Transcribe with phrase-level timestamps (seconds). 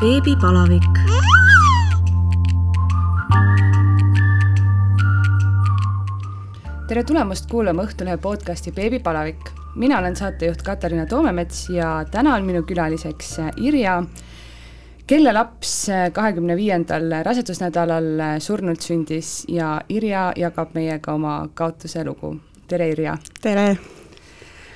[0.00, 0.82] beebipalavik.
[6.88, 9.50] tere tulemast kuulama Õhtulehe podcasti Beebipalavik.
[9.74, 14.02] mina olen saatejuht Katariina Toomemets ja täna on minu külaliseks Irja,
[15.06, 22.36] kelle laps kahekümne viiendal rasedusnädalal surnult sündis ja Irja jagab meiega oma kaotuse lugu.
[22.68, 23.18] tere, Irja!
[23.42, 23.76] tere!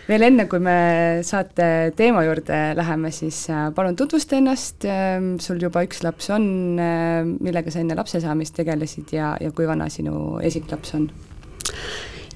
[0.08, 0.78] Veel enne, kui me
[1.26, 3.42] saate teema juurde läheme, siis
[3.76, 4.86] palun tutvusta ennast,
[5.44, 6.46] sul juba üks laps on,
[7.38, 11.10] millega sa enne lapse saamist tegelesid ja, ja kui vana sinu esiklaps on?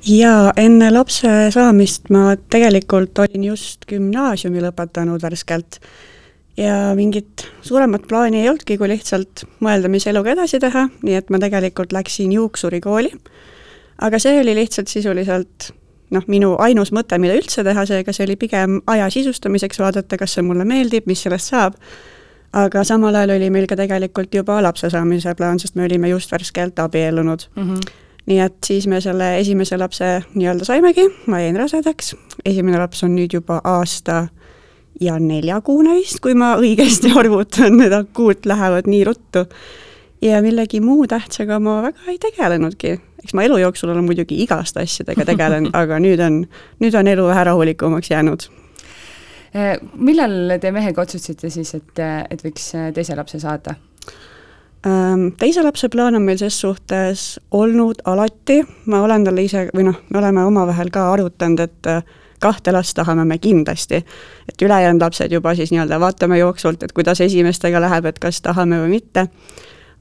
[0.03, 5.79] jaa, enne lapse saamist ma tegelikult olin just gümnaasiumi lõpetanud värskelt
[6.59, 11.31] ja mingit suuremat plaani ei olnudki, kui lihtsalt mõelda, mis eluga edasi teha, nii et
[11.33, 13.13] ma tegelikult läksin juuksurikooli.
[14.03, 15.71] aga see oli lihtsalt sisuliselt
[16.13, 20.37] noh, minu ainus mõte, mida üldse teha, seega see oli pigem aja sisustamiseks, vaadata, kas
[20.37, 21.79] see mulle meeldib, mis sellest saab,
[22.53, 26.33] aga samal ajal oli meil ka tegelikult juba lapse saamise plaan, sest me olime just
[26.33, 27.69] värskelt abiellunud mm.
[27.69, 33.03] -hmm nii et siis me selle esimese lapse nii-öelda saimegi, ma jäin rasedaks, esimene laps
[33.03, 34.27] on nüüd juba aasta
[35.01, 39.47] ja neljakuune vist, kui ma õigesti arvutan, need akuut lähevad nii ruttu.
[40.23, 44.83] ja millegi muu tähtsaga ma väga ei tegelenudki, eks ma elu jooksul olen muidugi igaste
[44.83, 46.43] asjadega tegelenud aga nüüd on,
[46.83, 48.49] nüüd on elu vähe rahulikumaks jäänud.
[49.53, 53.77] Eh, millal te mehega otsustasite siis, et, et võiks teise lapse saada?
[55.39, 58.57] Teise lapse plaan on meil ses suhtes olnud alati,
[58.91, 62.01] ma olen talle ise, või noh, me oleme omavahel ka arutanud, et äh,
[62.43, 64.03] kahte last tahame me kindlasti.
[64.49, 68.81] et ülejäänud lapsed juba siis nii-öelda vaatame jooksvalt, et kuidas esimestega läheb, et kas tahame
[68.83, 69.29] või mitte.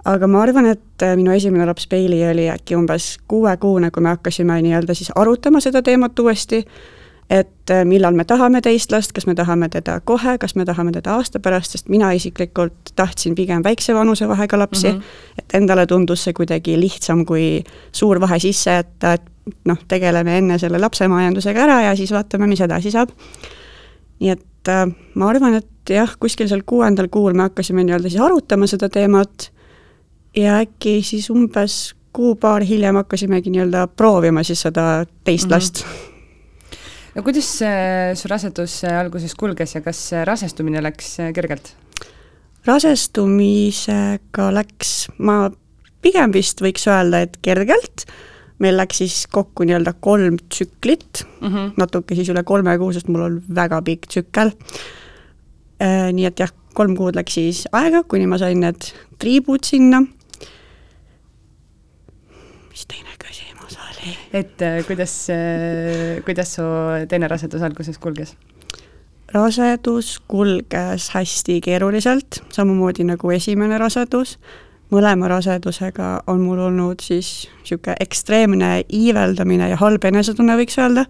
[0.05, 4.15] Aga ma arvan, et äh, minu esimene laps Bailey oli äkki umbes kuuekuune, kui me
[4.15, 6.65] hakkasime nii-öelda siis arutama seda teemat uuesti
[7.31, 10.91] et äh, millal me tahame teist last, kas me tahame teda kohe, kas me tahame
[10.91, 15.39] teda aasta pärast, sest mina isiklikult tahtsin pigem väikse vanusevahega lapsi mm, -hmm.
[15.39, 20.59] et endale tundus see kuidagi lihtsam, kui suur vahe sisse jätta, et noh, tegeleme enne
[20.59, 23.09] selle lapsemajandusega ära ja siis vaatame, mis edasi saab.
[24.19, 28.21] nii et äh, ma arvan, et jah, kuskil seal kuuendal kuul me hakkasime nii-öelda siis
[28.21, 29.51] arutama seda teemat
[30.35, 35.53] ja äkki siis umbes kuu-paar hiljem hakkasimegi nii-öelda proovima siis seda teist mm -hmm.
[35.53, 35.85] last
[37.15, 37.59] no kuidas
[38.15, 41.75] su rasedus alguses kulges ja kas rasestumine läks kergelt?
[42.67, 45.49] rasestumisega läks, ma
[46.01, 48.05] pigem vist võiks öelda, et kergelt,
[48.61, 51.71] meil läks siis kokku nii-öelda kolm tsüklit mm, -hmm.
[51.81, 54.53] natuke siis üle kolme kuu, sest mul on väga pikk tsükkel.
[55.81, 60.03] Äh, nii et jah, kolm kuud läks siis aega, kuni ma sain need triibud sinna.
[62.81, 63.11] Mis teine
[64.33, 66.63] et äh, kuidas, äh, kuidas su
[67.09, 68.35] teine rasedus alguses kulges?
[69.31, 74.37] rasedus kulges hästi keeruliselt, samamoodi nagu esimene rasedus.
[74.91, 81.05] mõlema rasedusega on mul olnud siis niisugune ekstreemne iiveldamine ja halb enesetunne, võiks öelda,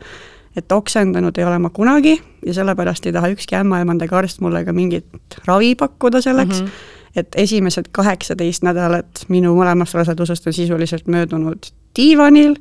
[0.56, 4.62] et oksendanud ei ole ma kunagi ja sellepärast ei taha ükski ämmaemand ega arst mulle
[4.66, 7.01] ka mingit ravi pakkuda selleks mm, -hmm.
[7.16, 12.56] Et esimesed kaheksateist nädalat minu mõlemast rasedusest on sisuliselt möödunud diivanil,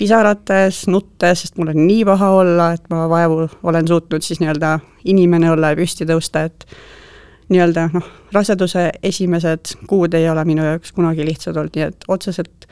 [0.00, 4.78] pisarates, nuttes, sest mul on nii paha olla, et ma vaevu olen suutnud siis nii-öelda
[5.04, 6.66] inimene olla ja püsti tõusta, et
[7.50, 12.68] nii-öelda noh, raseduse esimesed kuud ei ole minu jaoks kunagi lihtsad olnud, nii et otseselt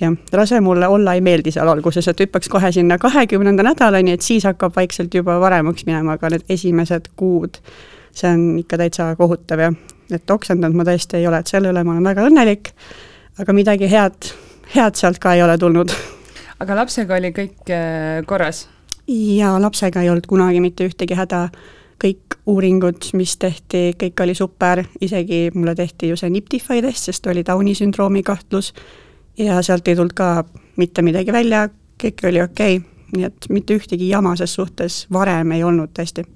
[0.00, 4.26] jah, rase mulle olla ei meeldi seal alguses, et hüppaks kohe sinna kahekümnenda nädalani, et
[4.26, 7.58] siis hakkab vaikselt juba varemaks minema, aga need esimesed kuud,
[8.14, 9.72] see on ikka täitsa kohutav ja
[10.10, 12.72] et oksendanud ma tõesti ei ole, et selle üle ma olen väga õnnelik,
[13.38, 14.32] aga midagi head,
[14.74, 15.92] head sealt ka ei ole tulnud
[16.62, 18.66] aga lapsega oli kõik äh, korras?
[19.08, 21.46] jaa, lapsega ei olnud kunagi mitte ühtegi häda,
[22.02, 27.26] kõik uuringud, mis tehti, kõik oli super, isegi mulle tehti ju see Niptify test, sest
[27.30, 28.74] oli Downi sündroomi kahtlus
[29.40, 30.44] ja sealt ei tulnud ka
[30.76, 31.66] mitte midagi välja,
[32.00, 36.26] kõik oli okei okay., nii et mitte ühtegi jama ses suhtes varem ei olnud tõesti.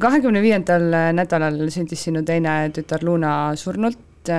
[0.00, 4.30] Kahekümne viiendal nädalal sündis sinu teine tütar Luna surnult,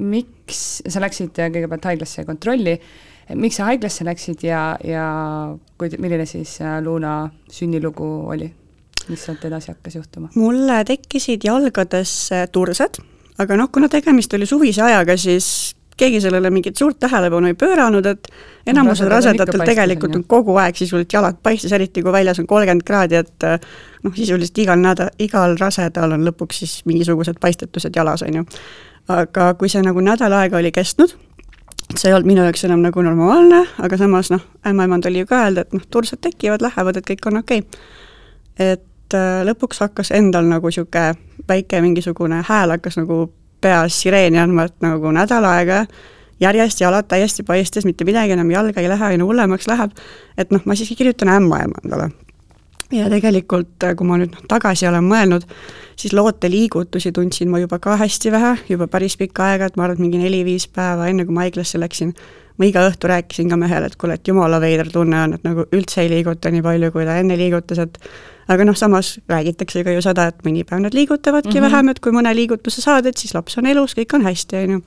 [0.00, 2.78] miks, sa läksid kõigepealt haiglasse kontrolli
[3.38, 5.04] miks sa haiglasse läksid ja, ja
[5.78, 8.50] kui, milline siis äh, Luuna sünnilugu oli?
[9.10, 10.30] mis sealt edasi hakkas juhtuma?
[10.38, 13.00] mulle tekkisid jalgadesse tursed,
[13.42, 18.06] aga noh, kuna tegemist oli suvise ajaga, siis keegi sellele mingit suurt tähelepanu ei pööranud,
[18.08, 18.28] et
[18.70, 23.20] enamusel rasedatel tegelikult on kogu aeg sisuliselt jalad paistes, eriti kui väljas on kolmkümmend kraadi,
[23.20, 23.58] et äh,
[24.04, 28.44] noh, sisuliselt igal nädal, igal rasedal on lõpuks siis mingisugused paistetused jalas, on ju.
[29.10, 31.16] aga kui see nagu nädal aega oli kestnud,
[31.94, 35.44] see ei olnud minu jaoks enam nagu normaalne, aga samas noh, ämmaemand oli ju ka
[35.46, 38.70] öelda, et noh, tursad tekivad, lähevad, et kõik on okei okay..
[38.72, 41.14] et äh, lõpuks hakkas endal nagu niisugune
[41.48, 43.26] väike mingisugune hääl hakkas nagu
[43.60, 45.84] peas sireeni andma, et nagu nädal aega
[46.40, 49.92] järjest jalad täiesti paistes, mitte midagi enam jalga ei lähe, aina hullemaks läheb,
[50.38, 52.10] et noh, ma siiski kirjutan ämmaema endale.
[52.90, 55.44] ja tegelikult, kui ma nüüd noh, tagasi olen mõelnud,
[56.00, 60.00] siis looteliigutusi tundsin ma juba ka hästi vähe, juba päris pikka aega, et ma arvan,
[60.00, 62.14] et mingi neli-viis päeva enne, kui ma haiglasse läksin,
[62.58, 65.68] ma iga õhtu rääkisin ka mehele, et kuule, et jumala veider tunne on, et nagu
[65.76, 68.00] üldse ei liiguta nii palju, kui ta enne liigutas, et
[68.50, 71.70] aga noh, samas räägitakse ka ju seda, et mõni päev nad liigutavadki mm -hmm.
[71.70, 74.70] vähem, et kui mõne liigutuse saad, et siis laps on elus, kõik on hästi, on
[74.70, 74.80] ju.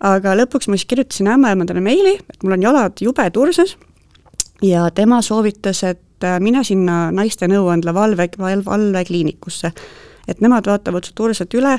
[0.00, 3.76] aga lõpuks ma siis kirjutasin ämmaemandale meili, et mul on jalad jube turses
[4.62, 8.28] ja tema soovitas, et äh, mine sinna naiste nõuandla valve,
[8.64, 9.72] valvekliinikusse.
[10.28, 11.78] et nemad vaatavad su tursed üle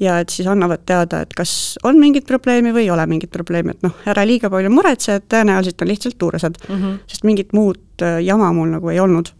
[0.00, 3.70] ja et siis annavad teada, et kas on mingit probleemi või ei ole mingit probleemi,
[3.70, 6.98] et noh, ära liiga palju muretse, et tõenäoliselt on lihtsalt tuuresed mm, -hmm.
[7.06, 9.30] sest mingit muud äh, jama mul nagu ei olnud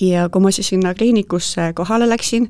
[0.00, 2.48] ja kui ma siis sinna kliinikusse kohale läksin,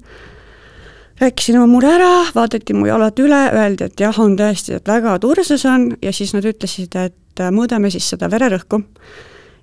[1.20, 5.18] rääkisin oma mure ära, vaadati mu jalad üle, öeldi, et jah, on tõesti, et väga
[5.22, 5.92] turses on.
[6.02, 8.82] Ja siis nad ütlesid, et äh, mõõdame siis seda vererõhku.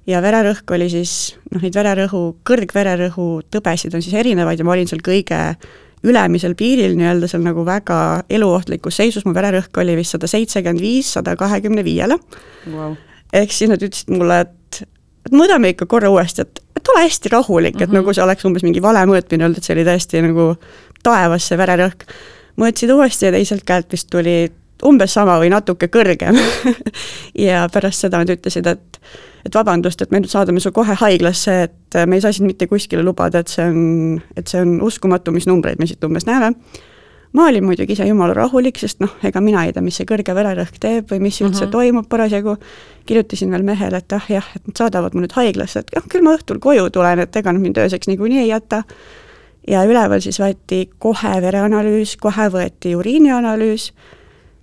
[0.08, 4.88] ja vererõhk oli siis, noh, neid vererõhu, kõrgvererõhu tõbesid on siis erinevaid ja ma olin
[4.90, 5.42] seal kõige
[6.04, 11.12] ülemisel piiril nii-öelda seal nagu väga eluohtlikus seisus, mu vererõhk oli vist sada seitsekümmend viis,
[11.18, 12.18] sada kahekümne viiele.
[13.34, 14.56] Ehk siis nad ütlesid mulle, et,
[15.30, 17.84] et mõõdame ikka korra uuesti, et et ole hästi rahulik mm, -hmm.
[17.84, 17.98] et mhm.
[18.00, 20.56] nagu see oleks umbes mingi vale mõõtmine olnud, et see oli tõesti nagu
[21.04, 22.06] taevas see vererõhk.
[22.60, 24.52] mõõtsid uuesti ja teiselt käelt vist tuli
[24.86, 26.40] umbes sama või natuke kõrgem
[27.48, 29.02] ja pärast seda nad ütlesid, et
[29.46, 32.68] et vabandust, et me nüüd saadame su kohe haiglasse, et me ei saa sind mitte
[32.68, 36.52] kuskile lubada, et see on, et see on uskumatu, mis numbreid me siit umbes näeme
[37.34, 40.34] ma olin muidugi ise jumala rahulik, sest noh, ega mina ei tea, mis see kõrge
[40.36, 41.72] vererõhk teeb või mis üldse mm -hmm.
[41.72, 42.56] toimub parasjagu,
[43.06, 46.26] kirjutasin veel mehele, et ah jah, et nad saadavad mu nüüd haiglasse, et jah, küll
[46.26, 48.84] ma õhtul koju tulen, et ega nad mind ööseks niikuinii ei jäta,
[49.68, 53.92] ja üleval siis võeti kohe vereanalüüs, kohe võeti uriinianalüüs,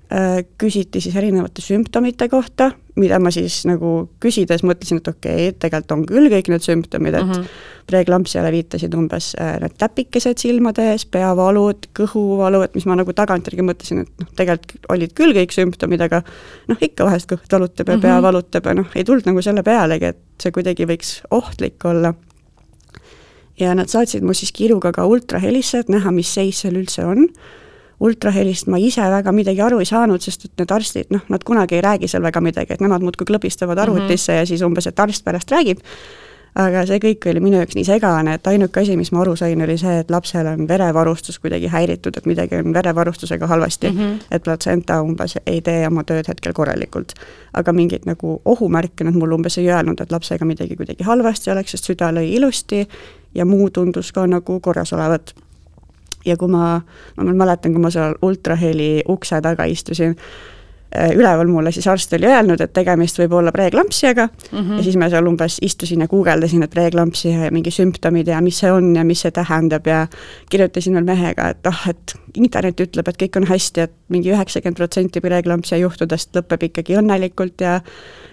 [0.06, 5.56] Äh, küsiti siis erinevate sümptomite kohta, mida ma siis nagu küsides mõtlesin, et okei okay,,
[5.60, 7.64] tegelikult on küll kõik need sümptomid, et mm -hmm.
[7.90, 13.66] preeklampsiale viitasid umbes äh, need täpikesed silmade ees, peavalud, kõhuvalu, et mis ma nagu tagantjärgi
[13.66, 16.22] mõtlesin, et noh, tegelikult olid küll kõik sümptomid, aga
[16.68, 18.06] noh, ikka vahest kõht valutab ja mm -hmm.
[18.08, 22.14] pea valutab ja noh, ei tulnud nagu selle pealegi, et see kuidagi võiks ohtlik olla.
[23.60, 27.28] ja nad saatsid mu siis kiiruga ka ultrahelisse, et näha, mis seis seal üldse on
[28.00, 31.78] ultrahelist ma ise väga midagi aru ei saanud, sest et need arstid, noh, nad kunagi
[31.78, 34.40] ei räägi seal väga midagi, et nemad muudkui klõbistavad arvutisse mm -hmm.
[34.40, 35.80] ja siis umbes, et arst pärast räägib,
[36.56, 39.62] aga see kõik oli minu jaoks nii segane, et ainuke asi, mis ma aru sain,
[39.62, 44.18] oli see, et lapsel on verevarustus kuidagi häiritud, et midagi on verevarustusega halvasti mm, -hmm.
[44.30, 47.12] et platsenta umbes ei tee oma tööd hetkel korralikult.
[47.52, 51.70] aga mingeid nagu ohumärke nad mulle umbes ei öelnud, et lapsega midagi kuidagi halvasti oleks,
[51.70, 52.88] sest süda lõi ilusti
[53.34, 55.34] ja muu tundus ka nagu korras olevat
[56.26, 56.80] ja kui ma,
[57.16, 60.16] ma mäletan, kui ma seal ultraheli ukse taga istusin,
[60.96, 64.76] äh, üleval mulle siis arst oli öelnud, et tegemist võib olla preeklampsiaga mm -hmm.
[64.76, 68.58] ja siis ma seal umbes istusin ja guugeldasin, et preeklampsia ja mingi sümptomid ja mis
[68.58, 70.06] see on ja mis see tähendab ja
[70.50, 74.76] kirjutasin veel mehega, et ah, et internet ütleb, et kõik on hästi, et mingi üheksakümmend
[74.76, 77.80] protsenti preeklampsia juhtudest lõpeb ikkagi õnnelikult ja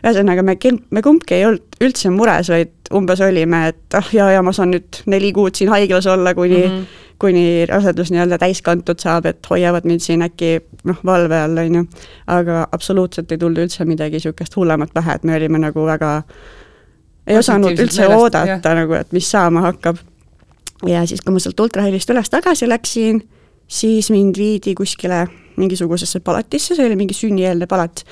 [0.03, 0.57] ühesõnaga, me,
[0.91, 4.73] me kumbki ei olnud üldse mures, vaid umbes olime, et ah jaa, ja ma saan
[4.75, 9.25] nüüd neli kuud siin haiglas olla, kuni mm -hmm kuni rasedus nii-öelda täis kantud saab,
[9.29, 10.57] et hoiavad mind siin äkki
[10.89, 11.83] noh, valve all, on ju.
[12.27, 16.09] aga absoluutselt ei tulnud üldse midagi niisugust hullemat pähe, et me olime nagu väga,
[17.27, 18.75] ei osanud üldse meelest, oodata jah.
[18.81, 20.01] nagu, et mis saama hakkab.
[20.87, 23.23] ja siis, kui ma sealt ultrahelist üles tagasi läksin,
[23.67, 25.23] siis mind viidi kuskile
[25.55, 28.03] mingisugusesse palatisse, see oli mingi sünnieelne palat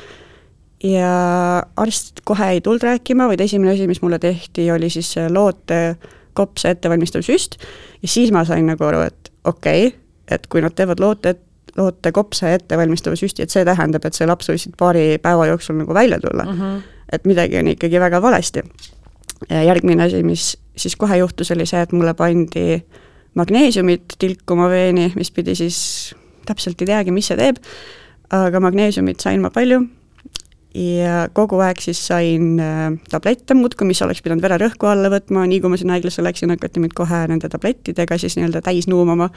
[0.84, 5.96] ja arst kohe ei tulnud rääkima, vaid esimene asi, mis mulle tehti, oli siis loote
[6.34, 7.60] kopse ettevalmistav süst
[8.02, 10.00] ja siis ma sain nagu aru, et okei okay,,
[10.32, 11.36] et kui nad teevad loote,
[11.78, 15.78] loote kopse ettevalmistava süsti, et see tähendab, et see laps võib siit paari päeva jooksul
[15.82, 16.58] nagu välja tulla mm.
[16.58, 16.82] -hmm.
[17.12, 18.64] et midagi on ikkagi väga valesti.
[19.50, 22.84] järgmine asi, mis siis kohe juhtus, oli see, et mulle pandi
[23.34, 27.58] magneesiumit tilkuma veeni, mis pidi siis, täpselt ei teagi, mis see teeb,
[28.30, 29.82] aga magneesiumit sain ma palju
[30.76, 35.60] ja kogu aeg siis sain äh, tablette muudkui, mis oleks pidanud vererõhku alla võtma, nii
[35.64, 39.30] kui ma sinna haiglasse läksin, hakati mind kohe nende tablettidega siis nii-öelda täis nuumama.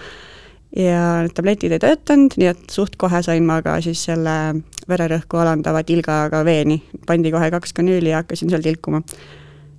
[0.76, 5.38] ja need tabletid ei töötanud, nii et suht kohe sain ma ka siis selle vererõhku
[5.38, 9.02] alandava tilgaga veeni, pandi kohe kaks kanüüli ja hakkasin seal tilkuma.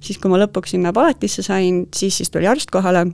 [0.01, 3.07] siis, kui ma lõpuks sinna palatisse sain, siis, siis tuli arst kohale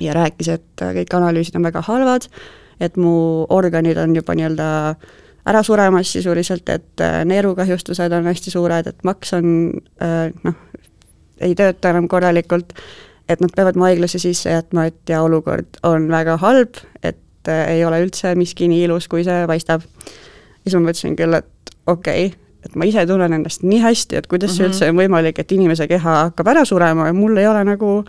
[0.00, 2.28] ja rääkis, et kõik analüüsid on väga halvad,
[2.80, 4.66] et mu organid on juba nii-öelda
[5.46, 9.50] ära suremas sisuliselt, et äh, neerukahjustused on hästi suured, et maks on
[10.02, 10.56] äh, noh,
[11.40, 12.74] ei tööta enam korralikult,
[13.28, 17.76] et nad peavad mu haiglasse sisse jätma, et ja olukord on väga halb, et äh,
[17.76, 19.86] ei ole üldse miski nii ilus, kui see paistab.
[19.86, 24.16] ja siis ma mõtlesin küll, et okei okay,, et ma ise tunnen ennast nii hästi,
[24.18, 24.56] et kuidas mm -hmm.
[24.56, 24.72] see mhm.
[24.72, 28.04] üldse on võimalik, et inimese keha hakkab ära surema ja mul ei ole nagu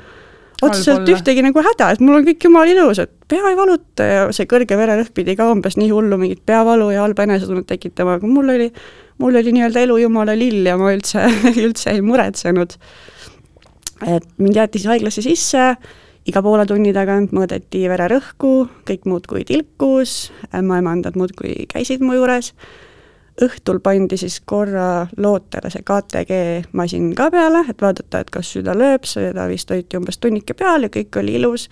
[0.61, 4.23] otseselt ühtegi nagu häda, et mul on kõik jumala ilus, et pea ei valuta ja
[4.35, 8.31] see kõrge vererõhk pidi ka umbes nii hullu mingit peavalu ja halba enesetunnet tekitama, aga
[8.31, 8.71] mul oli,
[9.21, 11.27] mul oli nii-öelda elu jumala lill ja ma üldse,
[11.67, 12.77] üldse ei muretsenud.
[14.07, 15.69] Et mind jäeti siis haiglasse sisse,
[16.27, 18.53] iga poole tunni tagant mõõdeti vererõhku,
[18.87, 22.53] kõik muudkui tilkus, ämmaemandad muudkui käisid mu juures,
[23.43, 26.39] õhtul pandi siis korra lootele see KTG
[26.77, 30.87] masin ka peale, et vaadata, et kas süda lööb, seda vist hoiti umbes tunnike peal
[30.87, 31.67] ja kõik oli ilus,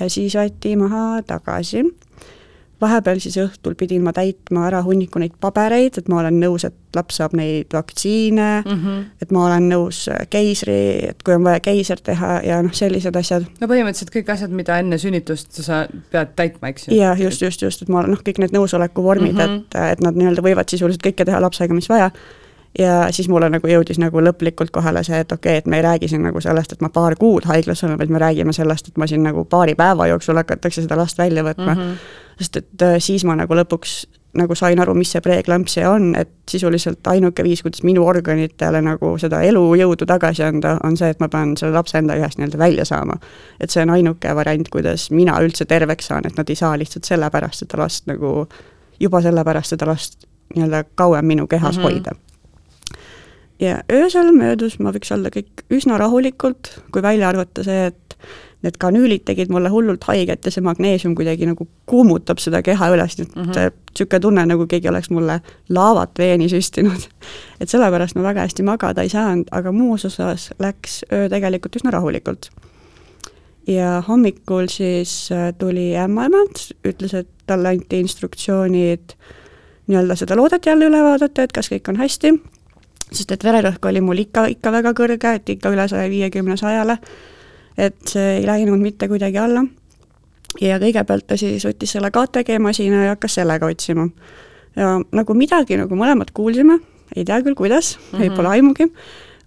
[0.00, 1.86] ja siis võeti maha tagasi
[2.80, 6.76] vahepeal siis õhtul pidin ma täitma ära hunniku neid pabereid, et ma olen nõus, et
[6.96, 9.04] laps saab neid vaktsiine mm, -hmm.
[9.22, 10.78] et ma olen nõus äh, keisri,
[11.10, 13.46] et kui on vaja keiser teha ja noh, sellised asjad.
[13.60, 16.96] no põhimõtteliselt kõik asjad, mida enne sünnitust sa pead täitma, eks ju?
[16.96, 19.64] jah, just, just, just, et ma olen noh, kõik need nõusoleku vormid mm, -hmm.
[19.64, 22.10] et, et nad nii-öelda võivad sisuliselt kõike teha lapsega, mis vaja
[22.78, 25.82] ja siis mulle nagu jõudis nagu lõplikult kohale see, et okei okay,, et me ei
[25.82, 28.96] räägi siin nagu sellest, et ma paar kuud haiglas olen, vaid me räägime sellest, et
[28.96, 31.80] ma siin nagu paari päeva jooksul hakatakse seda last välja võtma mm.
[31.80, 34.04] -hmm sest et äh, siis ma nagu lõpuks
[34.38, 39.14] nagu sain aru, mis see preeklampsia on, et sisuliselt ainuke viis, kuidas minu organitele nagu
[39.18, 42.84] seda elujõudu tagasi anda, on see, et ma pean selle lapse enda kehast nii-öelda välja
[42.88, 43.16] saama.
[43.60, 47.08] et see on ainuke variant, kuidas mina üldse terveks saan, et nad ei saa lihtsalt
[47.08, 48.46] sellepärast seda last nagu,
[49.00, 51.92] juba sellepärast seda last nii-öelda kauem minu kehas mm -hmm.
[51.92, 52.12] hoida.
[53.60, 58.18] Ja öösel möödus, ma võiks olla kõik üsna rahulikult, kui välja arvata see, et
[58.66, 63.14] need kanüülid tegid mulle hullult haiget ja see magneesium kuidagi nagu kuumutab seda keha üles,
[63.18, 63.76] nii et mm -hmm.
[63.92, 67.06] niisugune tunne, nagu keegi oleks mulle laavat veeni süstinud.
[67.60, 71.90] et sellepärast ma väga hästi magada ei saanud, aga muus osas läks öö tegelikult üsna
[71.90, 72.50] rahulikult.
[73.66, 76.56] ja hommikul siis äh, tuli ämmaemand,
[76.88, 79.12] ütles, et talle anti instruktsioonid
[79.86, 82.32] nii-öelda seda loodet jälle üle vaadata, et kas kõik on hästi,
[83.12, 86.98] sest et vererõhk oli mul ikka, ikka väga kõrge, et ikka üle saja viiekümne, sajale
[87.78, 89.62] et see ei läinud mitte kuidagi alla.
[90.60, 94.08] ja kõigepealt ta siis võttis selle KTG masina ja hakkas sellega otsima.
[94.76, 96.80] ja nagu midagi nagu mõlemad kuulsime,
[97.16, 98.22] ei tea küll, kuidas mm, -hmm.
[98.22, 98.36] ei mhm.
[98.36, 98.88] pole aimugi,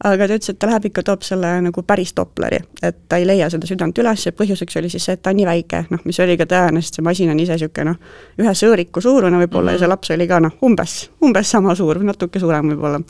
[0.04, 3.28] aga ta ütles, et ta läheb ikka, toob selle nagu päris Dopleri, et ta ei
[3.28, 6.00] leia seda südant üles ja põhjuseks oli siis see, et ta on nii väike, noh,
[6.06, 8.00] mis oli ka tõene, sest see masin on ise niisugune noh,
[8.40, 9.82] ühe sõõriku suurune võib-olla mm -hmm.
[9.82, 13.02] ja see laps oli ka noh, umbes, umbes sama suur natuke suurem võib-olla.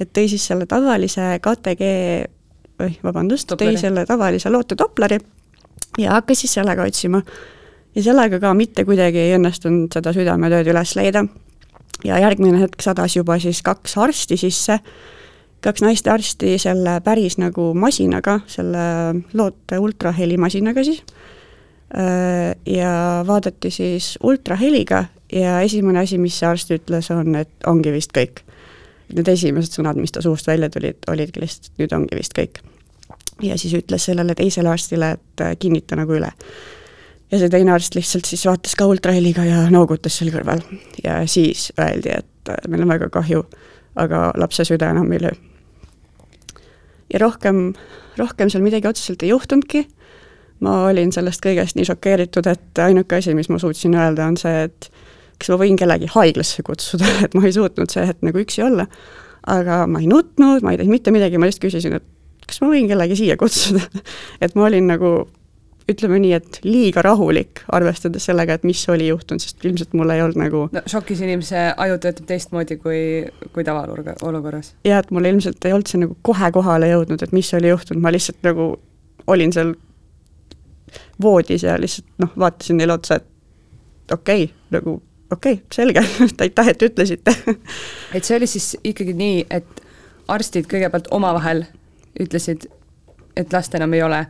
[0.00, 1.90] Et tõi siis selle tavalise KTG
[2.78, 5.18] või vabandust, tõi selle tavalise lootedopleri
[5.98, 7.22] ja hakkas siis sellega otsima.
[7.94, 11.24] ja sellega ka mitte kuidagi ei õnnestunud seda südametööd üles leida.
[12.04, 14.78] ja järgmine hetk sadas juba siis kaks arsti sisse,
[15.60, 21.02] kaks naistearsti selle päris nagu masinaga, selle loote ultrahelimasinaga siis,
[22.66, 28.12] ja vaadati siis ultraheliga ja esimene asi, mis see arst ütles, on, et ongi vist
[28.14, 28.44] kõik
[29.14, 32.60] need esimesed sõnad, mis ta suust välja tulid, olidki lihtsalt, nüüd ongi vist kõik.
[33.42, 36.32] ja siis ütles sellele teisele arstile, et äh, kinnita nagu üle.
[37.30, 40.62] ja see teine arst lihtsalt siis vaatas ka ultraheliga ja noogutas seal kõrval
[41.04, 43.44] ja siis öeldi, et äh, meil on väga kahju,
[43.96, 45.36] aga lapse süda enam ei löö.
[47.12, 47.72] ja rohkem,
[48.18, 49.86] rohkem seal midagi otseselt ei juhtunudki,
[50.60, 54.64] ma olin sellest kõigest nii šokeeritud, et ainuke asi, mis ma suutsin öelda, on see,
[54.68, 54.90] et
[55.38, 58.88] kas ma võin kellegi haiglasse kutsuda, et ma ei suutnud see hetk nagu üksi olla.
[59.48, 62.06] aga ma ei nutnud, ma ei teinud mitte midagi, ma lihtsalt küsisin, et
[62.48, 63.84] kas ma võin kellegi siia kutsuda
[64.44, 65.12] et ma olin nagu
[65.88, 70.20] ütleme nii, et liiga rahulik, arvestades sellega, et mis oli juhtunud, sest ilmselt mul ei
[70.20, 73.00] olnud nagu no šokis inimese aju töötab teistmoodi kui,
[73.54, 74.74] kui tavaolukorras.
[74.84, 78.04] jah, et mul ilmselt ei olnud see nagu kohe kohale jõudnud, et mis oli juhtunud,
[78.04, 78.70] ma lihtsalt nagu
[79.32, 79.74] olin seal
[81.22, 84.98] voodis ja lihtsalt noh, vaatasin neile otsa, et okei okay,, nagu
[85.30, 86.04] okei okay,, selge
[86.44, 87.34] aitäh, et ütlesite
[88.14, 89.84] et see oli siis ikkagi nii, et
[90.28, 91.64] arstid kõigepealt omavahel
[92.20, 92.68] ütlesid,
[93.36, 94.26] et last enam ei ole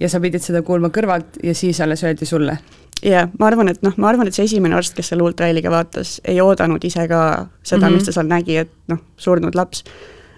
[0.00, 2.58] ja sa pidid seda kuulma kõrvalt ja siis alles öeldi sulle?
[3.02, 5.70] jah yeah,, ma arvan, et noh, ma arvan, et see esimene arst, kes selle ultraheliga
[5.72, 7.20] vaatas, ei oodanud ise ka
[7.62, 7.94] seda mm, -hmm.
[7.96, 9.84] mis ta seal nägi, et noh, surnud laps.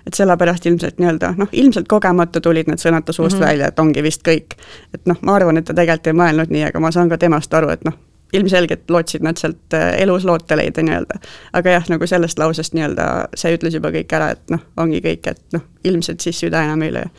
[0.06, 3.46] et sellepärast ilmselt nii-öelda noh, ilmselt kogemata tulid need sõnad ta suust mm -hmm.
[3.46, 4.54] välja, et ongi vist kõik.
[4.94, 7.54] et noh, ma arvan, et ta tegelikult ei mõelnud nii, aga ma saan ka temast
[7.54, 7.94] aru, et noh,
[8.32, 11.18] ilmselgelt lootsid nad sealt äh, elus loote leida nii-öelda.
[11.52, 13.08] aga jah, nagu sellest lausest nii-öelda
[13.38, 16.82] see ütles juba kõik ära, et noh, ongi kõik, et noh, ilmselt siis süda enam
[16.86, 17.12] ei löö,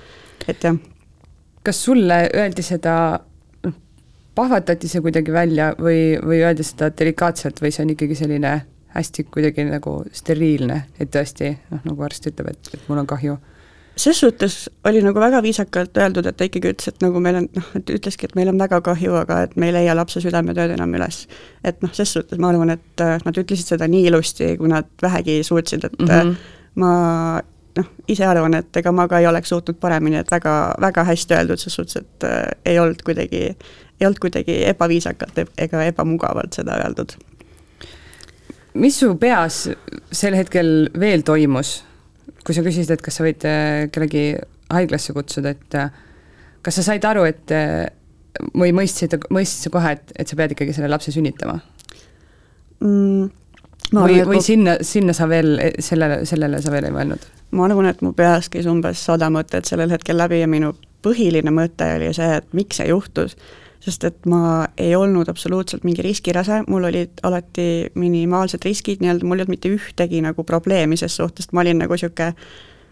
[0.47, 0.79] et jah.
[1.63, 2.97] kas sulle öeldi seda,
[3.63, 3.79] noh,
[4.35, 8.59] pahvatati see kuidagi välja või, või öeldi seda delikaatselt või see on ikkagi selline
[8.93, 13.39] hästi kuidagi nagu steriilne, et tõesti noh, nagu arst ütleb, et, et mul on kahju?
[13.95, 17.47] Ses suhtes oli nagu väga viisakalt öeldud, et ta ikkagi ütles, et nagu meil on
[17.53, 20.73] noh, et ütleski, et meil on väga kahju, aga et me ei leia lapse südametööd
[20.73, 21.27] enam üles.
[21.63, 24.89] et noh, ses suhtes ma arvan, et äh, nad ütlesid seda nii ilusti, kui nad
[25.01, 26.35] vähegi suutsid, et mm -hmm.
[26.75, 26.93] ma
[27.77, 31.37] noh, ise arvan, et ega ma ka ei oleks suutnud paremini, et väga, väga hästi
[31.37, 33.43] öeldud, ses suhtes, et äh, ei olnud kuidagi,
[34.01, 37.17] ei olnud kuidagi ebaviisakalt ega ebamugavalt seda öeldud.
[38.73, 39.69] mis su peas
[40.11, 41.83] sel hetkel veel toimus?
[42.43, 44.23] Kui sa küsisid, et kas sa võid äh, kellegi
[44.73, 45.93] haiglasse kutsuda, et äh,
[46.65, 47.85] kas sa said aru, et äh,
[48.57, 51.59] või mõistsid, mõistsid sa kohe, et, et sa pead ikkagi selle lapse sünnitama
[52.81, 53.29] mm,?
[53.93, 54.43] või, või mu...
[54.43, 57.27] sinna, sinna sa veel, sellele, sellele sa veel ei mõelnud?
[57.53, 60.73] ma arvan, et mu peas käis umbes sada mõtet sellel hetkel läbi ja minu
[61.05, 63.37] põhiline mõte oli see, et miks see juhtus
[63.83, 69.41] sest et ma ei olnud absoluutselt mingi riskirase, mul olid alati minimaalsed riskid, nii-öelda mul
[69.41, 72.31] ei olnud mitte ühtegi nagu probleemi ses suhtes, et ma olin nagu niisugune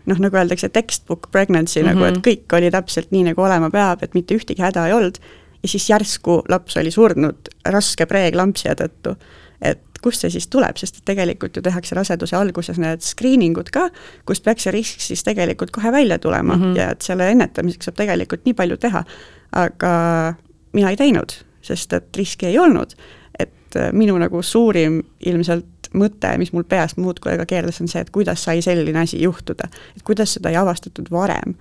[0.09, 1.93] noh, nagu öeldakse, textbook pregnancy mm -hmm.
[1.93, 2.25] nagu, et mhm.
[2.27, 5.21] kõik oli täpselt nii, nagu olema peab, et mitte ühtegi häda ei olnud,
[5.63, 9.15] ja siis järsku laps oli surnud raske preeklampsia tõttu.
[9.61, 13.69] et kust see siis tuleb, sest et tegelikult ju tehakse raseduse alguses need screening ud
[13.69, 13.89] ka,
[14.25, 16.77] kust peaks see risk siis tegelikult kohe välja tulema mm -hmm.
[16.77, 19.03] ja et selle ennetamiseks saab tegelikult nii palju teha,
[19.51, 20.33] aga
[20.73, 22.95] mina ei teinud, sest et riski ei olnud.
[23.39, 28.01] et äh, minu nagu suurim ilmselt mõte, mis mul peast muudkui aega keerles, on see,
[28.01, 29.69] et kuidas sai selline asi juhtuda.
[29.95, 31.55] et kuidas seda ei avastatud varem.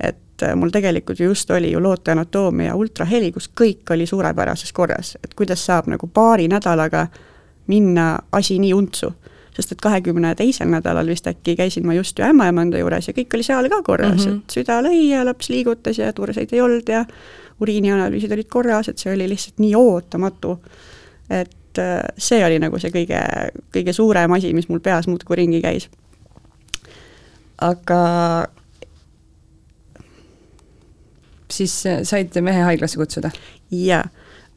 [0.00, 4.72] et äh, mul tegelikult ju just oli ju loote anatoomia ultraheli, kus kõik oli suurepärases
[4.72, 7.06] korras, et kuidas saab nagu paari nädalaga
[7.66, 9.12] minna asi nii untsu
[9.56, 13.36] sest et kahekümne teisel nädalal vist äkki käisin ma just ju ämmaemanda juures ja kõik
[13.36, 14.38] oli seal ka korras mm, -hmm.
[14.38, 17.04] et süda lõi ja laps liigutas ja turseid ei olnud ja
[17.62, 20.58] uriinianalüüsid olid korras, et see oli lihtsalt nii ootamatu.
[21.30, 23.20] et äh, see oli nagu see kõige,
[23.74, 25.88] kõige suurem asi, mis mul peas muudkui ringi käis.
[27.60, 28.02] aga
[31.50, 33.30] siis äh, said mehe haiglasse kutsuda?
[33.70, 34.04] jaa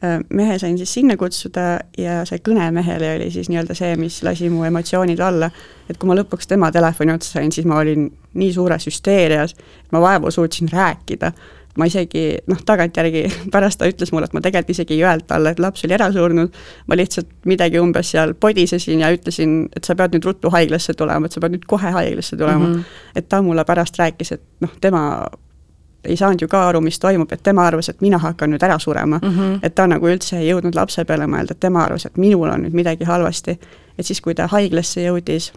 [0.04, 4.18] Äh, mehe sain siis sinna kutsuda ja see kõne mehele oli siis nii-öelda see, mis
[4.26, 5.48] lasi mu emotsioonid alla.
[5.88, 9.94] et kui ma lõpuks tema telefoni otsa sain, siis ma olin nii suures hüsteerias, et
[9.96, 11.32] ma vaevu suutsin rääkida.
[11.76, 15.54] Ma isegi noh, tagantjärgi pärast ta ütles mulle, et ma tegelikult isegi ei öelnud talle,
[15.54, 19.96] et laps oli ära surnud, ma lihtsalt midagi umbes seal podisesin ja ütlesin, et sa
[19.98, 22.74] pead nüüd ruttu haiglasse tulema, et sa pead nüüd kohe haiglasse tulema mm.
[22.74, 23.02] -hmm.
[23.16, 25.26] et ta mulle pärast rääkis, et noh, tema
[26.06, 28.78] ei saanud ju ka aru, mis toimub, et tema arvas, et mina hakkan nüüd ära
[28.78, 29.28] surema mm.
[29.28, 29.58] -hmm.
[29.62, 32.62] et ta nagu üldse ei jõudnud lapse peale mõelda, et tema arvas, et minul on
[32.62, 33.58] nüüd midagi halvasti.
[33.98, 35.52] et siis, kui ta haiglasse jõudis,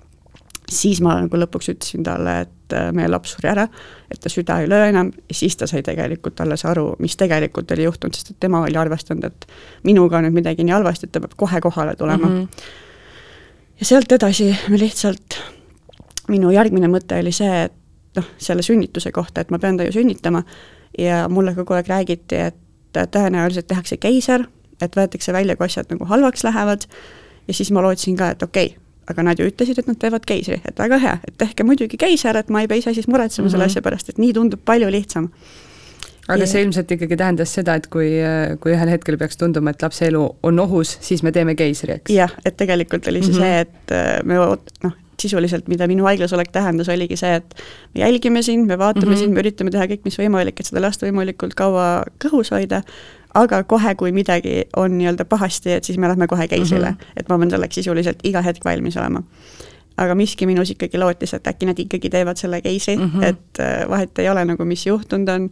[0.71, 3.65] siis ma nagu lõpuks ütlesin talle, et äh, meie laps suri ära,
[4.11, 7.87] et ta süda ei löö enam siis ta sai tegelikult alles aru, mis tegelikult oli
[7.87, 9.47] juhtunud, sest et tema oli arvestanud, et
[9.87, 12.39] minuga on nüüd midagi nii halvasti, et ta peab kohe kohale tulema mm.
[12.39, 12.71] -hmm.
[13.79, 15.39] ja sealt edasi me lihtsalt,
[16.27, 17.73] minu järgmine mõte oli see, et
[18.15, 20.43] noh, selle sünnituse kohta, et ma pean ta ju sünnitama
[20.97, 22.55] ja mulle kogu aeg räägiti, et
[22.93, 24.47] tõenäoliselt tehakse keiser,
[24.81, 26.85] et võetakse välja, kui asjad nagu halvaks lähevad,
[27.47, 30.25] ja siis ma lootsin ka, et okei okay,, aga nad ju ütlesid, et nad teevad
[30.27, 33.45] keisri, et väga hea, et tehke muidugi keiser, et ma ei pea ise siis muretsema
[33.45, 33.51] mm -hmm.
[33.51, 33.71] selle mhm.
[33.71, 35.29] asja pärast, et nii tundub palju lihtsam.
[36.29, 38.09] aga see ilmselt ikkagi tähendas seda, et kui,
[38.61, 42.13] kui ühel hetkel peaks tunduma, et lapse elu on ohus, siis me teeme keisri, eks?
[42.13, 43.41] jah, et tegelikult oli see mm -hmm.
[43.41, 44.35] see, et äh, me
[44.83, 47.55] noh, sisuliselt, mida minu haiglas olek tähendas, oligi see, et
[47.95, 49.19] me jälgime sind, me vaatame mm -hmm.
[49.19, 52.83] sind, me üritame teha kõik, mis võimalik, et seda last võimalikult kaua kõhus hoida,
[53.33, 57.17] aga kohe, kui midagi on nii-öelda pahasti, et siis me lähme kohe keisrile mm, -hmm.
[57.17, 59.23] et ma pean selleks sisuliselt iga hetk valmis olema.
[59.97, 63.23] aga miski minus ikkagi lootis, et äkki nad ikkagi teevad selle keisri mm, -hmm.
[63.23, 65.49] et äh, vahet ei ole nagu, mis juhtunud on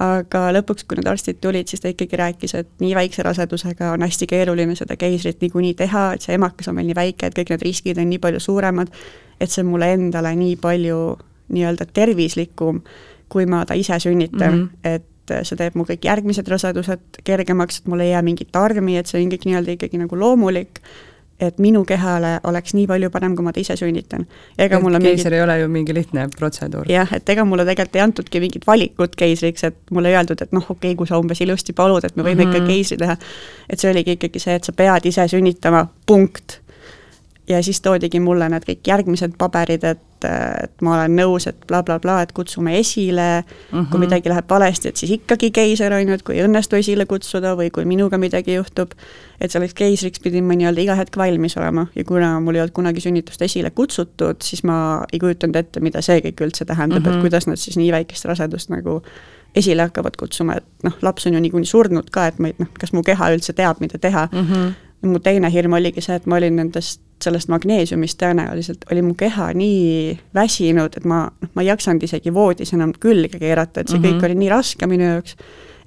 [0.00, 4.02] aga lõpuks, kui need arstid tulid, siis ta ikkagi rääkis, et nii väikse rasedusega on
[4.02, 7.52] hästi keeruline seda keisrit niikuinii teha, et see emakas on veel nii väike, et kõik
[7.52, 8.88] need riskid on nii palju suuremad,
[9.40, 11.18] et see on mulle endale nii palju
[11.52, 12.80] nii-öelda tervislikum,
[13.28, 14.94] kui ma ta ise sünnitan mm, -hmm.
[14.96, 19.06] et see teeb mu kõik järgmised rasedused kergemaks, et mul ei jää mingit armi, et
[19.06, 20.82] see on kõik nii-öelda ikkagi nagu loomulik
[21.40, 24.26] et minu kehale oleks nii palju parem, kui ma ta ise sünnitan.
[24.58, 25.36] ega mulle keiser mingit...
[25.38, 26.88] ei ole ju mingi lihtne protseduur.
[26.90, 30.52] jah, et ega mulle tegelikult ei antudki mingit valikut keisriks, et mulle ei öeldud, et
[30.56, 32.56] noh, okei okay,, kui sa umbes ilusti palud, et me võime mm -hmm.
[32.56, 32.72] ikka mhm.
[32.74, 33.16] keisri teha.
[33.68, 36.60] et see oligi ikkagi see, et sa pead ise sünnitama, punkt.
[37.50, 41.98] Ja siis toodigi mulle need kõik järgmised paberid, et et, ma olen nõus, et blablabla
[42.02, 43.88] bla, bla, et kutsume esile mm, -hmm.
[43.90, 44.00] kui mhm.
[44.00, 47.54] midagi läheb valesti, et siis ikkagi keiser, on ju, et kui ei õnnestu esile kutsuda
[47.56, 48.92] või kui minuga midagi juhtub,
[49.40, 52.76] et selleks keisriks pidin ma nii-öelda iga hetk valmis olema ja kuna mul ei olnud
[52.76, 57.04] kunagi sünnitust esile kutsutud, siis ma ei kujutanud ette, mida see kõik üldse tähendab mm,
[57.04, 57.08] -hmm.
[57.08, 57.20] et mhm.
[57.20, 59.02] kuidas nad siis nii väikest rasedust nagu
[59.54, 62.68] esile hakkavad kutsuma, et noh, laps on ju niikuinii surnud ka, et ma ei noh,
[62.80, 64.46] kas mu keha üldse teab, mida teha mm.
[64.46, 65.08] -hmm.
[65.08, 69.50] mu teine hirm oligi see, et ma olin nendest sellest magneesiumist tõenäoliselt oli mu keha
[69.56, 73.98] nii väsinud, et ma, noh, ma ei jaksanud isegi voodis enam külge keerata, et see
[73.98, 74.20] mm -hmm.
[74.20, 75.36] kõik oli nii raske minu jaoks,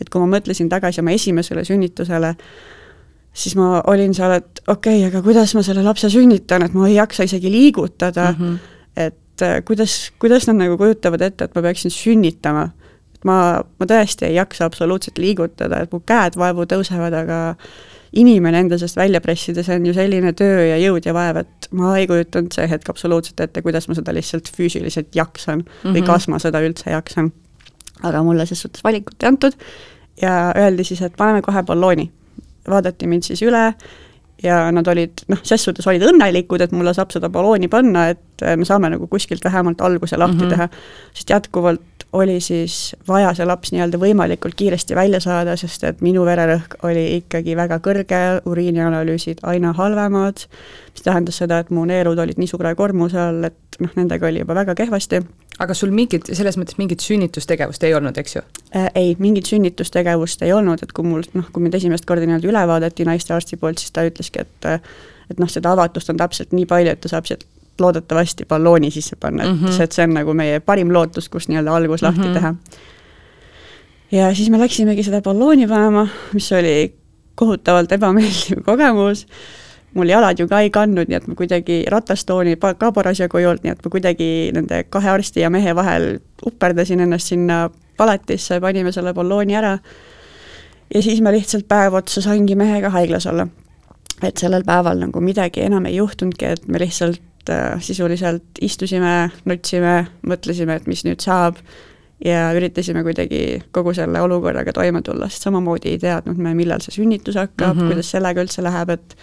[0.02, 2.36] et kui ma mõtlesin tagasi oma esimesele sünnitusele,
[3.34, 6.88] siis ma olin seal, et okei okay,, aga kuidas ma selle lapse sünnitan, et ma
[6.88, 8.58] ei jaksa isegi liigutada mm, -hmm.
[8.96, 12.70] et äh, kuidas, kuidas nad nagu kujutavad ette, et ma peaksin sünnitama.
[13.16, 17.56] et ma, ma tõesti ei jaksa absoluutselt liigutada, et mu käed vaevu tõusevad, aga
[18.14, 21.70] inimene enda seest välja pressida, see on ju selline töö ja jõud ja vaev, et
[21.74, 25.96] ma ei kujutanud see hetk absoluutselt ette, kuidas ma seda lihtsalt füüsiliselt jaksan mm -hmm.
[25.96, 26.10] või mhm.
[26.12, 27.32] kas ma seda üldse jaksan.
[28.04, 29.54] aga mulle ses suhtes valikut ei antud
[30.22, 32.12] ja öeldi siis, et paneme kohe ballooni
[32.70, 33.74] vaadati mind siis üle
[34.44, 38.46] ja nad olid noh, ses suhtes olid õnnelikud, et mulle saab seda ballooni panna, et
[38.60, 40.50] me saame nagu kuskilt vähemalt alguse lahti mm -hmm.
[40.50, 40.70] teha,
[41.14, 46.26] sest jätkuvalt oli siis vaja see laps nii-öelda võimalikult kiiresti välja saada, sest et minu
[46.26, 50.46] vererõhk oli ikkagi väga kõrge, uriinianalüüsid aina halvemad,
[50.94, 54.44] mis tähendas seda, et mu neerud olid nii suure koormuse all, et noh, nendega oli
[54.44, 55.22] juba väga kehvasti.
[55.60, 58.42] aga sul mingit, selles mõttes mingit sünnitustegevust ei olnud, eks ju
[58.76, 58.90] äh,?
[58.96, 62.68] Ei, mingit sünnitustegevust ei olnud, et kui mul noh, kui mind esimest korda nii-öelda üle
[62.68, 64.70] vaadati naistearsti poolt, siis ta ütleski, et
[65.32, 67.46] et noh, seda avatust on täpselt nii palju, et ta saab sealt
[67.82, 69.82] loodetavasti ballooni sisse panna, et mm -hmm.
[69.82, 72.34] et see on nagu meie parim lootus, kus nii-öelda algus lahti mm -hmm.
[72.34, 72.56] teha.
[74.12, 76.96] ja siis me läksimegi seda ballooni panema, mis oli
[77.36, 79.28] kohutavalt ebameeldiv kogemus,
[79.94, 83.64] mul jalad ju ka ei kandnud, nii et ma kuidagi ratastooni ka parasjagu ei olnud,
[83.64, 88.92] nii et ma kuidagi nende kahe arsti ja mehe vahel uperdasin ennast sinna palatisse, panime
[88.92, 89.78] selle ballooni ära
[90.94, 93.48] ja siis ma lihtsalt päev otsa saingi mehega haiglas olla.
[94.24, 99.96] et sellel päeval nagu midagi enam ei juhtunudki, et me lihtsalt äh, sisuliselt istusime, nutsime,
[100.24, 101.58] mõtlesime, et mis nüüd saab
[102.24, 106.96] ja üritasime kuidagi kogu selle olukorraga toime tulla, sest samamoodi ei teadnud me, millal see
[106.96, 107.92] sünnitus hakkab mm, -hmm.
[107.92, 109.18] kuidas sellega üldse läheb, et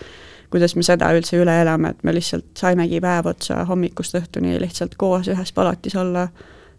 [0.51, 4.97] kuidas me seda üldse üle elame, et me lihtsalt saimegi päev otsa hommikust õhtuni lihtsalt
[5.01, 6.27] koos ühes palatis olla,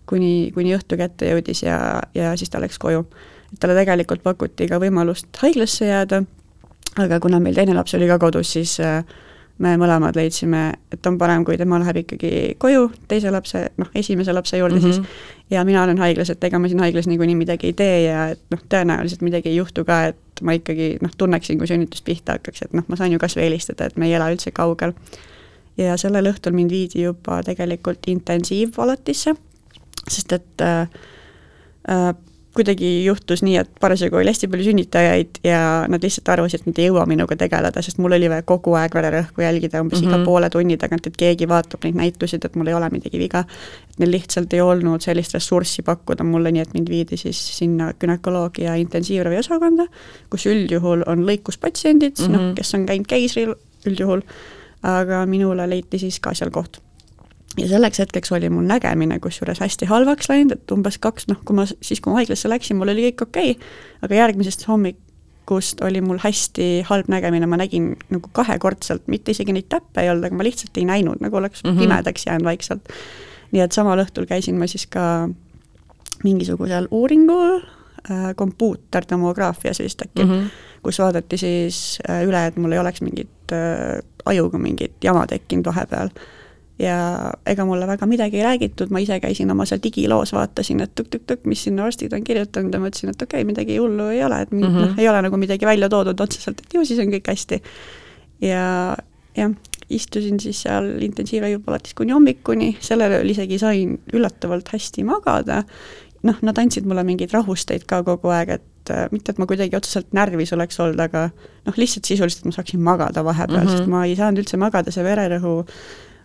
[0.10, 1.78] kuni, kuni õhtu kätte jõudis ja,
[2.16, 3.06] ja siis ta läks koju.
[3.54, 6.24] et talle tegelikult pakuti ka võimalust haiglasse jääda,
[7.00, 9.04] aga kuna meil teine laps oli ka kodus, siis äh,
[9.62, 12.32] me mõlemad leidsime, et on parem, kui tema läheb ikkagi
[12.62, 14.94] koju teise lapse, noh, esimese lapse juurde mm -hmm.
[14.94, 18.28] siis, ja mina olen haiglas, et ega ma siin haiglas niikuinii midagi ei tee ja
[18.30, 22.38] et noh, tõenäoliselt midagi ei juhtu ka, et ma ikkagi noh, tunneksin, kui sünnitus pihta
[22.38, 24.96] hakkaks, et noh, ma saan ju kas või helistada, et me ei ela üldse kaugel.
[25.80, 29.36] ja sellel õhtul mind viidi juba tegelikult intensiivpalatisse,
[30.08, 30.90] sest et äh,
[31.90, 32.12] äh,
[32.56, 36.82] kuidagi juhtus nii, et parasjagu oli hästi palju sünnitajaid ja nad lihtsalt arvasid, et nad
[36.82, 40.10] ei jõua minuga tegeleda, sest mul oli vaja kogu aeg vererõhku jälgida umbes mm -hmm.
[40.10, 40.26] iga mhm.
[40.26, 43.46] poole tunni tagant, et keegi vaatab neid näitusid, et mul ei ole midagi viga.
[43.92, 47.94] et neil lihtsalt ei olnud sellist ressurssi pakkuda mulle, nii et mind viidi siis sinna
[47.94, 49.88] günekoloogia intensiivraviosakonda,
[50.30, 52.32] kus üldjuhul on lõikuspatsiendid mm, -hmm.
[52.32, 54.22] noh, kes on käinud keisril üldjuhul,
[54.84, 56.82] aga minule leiti siis ka seal koht
[57.58, 61.56] ja selleks hetkeks oli mul nägemine kusjuures hästi halvaks läinud, et umbes kaks, noh, kui
[61.58, 63.72] ma siis, kui ma haiglasse läksin, mul oli kõik okei okay,,
[64.08, 69.70] aga järgmisest hommikust oli mul hästi halb nägemine, ma nägin nagu kahekordselt, mitte isegi neid
[69.72, 71.80] täppe ei olnud, aga ma lihtsalt ei näinud, nagu oleks mm -hmm.
[71.86, 72.90] pimedaks jäänud vaikselt.
[73.52, 75.30] nii et samal õhtul käisin ma siis ka
[76.24, 80.50] mingisugusel uuringul äh,, kompuutertomograafias vist äkki mm, -hmm.
[80.84, 85.66] kus vaadati siis äh, üle, et mul ei oleks mingit äh, ajuga mingit jama tekkinud
[85.66, 86.10] vahepeal
[86.82, 86.98] ja
[87.46, 91.46] ega mulle väga midagi ei räägitud, ma ise käisin oma seal digiloos, vaatasin, et tõk-tõk-tõk,
[91.50, 94.52] mis sinna arstid on kirjutanud ja mõtlesin, et okei okay,, midagi hullu ei ole, et
[94.52, 94.88] mm -hmm.
[94.88, 97.62] noh, ei ole nagu midagi välja toodud otseselt, et ju siis on kõik hästi.
[98.42, 98.96] ja
[99.38, 99.52] jah,
[99.90, 105.64] istusin siis seal intensiivravipalatis kuni hommikuni, sellel ööl isegi sain üllatavalt hästi magada,
[106.24, 109.76] noh, nad andsid mulle mingeid rahusteid ka kogu aeg, et äh, mitte, et ma kuidagi
[109.78, 111.30] otseselt närvis oleks olnud, aga
[111.66, 113.78] noh, lihtsalt sisuliselt ma saaksin magada vahepeal mm, -hmm.
[113.78, 115.66] sest ma ei saanud üldse magada, see vererõhu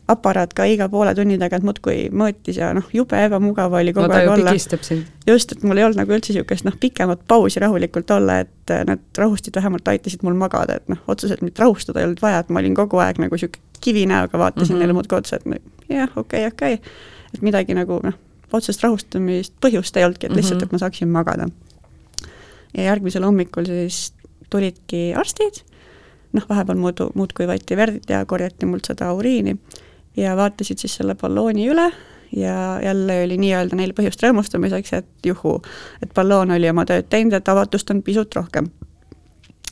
[0.09, 4.15] aparaat ka iga poole tunni tagant muudkui mõõtis ja noh, jube ebamugav oli kogu no,
[4.15, 4.53] aeg olla.
[4.55, 8.85] just, et mul ei olnud nagu üldse niisugust noh, pikemat pausi rahulikult olla, et äh,
[8.87, 12.53] need rahustid vähemalt aitasid mul magada, et noh, otseselt mind rahustada ei olnud vaja, et
[12.55, 14.85] ma olin kogu aeg nagu niisugune kivi näoga, vaatasin mm -hmm.
[14.85, 18.15] neile muudkui otsa, et no jah, okei okay,, okei okay., et midagi nagu noh,
[18.53, 21.49] otsest rahustamist põhjust ei olnudki, et lihtsalt, et ma saaksin magada.
[22.77, 24.13] ja järgmisel hommikul siis
[24.51, 25.65] tulidki arstid,
[26.33, 29.59] noh, vahepeal muidu, muudkui võeti verd ja korjati mult seda uriini
[30.17, 31.91] ja vaatasid siis selle ballooni üle
[32.37, 35.61] ja jälle oli nii-öelda neil põhjust rõõmustamiseks, et juhuu,
[36.03, 38.71] et balloon oli oma tööd teinud, et avatust on pisut rohkem.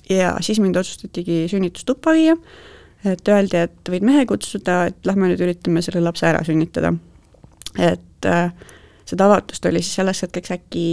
[0.09, 2.37] ja siis mind otsustatigi sünnitustuppa viia,
[3.04, 6.94] et öeldi, et võid mehe kutsuda, et lähme nüüd üritame selle lapse ära sünnitada.
[7.78, 8.52] et äh,
[9.04, 10.87] seda avatust oli siis selleks hetkeks äkki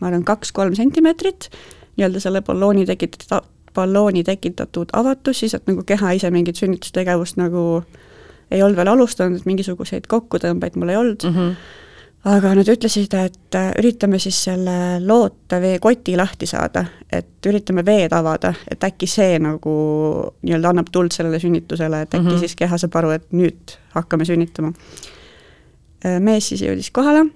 [0.00, 1.50] ma arvan, kaks-kolm sentimeetrit,
[1.96, 7.82] nii-öelda selle ballooni tekitatud ballooni tekitatud avatus siis, et nagu keha ise mingit sünnitustegevust nagu
[8.50, 11.36] ei olnud veel alustanud, mingisuguseid kokkutõmbeid mul ei olnud mm.
[11.36, 11.84] -hmm
[12.26, 18.52] aga nad ütlesid, et äh, üritame siis selle looteveekoti lahti saada, et üritame veed avada,
[18.70, 19.74] et äkki see nagu
[20.42, 22.40] nii-öelda annab tuld sellele sünnitusele, et äkki mm -hmm.
[22.42, 24.72] siis keha saab aru, et nüüd hakkame sünnitama.
[26.04, 27.28] Äh, mees siis jõudis kohale,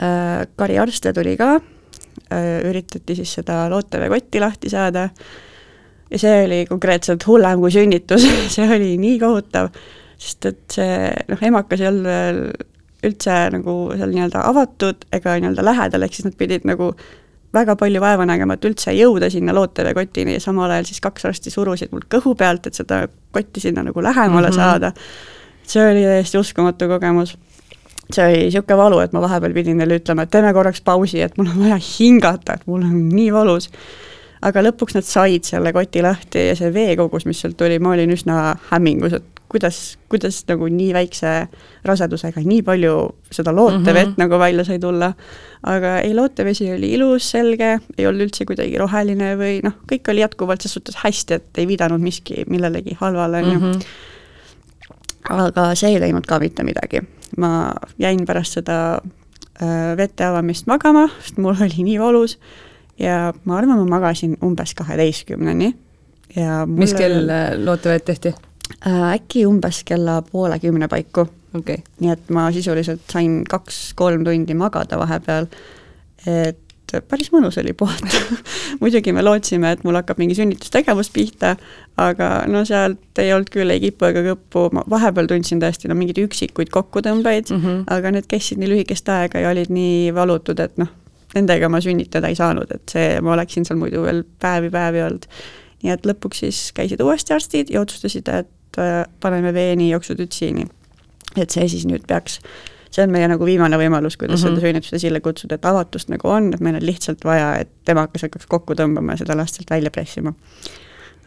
[0.00, 1.60] äh, Kari Arste tuli ka,
[2.64, 5.08] üritati siis seda looteveekotti lahti saada
[6.10, 9.70] ja see oli konkreetselt hullem kui sünnitus see oli nii kohutav,
[10.18, 12.42] sest et see noh, emakas ei olnud veel
[13.06, 16.92] üldse nagu seal nii-öelda avatud ega nii-öelda lähedal, ehk siis nad pidid nagu
[17.56, 21.52] väga palju vaeva nägema, et üldse jõuda sinna looteveekotini ja samal ajal siis kaks arsti
[21.52, 24.56] surusid mul kõhu pealt, et seda kotti sinna nagu lähemale mm -hmm.
[24.56, 24.92] saada.
[25.66, 27.38] see oli täiesti uskumatu kogemus.
[28.12, 31.38] see oli niisugune valu, et ma vahepeal pidin neile ütlema, et teeme korraks pausi, et
[31.38, 33.70] mul on vaja hingata, et mul on nii valus.
[34.42, 38.12] Aga lõpuks nad said selle koti lahti ja see veekogus, mis sealt tuli, ma olin
[38.12, 41.32] üsna hämmingus, et kuidas, kuidas nagu nii väikse
[41.86, 42.94] rasedusega nii palju
[43.32, 44.22] seda lootevett mm -hmm.
[44.22, 45.12] nagu välja sai tulla.
[45.62, 50.20] aga ei, lootevesi oli ilus, selge, ei olnud üldse kuidagi roheline või noh, kõik oli
[50.20, 53.58] jätkuvalt ses suhtes hästi, et ei viidanud miski millelegi halvale, on ju.
[53.58, 53.80] Mhm.
[55.30, 57.00] aga see ei teinud ka mitte midagi.
[57.36, 59.00] ma jäin pärast seda
[59.62, 62.38] äh, vete avamist magama, sest mul oli nii valus
[62.98, 65.74] ja ma arvan, ma magasin umbes kaheteistkümneni.
[66.36, 68.34] Ja mis kell äh, lootevett tehti?
[68.86, 71.26] Äh, äkki umbes kella poole kümne paiku.
[71.56, 71.76] Okay..
[72.00, 75.46] nii et ma sisuliselt sain kaks-kolm tundi magada vahepeal,
[76.28, 76.58] et
[77.08, 78.20] päris mõnus oli puhata.
[78.82, 81.54] Muidugi me lootsime, et mul hakkab mingi sünnitustegevus pihta,
[82.00, 85.96] aga no sealt ei olnud küll ei kippu ega kõppu, ma vahepeal tundsin tõesti no
[85.98, 87.82] mingeid üksikuid kokkutõmbeid mm, -hmm.
[87.96, 90.92] aga need kestsid nii lühikest aega ja olid nii valutud, et noh,
[91.36, 95.30] nendega ma sünnitada ei saanud, et see, ma oleksin seal muidu veel päevi-päevi olnud.
[95.84, 100.66] nii et lõpuks siis käisid uuesti arstid ja otsustasid, et Äh, paneme veeni joksutütsiini.
[101.36, 102.38] et see siis nüüd peaks,
[102.92, 104.54] see on meie nagu viimane võimalus, kuidas mm -hmm.
[104.56, 108.22] seda sünnitust esile kutsuda, et avatust nagu on, et meil on lihtsalt vaja, et temakas
[108.22, 110.32] hakkaks kokku tõmbama ja seda last sealt välja pressima.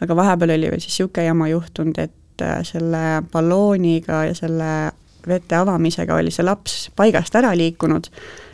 [0.00, 4.92] aga vahepeal oli veel siis niisugune jama juhtunud, et äh, selle ballooniga ja selle
[5.26, 8.06] vete avamisega oli see laps paigast ära liikunud,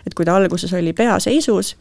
[0.06, 1.76] et kui ta alguses oli peaseisus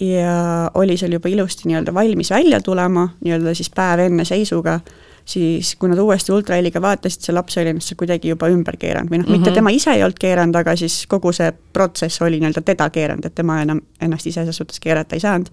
[0.00, 4.80] ja oli seal juba ilusti nii-öelda valmis välja tulema, nii-öelda siis päev enne seisuga,
[5.24, 9.22] siis kui nad uuesti ultraheliga vaatasid, see laps oli ennast kuidagi juba ümber keeranud või
[9.22, 9.54] noh mm -hmm., mitte mhm.
[9.54, 13.34] tema ise ei olnud keeranud, aga siis kogu see protsess oli nii-öelda teda keeranud, et
[13.34, 15.48] tema enam ennast ise selles suhtes keerata ei saanud.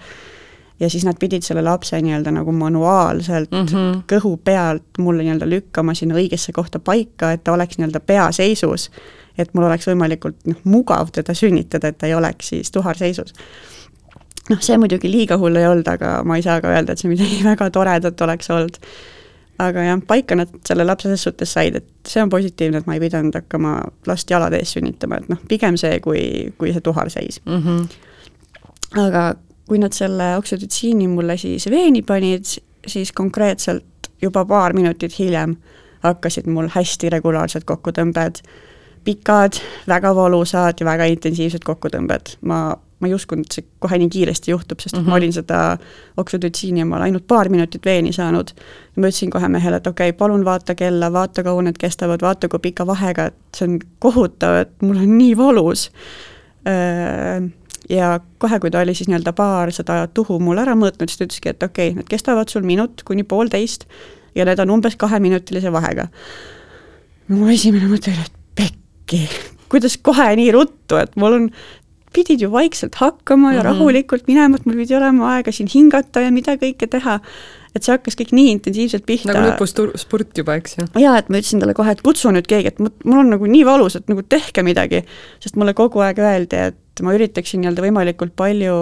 [0.84, 4.02] Ja siis nad pidid selle lapse nii-öelda nagu manuaalselt mm -hmm.
[4.12, 8.90] kõhu pealt mulle nii-öelda lükkama sinna õigesse kohta paika, et ta oleks nii-öelda peaseisus,
[9.38, 13.34] et mul oleks võimalikult noh, mugav teda sünnitada, et ta ei oleks siis tuharseisus
[14.50, 17.12] noh, see muidugi liiga hull ei olnud, aga ma ei saa ka öelda, et see
[17.12, 18.78] midagi väga toredat oleks olnud
[19.62, 22.98] aga jah, paika nad selle lapse ses suhtes said, et see on positiivne, et ma
[22.98, 23.76] ei pidanud hakkama
[24.10, 26.24] last jalade ees sünnitama, et noh, pigem see, kui,
[26.58, 27.64] kui see tuharseis mm.
[27.64, 29.02] -hmm.
[29.06, 29.36] aga
[29.68, 32.46] kui nad selle oksüdotsiini mulle siis veeni panid,
[32.88, 35.56] siis konkreetselt juba paar minutit hiljem
[36.04, 38.42] hakkasid mul hästi regulaarsed kokkutõmbed,
[39.04, 42.38] pikad, väga valusad ja väga intensiivsed kokkutõmbed.
[42.42, 42.74] ma
[43.04, 45.12] ma ei uskunud, et see kohe nii kiiresti juhtub, sest mm -hmm.
[45.12, 45.60] ma olin seda
[46.18, 48.54] oksüdotsiini omal ainult paar minutit veeni saanud.
[48.96, 52.48] ma ütlesin kohe mehele, et okei okay,, palun vaata kella, vaata kaua need kestavad, vaata
[52.48, 55.92] kui pika vahega, et see on kohutav, et mul on nii valus.
[57.90, 61.28] Ja kohe, kui ta oli siis nii-öelda paar seda tuhu mul ära mõõtnud, siis ta
[61.28, 63.88] ütleski, et okei okay,, need kestavad sul minut kuni poolteist
[64.36, 66.08] ja need on umbes kaheminutilise vahega.
[67.28, 69.24] mu esimene mõte oli, et pekki,
[69.72, 71.50] kuidas kohe nii ruttu, et mul on
[72.14, 73.72] pidid ju vaikselt hakkama ja mm -hmm.
[73.72, 77.20] rahulikult minema, et mul pidi olema aega siin hingata ja mida kõike teha.
[77.74, 79.34] Et see hakkas kõik nii intensiivselt pihta.
[79.34, 80.88] nagu lõpuspurt juba, eks ju?
[81.02, 83.66] jaa, et ma ütlesin talle kohe, et kutsu nüüd keegi, et mul on nagu nii
[83.68, 85.04] valus, et nagu tehke midagi.
[85.44, 88.78] sest mulle kogu aeg öeldi, et ma üritaksin nii-öelda võimalikult palju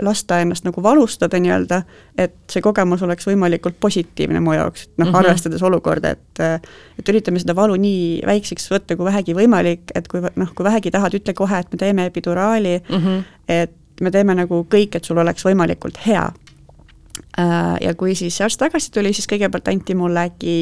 [0.00, 1.82] lasta ennast nagu valustada nii-öelda,
[2.18, 6.40] et see kogemus oleks võimalikult positiivne mu jaoks, et noh mm -hmm., arvestades olukorda, et
[6.98, 10.90] et üritame seda valu nii väikseks võtta kui vähegi võimalik, et kui noh, kui vähegi
[10.90, 13.22] tahad, ütle kohe, et me teeme epiduraali mm, -hmm.
[13.48, 16.32] et me teeme nagu kõik, et sul oleks võimalikult hea.
[17.38, 20.56] Äh, ja kui siis arst tagasi tuli, siis kõigepealt anti mulle äkki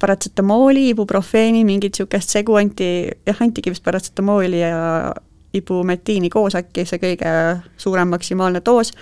[0.00, 2.88] paratsetamooli, ibuprofeeni, mingit niisugust segu anti,
[3.26, 5.14] jah, antigi vist paratsetamooli ja
[5.56, 7.32] ibumetiini koos äkki see kõige
[7.80, 8.92] suurem maksimaalne doos.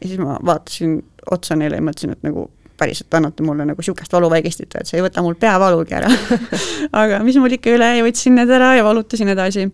[0.00, 0.98] ja siis ma vaatasin
[1.32, 5.06] otsa neile ja mõtlesin, et nagu päriselt annate mulle nagu niisugust valuvaigistit, et see ei
[5.06, 6.10] võta mul peavalugi ära
[7.02, 9.70] aga mis mul ikka üle jäi, võtsin need ära ja valutasin edasi.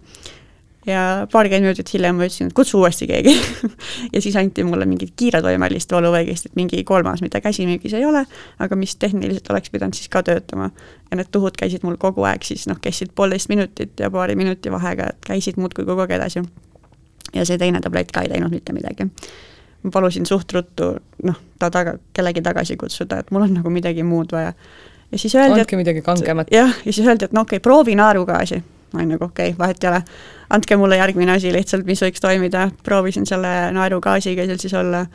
[0.87, 3.35] Ja paarkümmend minutit hiljem ma ütlesin, et kutsu uuesti keegi
[4.14, 8.25] ja siis anti mulle mingit kiiretoimelist valuvaigistit, mingi kolmas, mida käsimüügis ei ole,
[8.59, 10.71] aga mis tehniliselt oleks pidanud siis ka töötama.
[11.11, 14.73] ja need tuhud käisid mul kogu aeg siis noh, kestsid poolteist minutit ja paari minuti
[14.73, 16.42] vahega, et käisid muudkui kogu aeg edasi.
[17.35, 19.07] ja see teine tablett ka ei teinud mitte midagi.
[19.83, 24.03] ma palusin suht ruttu noh, ta taga, kellegi tagasi kutsuda, et mul on nagu midagi
[24.03, 24.53] muud vaja.
[25.12, 26.51] ja siis öeldi, et andke midagi kangemat.
[26.51, 29.59] jah, ja siis öeldi, et no okei okay,, proovi naerugaasi ma olin nagu okei okay,,
[29.59, 30.03] vahet ei ole,
[30.53, 35.07] andke mulle järgmine asi lihtsalt, mis võiks toimida, proovisin selle naerugaasiga seal siis olla.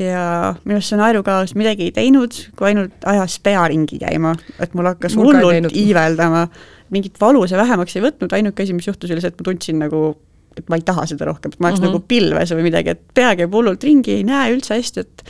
[0.00, 4.72] Ja minu arust see naerugaas midagi ei teinud, kui ainult ajas pea ringi käima, et
[4.78, 6.46] mul hakkas hullult iiveldama,
[6.94, 9.82] mingit valu see vähemaks ei võtnud, ainuke asi, mis juhtus, oli see, et ma tundsin
[9.82, 10.14] nagu
[10.56, 11.92] et ma ei taha seda rohkem, et ma oleks mm -hmm.
[11.92, 15.24] nagu pilves või midagi, et pea käib hullult ringi, ei näe üldse hästi, et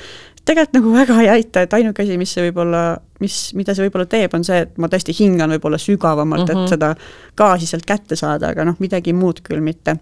[0.50, 2.82] tegelikult nagu väga ei aita, et ainuke asi, mis see võib-olla,
[3.22, 6.58] mis, mida see võib-olla teeb, on see, et ma tõesti hingan võib-olla sügavamalt mm, -hmm.
[6.58, 6.70] et mhm.
[6.74, 9.96] seda gaasi sealt kätte saada, aga noh, midagi muud küll mitte.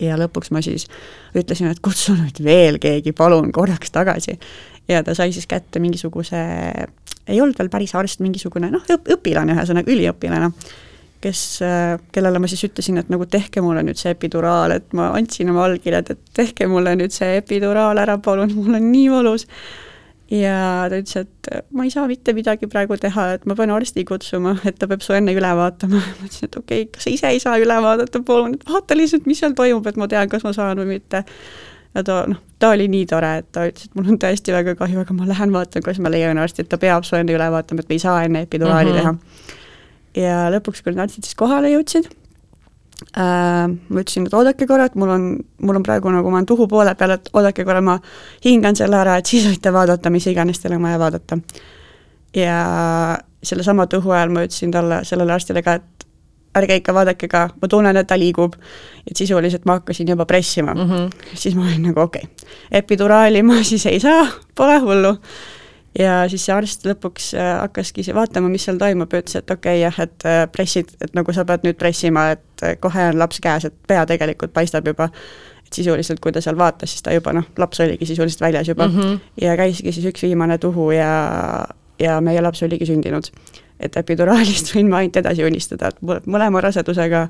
[0.00, 0.84] ja lõpuks ma siis
[1.34, 4.38] ütlesin, et kutsu nüüd veel keegi, palun korraks tagasi.
[4.88, 6.36] ja ta sai siis kätte mingisuguse,
[7.26, 8.84] ei olnud veel päris arst, mingisugune noh,
[9.16, 10.50] õpilane, ühesõnaga üliõpilane
[11.26, 15.10] kes, äh, kellele ma siis ütlesin, et nagu tehke mulle nüüd see epiduraal, et ma
[15.18, 19.46] andsin oma allkirjad, et tehke mulle nüüd see epiduraal ära, palun, mul on nii valus.
[20.30, 24.02] ja ta ütles, et ma ei saa mitte midagi praegu teha, et ma pean arsti
[24.06, 26.00] kutsuma, et ta peab su enne üle vaatama.
[26.18, 29.28] ma ütlesin, et okei okay,, kas sa ise ei saa üle vaadata, palun, vaata lihtsalt,
[29.30, 31.22] mis seal toimub, et ma tean, kas ma saan või mitte
[31.96, 34.74] ja ta noh, ta oli nii tore, et ta ütles, et mul on tõesti väga
[34.78, 37.46] kahju, aga ma lähen vaatan, kas ma leian arsti, et ta peab su enne üle
[37.54, 39.22] vaatama, et me ei saa enne epiduraali mm -hmm.
[39.46, 39.55] teha
[40.16, 42.08] ja lõpuks, kui need arstid siis kohale jõudsid
[43.16, 45.28] äh,, ma ütlesin, et oodake korra, et mul on,
[45.62, 47.98] mul on praegu nagu, ma olen tuhu poole peal, et oodake korra, ma
[48.44, 51.40] hingan selle ära, et siis võite vaadata, mis iganes teil on vaja vaadata.
[52.36, 52.56] ja
[53.46, 56.06] sellesama tuhu ajal ma ütlesin talle, sellele arstile ka, et
[56.56, 58.56] ärge ikka vaadake ka, ma tunnen, et ta liigub.
[59.06, 60.90] et sisuliselt ma hakkasin juba pressima mm.
[60.90, 61.34] -hmm.
[61.34, 65.16] siis ma olin nagu okei okay., epiduraali ma siis ei saa, pole hullu
[65.98, 69.80] ja siis see arst lõpuks äh, hakkaski vaatama, mis seal toimub ja ütles, et okei
[69.80, 73.20] okay, jah, et äh, pressid, et nagu sa pead nüüd pressima, et äh, kohe on
[73.20, 75.10] laps käes, et pea tegelikult paistab juba.
[75.66, 78.86] et sisuliselt, kui ta seal vaatas, siis ta juba noh, laps oligi sisuliselt väljas juba
[78.86, 79.18] mm -hmm.
[79.40, 81.66] ja käiski siis üks viimane tuhu ja,
[81.98, 83.24] ja meie laps oligi sündinud.
[83.80, 87.28] et epiduraalist võin ma ainult edasi unistada, et mõlema rasedusega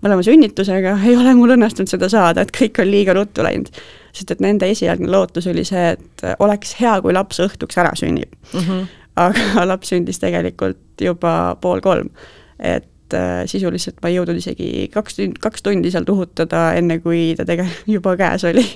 [0.00, 3.68] mõlema sünnitusega ei ole mul õnnestunud seda saada, et kõik on liiga ruttu läinud
[4.16, 8.32] sest et nende esialgne lootus oli see, et oleks hea, kui laps õhtuks ära sünnib
[8.52, 8.60] mm.
[8.60, 8.86] -hmm.
[9.24, 12.10] aga laps sündis tegelikult juba pool kolm.
[12.58, 17.34] et äh, sisuliselt ma ei jõudnud isegi kaks tundi, kaks tundi seal tuhutada, enne kui
[17.36, 18.66] ta tegelikult juba käes oli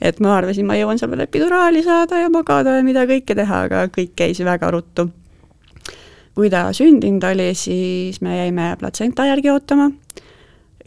[0.00, 3.66] et ma arvasin, ma jõuan seal veel epiduraali saada ja magada ja mida kõike teha,
[3.68, 5.08] aga kõik käis väga ruttu.
[6.34, 9.90] kui ta sündinud oli, siis me jäime platsenta järgi ootama,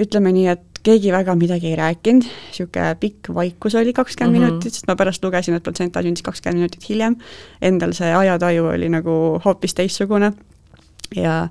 [0.01, 4.51] ütleme nii, et keegi väga midagi ei rääkinud, niisugune pikk vaikus oli kakskümmend mm -hmm.
[4.51, 7.17] minutit, sest ma pärast lugesin, et platsenta sündis kakskümmend minutit hiljem,
[7.61, 10.31] endal see ajataju oli nagu hoopis teistsugune
[11.15, 11.47] ja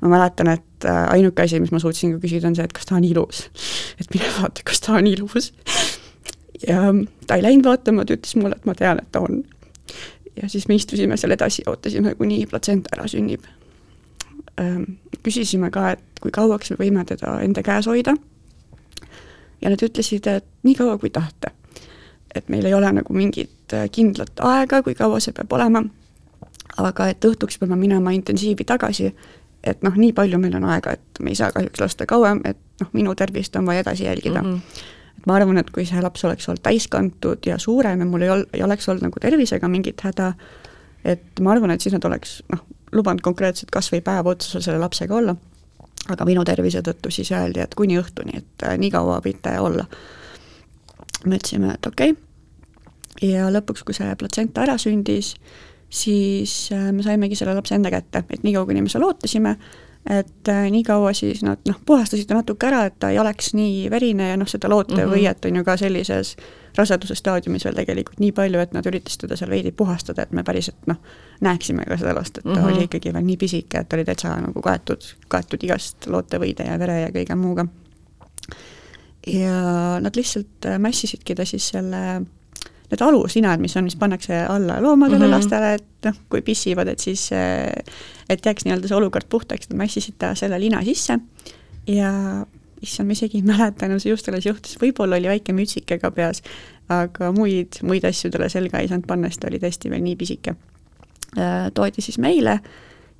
[0.00, 2.86] ma mäletan, et äh, ainuke asi, mis ma suutsin ka küsida, on see, et kas
[2.86, 3.48] ta on ilus.
[4.00, 5.52] et mine vaata, kas ta on ilus.
[6.68, 6.92] ja
[7.26, 9.42] ta ei läinud vaatama, ta ütles mulle, et ma tean, et ta on.
[10.42, 13.46] ja siis me istusime seal edasi ja ootasime, kuni platsenta ära sünnib.
[15.22, 18.14] Küsisime ka, et kui kauaks me võime teda enda käes hoida
[19.62, 21.54] ja nad ütlesid, et nii kaua, kui tahate.
[22.34, 25.80] et meil ei ole nagu mingit äh, kindlat aega, kui kaua see peab olema,
[26.76, 29.08] aga et õhtuks peame minema intensiivi tagasi,
[29.64, 32.60] et noh, nii palju meil on aega, et me ei saa kahjuks lasta kauem, et
[32.82, 34.52] noh, minu tervist on vaja edasi jälgida mm.
[34.52, 34.84] -hmm.
[35.18, 38.30] et ma arvan, et kui see laps oleks olnud täiskantud ja suurem ja mul ei
[38.30, 40.32] ol-, ei oleks olnud nagu tervisega mingit häda,
[41.04, 44.80] et ma arvan, et siis nad oleks noh, lubanud konkreetselt kas või päev otsa selle
[44.82, 45.36] lapsega olla
[46.12, 49.84] aga minu tervise tõttu siis öeldi, et kuni õhtuni, et äh, nii kaua võite olla.
[51.26, 53.30] me ütlesime, et okei okay.
[53.30, 55.34] ja lõpuks, kui see platsenta ära sündis,
[55.90, 59.56] siis äh, me saimegi selle lapse enda kätte, et niikaua, kuni me seal ootasime,
[60.08, 63.52] et äh, nii kaua siis nad noh, puhastasid ta natuke ära, et ta ei oleks
[63.56, 65.50] nii verine ja noh, seda lootevõiet mhm.
[65.50, 66.34] on ju ka sellises
[66.78, 70.44] raseduse staadiumis veel tegelikult nii palju, et nad üritasid teda seal veidi puhastada, et me
[70.46, 71.00] päriselt noh,
[71.44, 72.72] näeksime ka seda last, et ta mm -hmm.
[72.72, 77.00] oli ikkagi veel nii pisike, et oli täitsa nagu kaetud, kaetud igast lootevõide ja vere
[77.00, 77.66] ja kõige muuga.
[79.26, 82.22] ja nad lihtsalt äh, mässisidki ta siis selle
[82.88, 85.36] need alusinad, mis on, mis pannakse alla loomadele mm, -hmm.
[85.36, 87.68] lastele, et noh, kui pissivad, et siis, äh,
[88.28, 91.18] et jääks nii-öelda see olukord puhtaks, nad mässisid ta selle lina sisse
[91.86, 92.12] ja
[92.82, 96.10] issand, ma isegi ei mäleta enam, see just alles juhtus, võib-olla oli väike mütsike ka
[96.10, 96.42] peas,
[96.88, 100.16] aga muid, muid asju talle selga ei saanud panna, sest ta oli tõesti veel nii
[100.16, 100.54] pisike.
[101.36, 102.60] Äh, toodi siis meile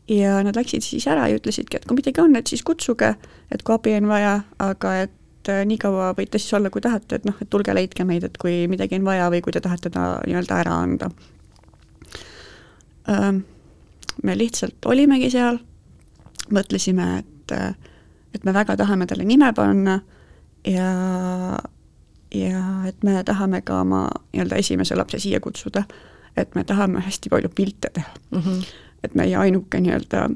[0.09, 3.15] ja nad läksid siis ära ja ütlesidki, et kui midagi on, et siis kutsuge,
[3.53, 5.13] et kui abi on vaja, aga et
[5.49, 8.27] et äh, nii kaua võite siis olla, kui tahate, et noh, et tulge leidke meid,
[8.29, 11.11] et kui midagi on vaja või kui te tahate ta nii-öelda ära anda.
[14.23, 15.57] me lihtsalt olimegi seal,
[16.53, 17.53] mõtlesime, et,
[18.35, 19.95] et me väga tahame talle nime panna
[20.69, 20.91] ja,
[22.35, 24.03] ja et me tahame ka oma
[24.35, 25.87] nii-öelda esimese lapse siia kutsuda,
[26.37, 28.39] et me tahame hästi palju pilte teha mm.
[28.39, 28.67] -hmm.
[29.05, 30.29] et meie ainuke nii-öelda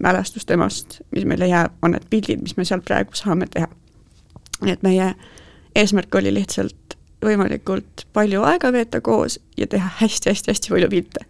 [0.00, 3.68] mälestus temast, mis meile jääb, on need pildid, mis me seal praegu saame teha.
[4.62, 5.12] Nii et meie
[5.78, 11.26] eesmärk oli lihtsalt võimalikult palju aega veeta koos ja teha hästi-hästi-hästi palju pilte.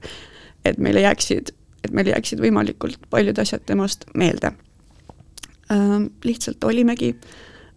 [0.64, 1.50] et meile jääksid,
[1.84, 4.52] et meile jääksid võimalikult paljud asjad temast meelde
[5.72, 6.06] ähm,.
[6.24, 7.16] lihtsalt olimegi,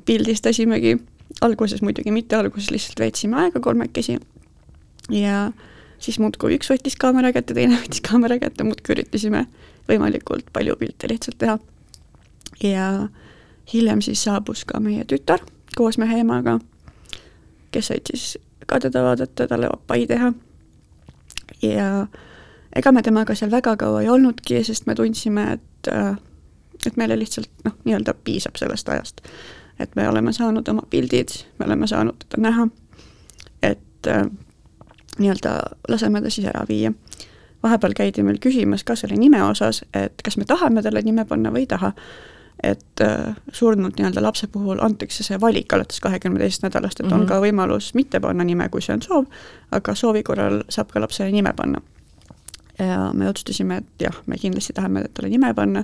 [0.05, 0.97] pildistasimegi,
[1.41, 4.19] alguses muidugi mitte, alguses lihtsalt veetsime aega kolmekesi
[5.09, 5.51] ja
[5.99, 9.45] siis muudkui üks võttis kaamera kätte, teine võttis kaamera kätte, muudkui üritasime
[9.89, 11.59] võimalikult palju pilte lihtsalt teha.
[12.63, 12.89] ja
[13.73, 15.41] hiljem siis saabus ka meie tütar
[15.75, 16.59] koos mehe emaga,
[17.71, 18.37] kes said siis
[18.67, 20.33] ka teda vaadata, talle pai teha.
[21.61, 22.07] ja
[22.75, 25.91] ega me temaga seal väga kaua ei olnudki, sest me tundsime, et,
[26.87, 29.21] et meile lihtsalt noh, nii-öelda piisab sellest ajast.
[29.79, 32.67] et me oleme saanud oma pildid, me oleme saanud teda näha,
[33.63, 34.11] et
[35.19, 35.59] nii-öelda
[35.89, 36.93] laseme ta siis ära viia
[37.65, 41.51] vahepeal käidi meil küsimas ka selle nime osas, et kas me tahame talle nime panna
[41.53, 41.91] või ei taha.
[42.63, 47.11] Et äh, surnud nii-öelda lapse puhul antakse see valik alates kahekümne teisest nädalast, et mm
[47.11, 47.15] -hmm.
[47.15, 47.29] on mhm.
[47.29, 49.25] ka võimalus mitte panna nime, kui see on soov,
[49.71, 51.81] aga soovi korral saab ka lapsele nime panna.
[52.79, 55.83] ja me otsustasime, et jah, me kindlasti tahame talle nime panna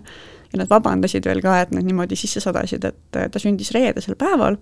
[0.54, 4.58] ja nad vabandasid veel ka, et nad niimoodi sisse sadasid, et ta sündis reedesel päeval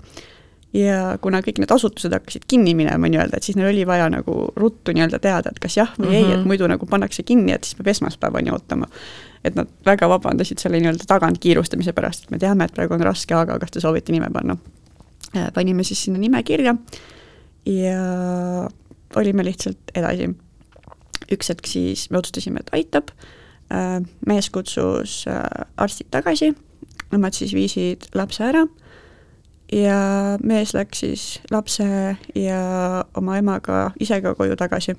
[0.74, 4.36] ja kuna kõik need asutused hakkasid kinni minema nii-öelda, et siis neil oli vaja nagu
[4.56, 6.16] ruttu nii-öelda teada, et kas jah või mm -hmm.
[6.16, 6.48] ei, et mhm.
[6.48, 8.88] muidu nagu pannakse kinni, et siis peab esmaspäevani ootama.
[9.44, 13.36] Et nad väga vabandasid selle nii-öelda tagantkiirustamise pärast, et me teame, et praegu on raske,
[13.36, 14.58] aga kas te soovite nime panna.
[15.36, 16.76] Äh, panime siis sinna nime kirja
[17.70, 18.00] ja
[19.16, 20.32] olime lihtsalt edasi.
[21.30, 23.12] üks hetk siis me otsustasime, et aitab,
[23.72, 25.44] äh, mees kutsus äh,
[25.78, 26.54] arstid tagasi,
[27.12, 28.66] nemad siis viisid lapse ära
[29.72, 31.86] ja mees läks siis lapse
[32.36, 32.62] ja
[33.16, 34.96] oma emaga ise ka koju tagasi.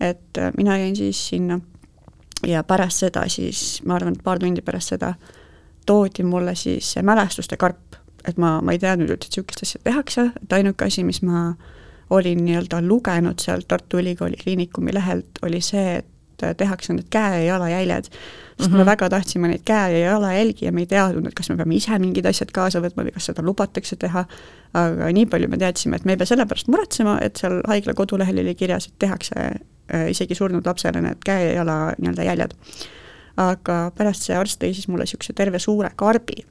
[0.00, 1.60] et mina jäin siis sinna
[2.46, 5.14] ja pärast seda siis, ma arvan, et paar tundi pärast seda
[5.86, 7.96] toodi mulle siis mälestuste karp,
[8.28, 11.52] et ma, ma ei teadnud üldse, et niisugust asja tehakse, et ainuke asi, mis ma
[12.10, 16.06] olin nii-öelda lugenud sealt Tartu Ülikooli Kliinikumi lehelt, oli see, et
[16.56, 18.04] tehakse need käe- ja jalajäljed.
[18.04, 18.14] sest
[18.58, 18.70] mm -hmm.
[18.70, 18.86] me mhm.
[18.86, 21.98] väga tahtsime neid käe- ja jalajälgi ja me ei teadnud, et kas me peame ise
[21.98, 24.24] mingid asjad kaasa võtma või kas seda lubatakse teha,
[24.74, 27.94] aga nii palju me teadsime, et me ei pea selle pärast muretsema, et seal haigla
[27.94, 29.34] kodulehel oli kirjas, et tehakse
[30.10, 32.54] isegi surnud lapsele need käe ja jala nii-öelda jäljed.
[33.38, 36.42] aga pärast see arst tõi siis mulle niisuguse terve suure karbi,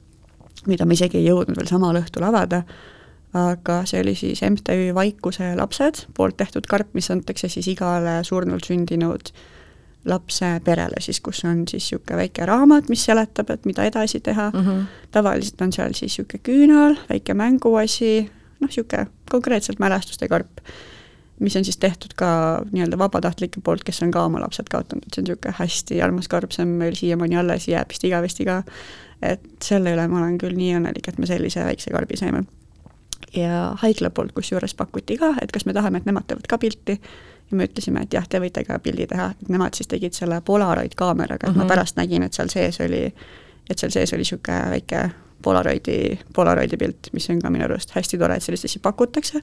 [0.66, 2.62] mida ma isegi ei jõudnud veel samal õhtul avada,
[3.36, 8.64] aga see oli siis MTÜ Vaikuse lapsed poolt tehtud karp, mis antakse siis igale surnult
[8.64, 9.46] sündinud äh,
[10.08, 14.50] lapse perele siis, kus on siis niisugune väike raamat, mis seletab, et mida edasi teha
[14.50, 14.84] mm, -hmm.
[15.10, 18.30] tavaliselt on seal siis niisugune küünal, väike mänguasi,
[18.60, 20.62] noh, niisugune konkreetselt mälestuste karp,
[21.40, 22.28] mis on siis tehtud ka
[22.72, 26.28] nii-öelda vabatahtlike poolt, kes on ka oma lapsed kaotanud, et see on niisugune hästi armas
[26.28, 28.62] karp, see on meil siiamaani alles, jääb vist igavesti ka,
[29.22, 32.44] et selle üle ma olen küll nii õnnelik, et me sellise väikse karbi saime.
[33.36, 36.98] ja haigla poolt kusjuures pakuti ka, et kas me tahame, et nemad teevad ka pilti,
[37.50, 40.40] ja me ütlesime, et jah, te võite ka pildi teha, et nemad siis tegid selle
[40.44, 41.58] Polaroid kaameraga, et mm -hmm.
[41.58, 41.68] ma mhm.
[41.68, 43.04] pärast nägin, et seal sees oli,
[43.70, 45.10] et seal sees oli niisugune väike
[45.42, 49.42] Polaroidi, Polaroidi pilt, mis on ka minu arust hästi tore, et sellist asja pakutakse,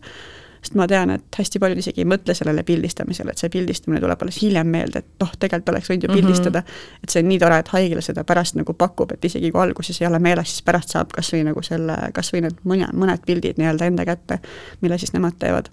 [0.65, 4.25] sest ma tean, et hästi paljud isegi ei mõtle sellele pildistamisele, et see pildistamine tuleb
[4.25, 6.19] alles hiljem meelde, et noh, tegelikult oleks võinud ju mhm.
[6.19, 7.03] pildistada mm, -hmm.
[7.03, 10.01] et see on nii tore, et haigla seda pärast nagu pakub, et isegi kui alguses
[10.01, 13.25] ei ole meeles, siis pärast saab kas või nagu selle, kas või need mõne, mõned
[13.25, 14.39] pildid nii-öelda enda kätte,
[14.81, 15.69] mille siis nemad teevad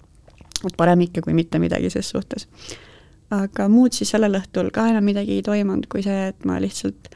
[0.66, 2.49] et parem ikka kui mitte midagi ses suhtes.
[3.32, 7.09] aga muud siis sellel õhtul ka enam midagi ei toimunud, kui see, et ma lihtsalt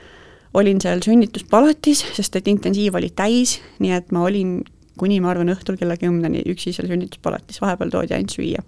[0.57, 4.63] olin seal sünnituspalatis, sest et intensiiv oli täis, nii et ma olin
[5.01, 8.63] kuni ma arvan õhtul kella kümneni üksi seal sünnituspalatis, vahepeal toodi ainult süüa.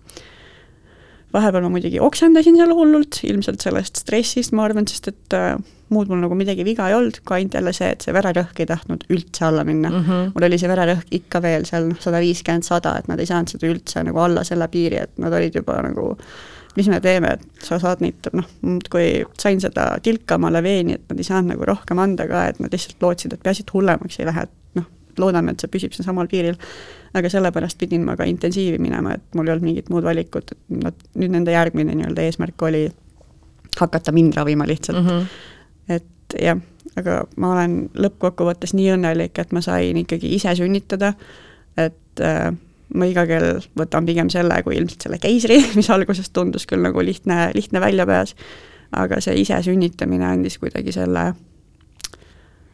[1.32, 5.56] vahepeal ma muidugi oksendasin seal hullult, ilmselt sellest stressist, ma arvan, sest et äh,
[5.92, 8.68] muud mul nagu midagi viga ei olnud, kui ainult jälle see, et see vererõhk ei
[8.68, 10.04] tahtnud üldse alla minna mm.
[10.04, 10.30] -hmm.
[10.34, 13.52] mul oli see vererõhk ikka veel seal noh, sada viiskümmend, sada, et nad ei saanud
[13.54, 16.14] seda üldse nagu alla selle piiri, et nad olid juba nagu
[16.78, 21.10] mis me teeme, et sa saad neid, noh, muudkui sain seda tilka omale veeni, et
[21.10, 24.20] nad ei saanud nagu rohkem anda ka, et nad lihtsalt lootsid, et peaasi, et hullemaks
[24.20, 24.54] ei lähe, et
[25.18, 26.56] noh, loodame, et see püsib seal samal piiril.
[27.18, 30.80] aga sellepärast pidin ma ka intensiivi minema, et mul ei olnud mingit muud valikut, et
[30.84, 32.88] nad, nüüd nende järgmine nii-öelda eesmärk oli
[33.78, 35.08] hakata mind ravima lihtsalt mm.
[35.08, 35.46] -hmm
[35.88, 36.60] et jah,
[37.00, 41.14] aga ma olen lõppkokkuvõttes nii õnnelik, et ma sain ikkagi ise sünnitada,
[41.80, 42.50] et äh,
[42.94, 47.04] ma iga kell võtan pigem selle kui ilmselt selle keisri, mis alguses tundus küll nagu
[47.04, 48.34] lihtne, lihtne väljapääs,
[48.98, 51.30] aga see ise sünnitamine andis kuidagi selle,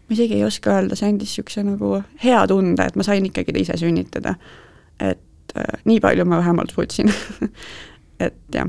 [0.09, 3.57] ma isegi ei oska öelda, see andis niisuguse nagu hea tunde, et ma sain ikkagi
[3.61, 4.35] ise sünnitada.
[5.01, 7.13] et äh, nii palju ma vähemalt suutsin
[8.27, 8.69] et jah,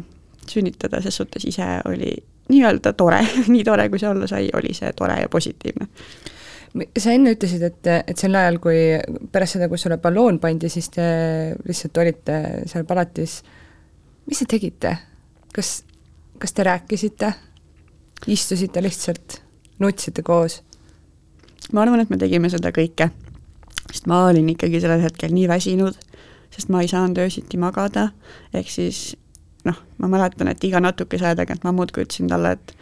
[0.50, 2.14] sünnitada ses suhtes ise oli
[2.50, 3.22] nii-öelda tore
[3.54, 5.90] nii tore, kui see olla sai, oli see tore ja positiivne
[7.00, 8.80] sa enne ütlesid, et, et sel ajal, kui
[9.32, 11.06] pärast seda, kui sulle balloon pandi, siis te
[11.64, 13.40] lihtsalt olite seal palatis,
[14.28, 14.96] mis te tegite?
[15.56, 15.86] kas,
[16.42, 17.32] kas te rääkisite,
[18.28, 19.38] istusite lihtsalt,
[19.80, 20.60] nutsite koos?
[21.74, 23.10] Ma arvan, et me tegime seda kõike,
[23.92, 25.98] sest ma olin ikkagi sellel hetkel nii väsinud,
[26.54, 28.10] sest ma ei saanud öösiti magada,
[28.54, 29.16] ehk siis
[29.66, 32.76] noh, ma mäletan, et iga natukese aja tagant ma muudkui ütlesin talle, et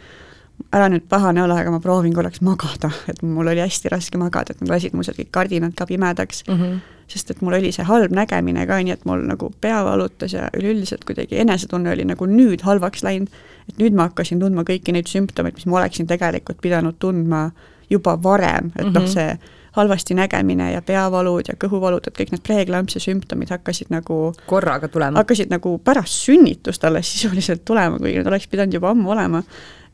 [0.74, 4.54] ära nüüd pahane ole, aga ma proovin korraks magada, et mul oli hästi raske magada,
[4.54, 6.44] et nad lasid mul seal kõik kardinad ka pimedaks.
[6.48, 6.82] Mm, -hmm.
[7.08, 10.48] sest et mul oli see halb nägemine ka, nii et mul nagu pea valutas ja
[10.56, 13.28] üleüldiselt kuidagi enesetunne oli nagu nüüd halvaks läinud,
[13.68, 17.50] et nüüd ma hakkasin tundma kõiki neid sümptomeid, mis ma oleksin tegelikult pidanud tundma
[17.90, 18.94] juba varem, et mm -hmm.
[18.94, 19.10] noh, mhm.
[19.10, 19.38] see
[19.74, 25.18] halvasti nägemine ja peavalud ja kõhuvalud, et kõik need preeklampsia sümptomid hakkasid nagu korraga tulema?
[25.18, 29.42] hakkasid nagu pärast sünnitust alles sisuliselt tulema, kuigi need oleks pidanud juba ammu olema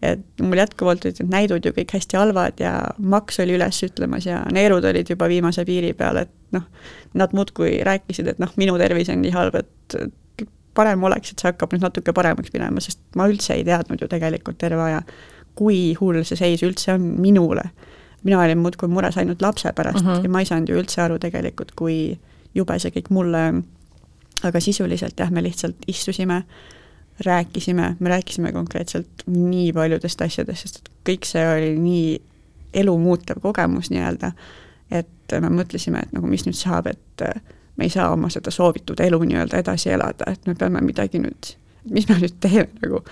[0.02, 4.26] et mul jätkuvalt olid need näidud ju kõik hästi halvad ja maks oli üles ütlemas
[4.28, 6.64] ja neerud olid juba viimase piiri peal, et noh,
[7.14, 9.98] nad muudkui rääkisid, et noh, minu tervis on nii halb, et
[10.74, 14.08] parem oleks, et see hakkab nüüd natuke paremaks minema, sest ma üldse ei teadnud ju
[14.08, 15.02] tegelikult terve aja,
[15.60, 17.68] kui hull see seis üldse on minule.
[18.24, 20.10] mina olin muudkui mures ainult lapse pärast mhm.
[20.10, 20.24] -huh.
[20.24, 22.18] ja ma ei saanud ju üldse aru tegelikult, kui
[22.54, 23.64] jube see kõik mulle on.
[24.42, 26.44] aga sisuliselt jah, me lihtsalt istusime
[27.24, 32.20] rääkisime, me rääkisime konkreetselt nii paljudest asjadest, sest et kõik see oli nii
[32.74, 34.32] elumuutev kogemus nii-öelda,
[34.90, 37.24] et me mõtlesime, et nagu mis nüüd saab, et
[37.76, 41.52] me ei saa oma seda soovitud elu nii-öelda edasi elada, et me peame midagi nüüd,
[41.90, 43.02] mis me nüüd teeme nagu,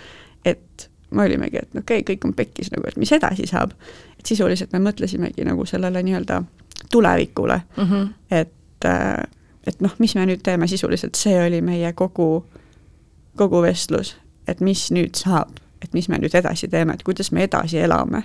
[0.45, 3.73] et me olimegi, et okei okay,, kõik on pekkis nagu, et mis edasi saab.
[4.19, 6.43] et sisuliselt me mõtlesimegi nagu sellele nii-öelda
[6.91, 8.09] tulevikule mm, -hmm.
[8.31, 8.85] et,
[9.67, 12.45] et noh, mis me nüüd teeme, sisuliselt see oli meie kogu
[13.39, 14.17] kogu vestlus,
[14.49, 18.23] et mis nüüd saab, et mis me nüüd edasi teeme, et kuidas me edasi elame.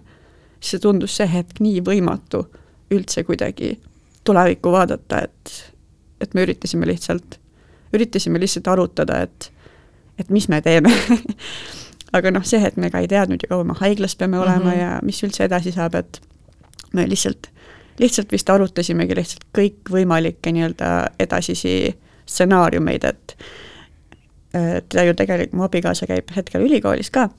[0.63, 2.45] see tundus see hetk nii võimatu
[2.95, 3.73] üldse kuidagi
[4.23, 5.51] tulevikku vaadata, et,
[6.23, 7.35] et me üritasime lihtsalt,
[7.93, 9.51] üritasime lihtsalt arutada, et,
[10.19, 10.93] et mis me teeme
[12.13, 14.71] aga noh, see hetk me ka ei teadnud ju, kaua me haiglas peame olema mm
[14.71, 14.79] -hmm.
[14.79, 16.21] ja mis üldse edasi saab, et
[16.93, 17.47] me lihtsalt,
[17.99, 20.89] lihtsalt vist arutasimegi lihtsalt kõikvõimalikke nii-öelda
[21.19, 23.37] edasisi stsenaariumeid, et
[24.89, 27.29] ta ju tegelikult, mu abikaasa käib hetkel ülikoolis ka,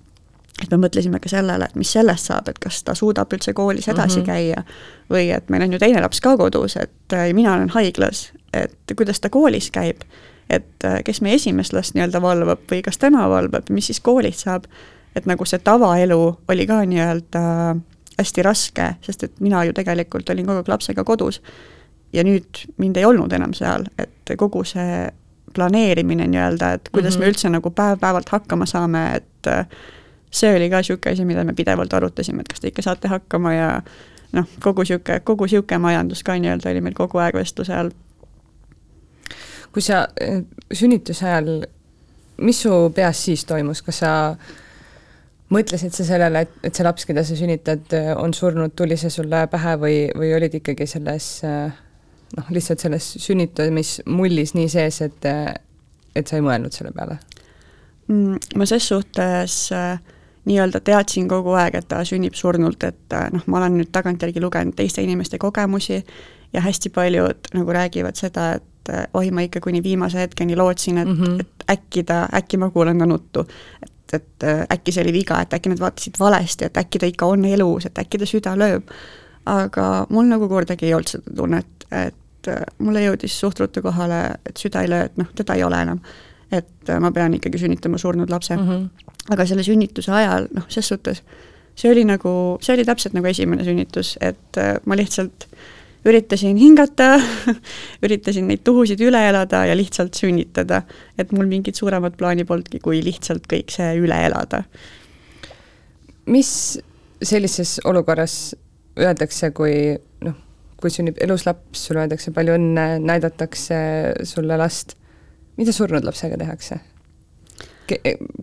[0.63, 3.89] et me mõtlesime ka sellele, et mis sellest saab, et kas ta suudab üldse koolis
[3.89, 4.27] edasi mm -hmm.
[4.27, 4.63] käia
[5.11, 9.21] või et meil on ju teine laps ka kodus, et mina olen haiglas, et kuidas
[9.21, 10.03] ta koolis käib,
[10.51, 14.45] et äh, kes meie esimest last nii-öelda valvab või kas tema valvab, mis siis koolist
[14.45, 14.69] saab,
[15.17, 17.43] et nagu see tavaelu oli ka nii-öelda
[18.19, 21.41] hästi raske, sest et mina ju tegelikult olin kogu aeg lapsega kodus
[22.15, 25.09] ja nüüd mind ei olnud enam seal, et kogu see
[25.55, 27.25] planeerimine nii-öelda, et kuidas mm -hmm.
[27.25, 29.67] me üldse nagu päev-päevalt hakkama saame, et äh,
[30.31, 33.55] see oli ka niisugune asi, mida me pidevalt arutasime, et kas te ikka saate hakkama
[33.55, 33.83] ja
[34.33, 37.91] noh, kogu niisugune, kogu niisugune majandus ka nii-öelda oli meil kogu aeg vestluse all.
[39.75, 41.65] Kui sa äh, sünnituse ajal,
[42.45, 44.13] mis su peas siis toimus, kas sa
[45.55, 49.45] mõtlesid sa sellele, et, et see laps, keda sa sünnitad, on surnud, tuli see sulle
[49.51, 51.75] pähe või, või olid ikkagi selles äh,
[52.37, 55.31] noh, lihtsalt selles sünnitamismullis nii sees, et,
[56.17, 57.19] et sa ei mõelnud selle peale
[58.09, 58.59] mm,?
[58.59, 59.57] Ma ses suhtes
[60.45, 64.77] nii-öelda teadsin kogu aeg, et ta sünnib surnult, et noh, ma olen nüüd tagantjärgi lugenud
[64.77, 66.03] teiste inimeste kogemusi
[66.55, 70.99] ja hästi paljud nagu räägivad seda, et äh, oi, ma ikka kuni viimase hetkeni lootsin,
[70.99, 71.41] et mm, -hmm.
[71.41, 73.47] et äkki ta, äkki ma kuulen ta nuttu.
[73.83, 77.07] et, et äh, äkki see oli viga, et äkki nad vaatasid valesti, et äkki ta
[77.07, 78.91] ikka on elus, et äkki ta süda lööb.
[79.47, 84.39] aga mul nagu kordagi ei olnud seda tunnet, et äh, mulle jõudis suht ruttu kohale,
[84.47, 86.01] et süda ei löö, et noh, teda ei ole enam.
[86.53, 88.69] et äh, ma pean ikkagi sünnitama surnud lapse mm.
[88.69, 89.11] -hmm.
[89.31, 91.23] aga selle sünnituse ajal, noh, ses suhtes
[91.75, 92.33] see oli nagu,
[92.63, 95.49] see oli täpselt nagu esimene sünnitus, et äh, ma lihtsalt
[96.05, 97.17] üritasin hingata
[98.05, 100.83] üritasin neid tuhusid üle elada ja lihtsalt sünnitada.
[101.19, 104.65] et mul mingit suuremat plaani polnudki, kui lihtsalt kõik see üle elada.
[106.27, 106.79] mis
[107.25, 108.55] sellises olukorras
[109.01, 109.95] öeldakse, kui
[110.25, 110.37] noh,
[110.81, 113.79] kui sünnib elus laps, sulle öeldakse palju õnne, näidatakse
[114.29, 114.97] sulle last,
[115.57, 116.81] mida surnud lapsega tehakse
[117.85, 117.99] Ke?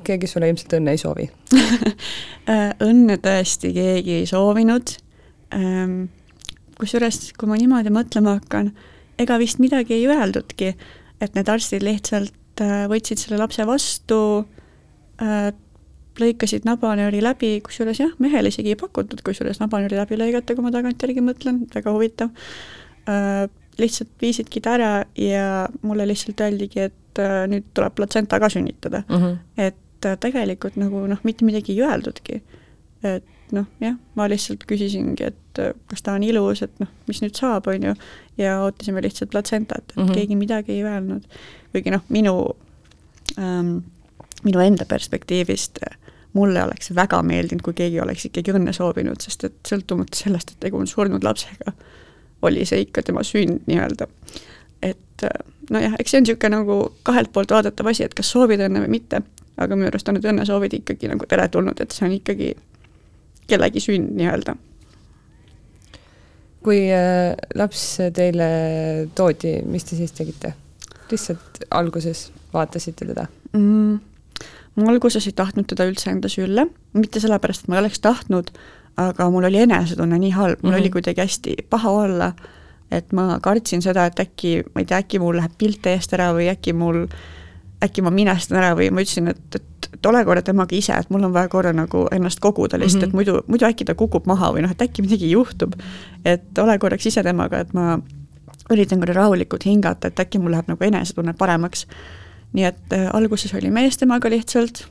[0.06, 1.26] keegi sulle ilmselt õnne ei soovi
[2.90, 4.94] õnne tõesti keegi ei soovinud,
[5.58, 6.04] ähm,
[6.82, 8.72] kusjuures kui ma niimoodi mõtlema hakkan,
[9.22, 10.74] ega vist midagi ei öeldudki,
[11.22, 14.22] et need arstid lihtsalt äh, võtsid selle lapse vastu
[15.22, 15.52] äh,,
[16.22, 20.74] lõikasid nabanööri läbi, kusjuures jah, mehele isegi ei pakutud kusjuures nabanööri läbi lõigata, kui ma
[20.74, 22.34] tagantjärgi mõtlen, väga huvitav
[23.10, 23.48] äh,.
[23.82, 25.46] lihtsalt viisidki ta ära ja
[25.88, 29.22] mulle lihtsalt öeldigi, et nüüd tuleb platsenta ka sünnitada mm.
[29.22, 29.38] -hmm.
[29.58, 32.42] et tegelikult nagu noh, mitte midagi ei öeldudki.
[33.04, 33.24] et
[33.56, 37.38] noh, jah, ma lihtsalt küsisingi, et äh, kas ta on ilus, et noh, mis nüüd
[37.38, 37.96] saab, on ju,
[38.42, 40.14] ja ootasime lihtsalt platsentat, et mm -hmm.
[40.14, 41.24] keegi midagi ei öelnud.
[41.72, 42.56] kuigi noh, minu
[43.40, 43.78] ähm,
[44.44, 45.80] minu enda perspektiivist
[46.34, 50.64] mulle oleks väga meeldinud, kui keegi oleks ikkagi õnne soovinud, sest et sõltumata sellest, et
[50.68, 51.74] tegu on surnud lapsega,
[52.48, 54.08] oli see ikka tema sünd nii-öelda.
[54.82, 55.26] et
[55.70, 58.96] nojah, eks see on niisugune nagu kahelt poolt vaadatav asi, et kas soovid õnne või
[58.96, 59.22] mitte,
[59.62, 62.56] aga minu arust on need õnnesoovid ikkagi nagu teretulnud, et see on ikkagi
[63.52, 64.56] kellegi sünd nii-öelda.
[66.62, 67.86] kui äh, laps
[68.16, 68.52] teile
[69.16, 70.56] toodi, mis te siis tegite?
[71.12, 74.00] lihtsalt alguses vaatasite teda mm.?
[74.76, 78.52] ma alguses ei tahtnud teda üldse enda sülle, mitte sellepärast, et ma ei oleks tahtnud,
[79.02, 80.82] aga mul oli enesetunne nii halb, mul mm -hmm.
[80.82, 82.32] oli kuidagi hästi paha olla,
[82.92, 86.32] et ma kartsin seda, et äkki, ma ei tea, äkki mul läheb pilt eest ära
[86.36, 87.06] või äkki mul,
[87.84, 91.10] äkki ma minestan ära või ma ütlesin, et, et, et ole korra temaga ise, et
[91.10, 93.10] mul on vaja korra nagu ennast koguda lihtsalt mm, -hmm.
[93.10, 95.74] et muidu, muidu äkki ta kukub maha või noh, et äkki midagi juhtub.
[96.26, 98.00] et ole korraks ise temaga, et ma
[98.72, 101.88] üritan korra rahulikult hingata, et äkki mul läheb nagu enesetunne paremaks
[102.54, 104.84] nii et äh, alguses oli mees temaga lihtsalt,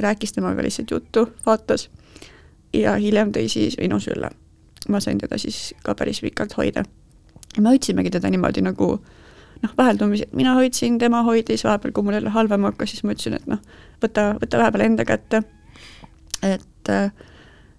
[0.00, 1.88] rääkis temaga lihtsalt juttu, vaatas
[2.74, 4.30] ja hiljem tõi siis Vinu sülle.
[4.88, 6.84] ma sain teda siis ka päris pikalt hoida.
[7.56, 8.98] ja me hoidsimegi teda niimoodi nagu
[9.62, 13.38] noh, vaheldumisi, mina hoidsin, tema hoidis, vahepeal kui mul jälle halvem hakkas, siis ma ütlesin,
[13.38, 13.62] et noh,
[14.02, 15.42] võta, võta vahepeal enda kätte.
[16.42, 17.12] et äh,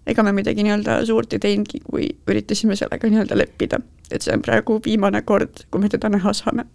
[0.07, 3.79] ega me midagi nii-öelda suurt ei teinudki, kui üritasime sellega nii-öelda leppida.
[4.11, 6.65] et see on praegu viimane kord, kui me teda näha saame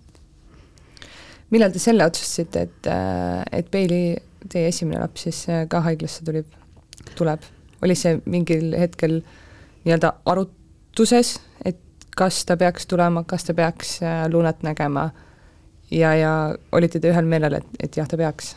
[1.51, 4.03] millal te selle otsustasite, et, äh, et Peili,
[4.51, 6.45] teie esimene laps siis äh, ka haiglasse tuli,
[7.19, 7.47] tuleb?
[7.81, 9.21] oli see mingil hetkel
[9.87, 11.79] nii-öelda arutuses, et
[12.21, 15.09] kas ta peaks tulema, kas ta peaks äh, Lunat nägema
[15.91, 16.33] ja, ja
[16.73, 18.57] olite te ühel meelel, et, et jah, ta peaks?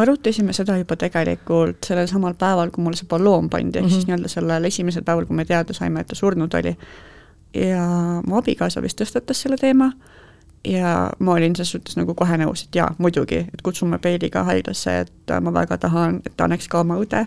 [0.00, 3.94] arutasime seda juba tegelikult sellel samal päeval, kui mulle see balloon pandi, ehk mm -hmm.
[3.94, 6.76] siis nii-öelda sellel esimesel päeval, kui me teada saime, et ta surnud oli.
[7.54, 7.84] ja
[8.26, 9.92] mu abikaasa vist tõstatas selle teema
[10.64, 14.42] ja ma olin selles suhtes nagu kohe nõus, et jaa, muidugi, et kutsume Peili ka
[14.44, 17.26] haiglasse, et ma väga tahan, et ta annaks ka oma õde,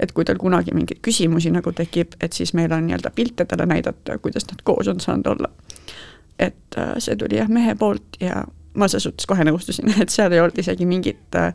[0.00, 3.66] et kui tal kunagi mingeid küsimusi nagu tekib, et siis meil on nii-öelda pilte talle
[3.66, 5.50] näidata, kuidas nad koos on saanud olla.
[6.38, 8.44] et äh, see tuli jah, mehe poolt ja
[8.78, 11.54] ma selles suhtes kohe nõustusin, et seal ei olnud isegi mingit äh,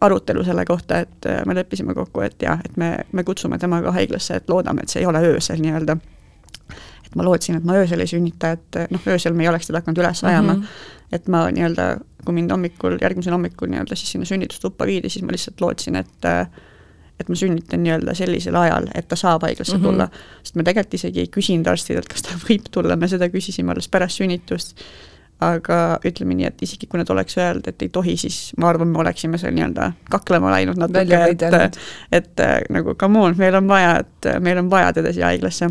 [0.00, 3.82] arutelu selle kohta, et äh, me leppisime kokku, et jah, et me, me kutsume tema
[3.84, 5.98] ka haiglasse, et loodame, et see ei ole öösel nii-öelda
[7.12, 9.82] et ma lootsin, et ma öösel ei sünnita, et noh, öösel me ei oleks teda
[9.82, 11.14] hakanud üles ajama mm, -hmm.
[11.18, 11.88] et ma nii-öelda,
[12.24, 16.30] kui mind hommikul, järgmisel hommikul nii-öelda siis sinna sünnitustuppa viidi, siis ma lihtsalt lootsin, et
[17.20, 19.88] et ma sünnitan nii-öelda sellisel ajal, et ta saab haiglasse mm -hmm.
[19.88, 20.08] tulla.
[20.42, 23.88] sest me tegelikult isegi ei küsinud arstidelt, kas ta võib tulla, me seda küsisime alles
[23.88, 24.82] pärast sünnitust,
[25.40, 28.88] aga ütleme nii, et isegi kui nad oleks öelnud, et ei tohi, siis ma arvan,
[28.88, 31.78] me oleksime seal nii-öelda kaklema läinud natuke, et et,
[32.12, 35.70] et nagu come on, meil on vaja, et meil on vaja teda siia haiglasse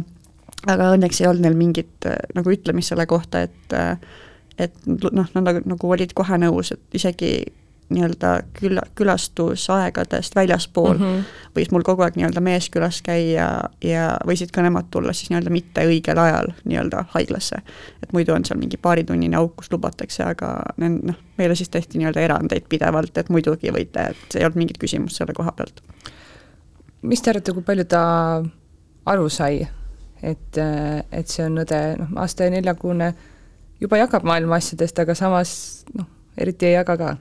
[0.70, 3.96] aga õnneks ei olnud neil mingit äh, nagu ütlemist selle kohta, et äh,
[4.62, 7.32] et noh, nad nagu, nagu olid kohe nõus, et isegi
[7.94, 11.24] nii-öelda küla, külastusaegadest väljaspool mm -hmm.
[11.58, 13.48] võis mul kogu aeg nii-öelda mees külas käia
[13.84, 17.56] ja võisid ka nemad tulla siis nii-öelda mitte õigel ajal nii-öelda haiglasse.
[18.04, 22.22] et muidu on seal mingi paaritunnine auk, kus lubatakse, aga noh, meile siis tehti nii-öelda
[22.22, 25.84] erandeid pidevalt, et muidugi võite, et ei olnud mingit küsimust selle koha pealt.
[27.02, 28.02] mis te arvate, kui palju ta
[29.06, 29.68] aru sai
[30.24, 30.58] et,
[31.12, 33.12] et see on õde, noh, aasta ja neljakuune
[33.82, 35.54] juba jagab maailma asjadest, aga samas
[35.98, 37.16] noh, eriti ei jaga ka.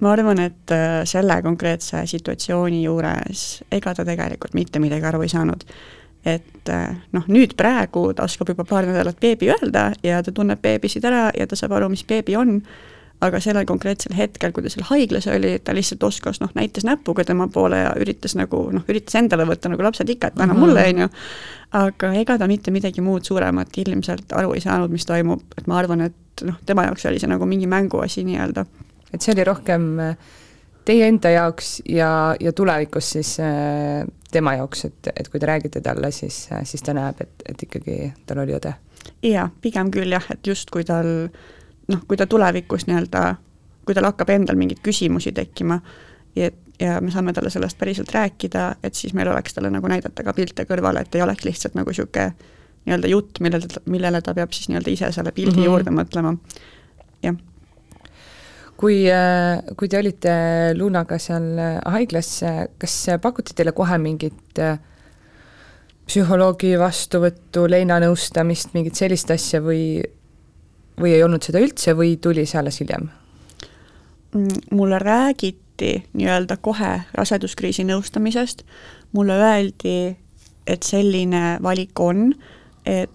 [0.00, 5.32] Ma arvan, et äh, selle konkreetse situatsiooni juures ega ta tegelikult mitte midagi aru ei
[5.32, 5.64] saanud.
[6.26, 10.60] et äh, noh, nüüd praegu ta oskab juba paar nädalat beebi öelda ja ta tunneb
[10.62, 12.60] beebisid ära ja ta saab aru, mis beebi on
[13.24, 17.24] aga sellel konkreetsel hetkel, kui ta seal haiglas oli, ta lihtsalt oskas noh, näitas näpuga
[17.24, 20.60] tema poole ja üritas nagu noh, üritas endale võtta nagu lapsed ikka, et anna -hmm.
[20.60, 21.08] mulle, on ju.
[21.80, 25.78] aga ega ta mitte midagi muud suuremat ilmselt aru ei saanud, mis toimub, et ma
[25.78, 28.66] arvan, et noh, tema jaoks oli see nagu mingi mänguasi nii-öelda.
[29.14, 30.16] Et see oli rohkem äh,
[30.86, 35.82] teie enda jaoks ja, ja tulevikus siis äh, tema jaoks, et, et kui te räägite
[35.84, 38.74] talle, siis, äh, siis ta näeb, et, et ikkagi tal oli õde?
[39.22, 41.08] jaa, pigem küll jah, et just kui tal
[41.86, 43.24] noh, kui ta tulevikus nii-öelda,
[43.86, 45.78] kui tal hakkab endal mingeid küsimusi tekkima,
[46.36, 50.24] et ja me saame talle sellest päriselt rääkida, et siis meil oleks talle nagu näidata
[50.26, 52.34] ka pilte kõrvale, et ei oleks lihtsalt nagu niisugune
[52.86, 55.70] nii-öelda jutt, millele, millele ta peab siis nii-öelda ise selle pildi mm -hmm.
[55.70, 56.34] juurde mõtlema,
[57.24, 57.38] jah
[58.80, 60.34] kui, äh, kui te olite
[60.76, 62.38] Lunaga seal äh, haiglas,
[62.80, 64.78] kas pakuti teile kohe mingit äh,
[66.06, 69.98] psühholoogi vastuvõttu, leinanõustamist, mingit sellist asja või,
[71.00, 73.08] või ei olnud seda üldse või tuli see alles hiljem?
[74.36, 78.62] Mm, mulle räägiti nii-öelda kohe raseduskriisi nõustamisest,
[79.16, 79.98] mulle öeldi,
[80.66, 82.30] et selline valik on,
[82.86, 83.10] et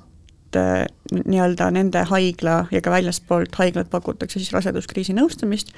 [0.51, 0.85] et äh,
[1.25, 5.71] nii-öelda nende haigla ja ka väljaspoolt haiglat pakutakse siis raseduskriisi nõustamist,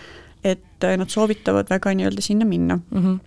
[0.44, 3.04] et äh, nad soovitavad väga nii-öelda sinna minna mm.
[3.04, 3.20] -hmm.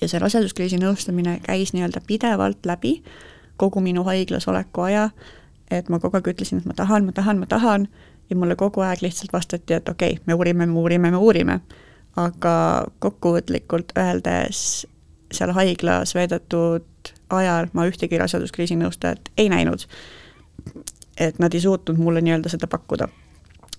[0.00, 3.02] ja see raseduskriisi nõustamine käis nii-öelda pidevalt läbi
[3.56, 5.10] kogu minu haiglas oleku aja,
[5.70, 7.88] et ma kogu aeg ütlesin, et ma tahan, ma tahan, ma tahan,
[8.30, 11.60] ja mulle kogu aeg lihtsalt vastati, et okei okay,, me uurime, me uurime, me uurime.
[12.16, 14.86] aga kokkuvõtlikult öeldes
[15.32, 16.84] seal haiglas veedetud
[17.28, 19.86] ajal ma ühtegi raseduskriisi nõustajat ei näinud
[21.20, 23.08] et nad ei suutnud mulle nii-öelda seda pakkuda.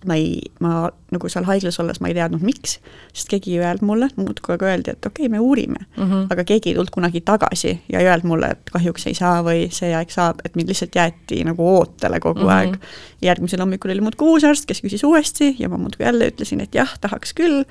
[0.05, 2.75] ma ei, ma nagu seal haiglas olles ma ei teadnud, miks,
[3.09, 6.03] sest keegi ei öelnud mulle, muudkui aga öeldi, et okei okay,, me uurime mm.
[6.03, 6.27] -hmm.
[6.29, 9.65] aga keegi ei tulnud kunagi tagasi ja ei öelnud mulle, et kahjuks ei saa või
[9.73, 12.53] see aeg saab, et mind lihtsalt jäeti nagu ootele kogu mm -hmm.
[12.53, 12.75] aeg.
[13.21, 16.75] järgmisel hommikul oli muudkui uus arst, kes küsis uuesti ja ma muudkui jälle ütlesin, et
[16.75, 17.63] jah, tahaks küll,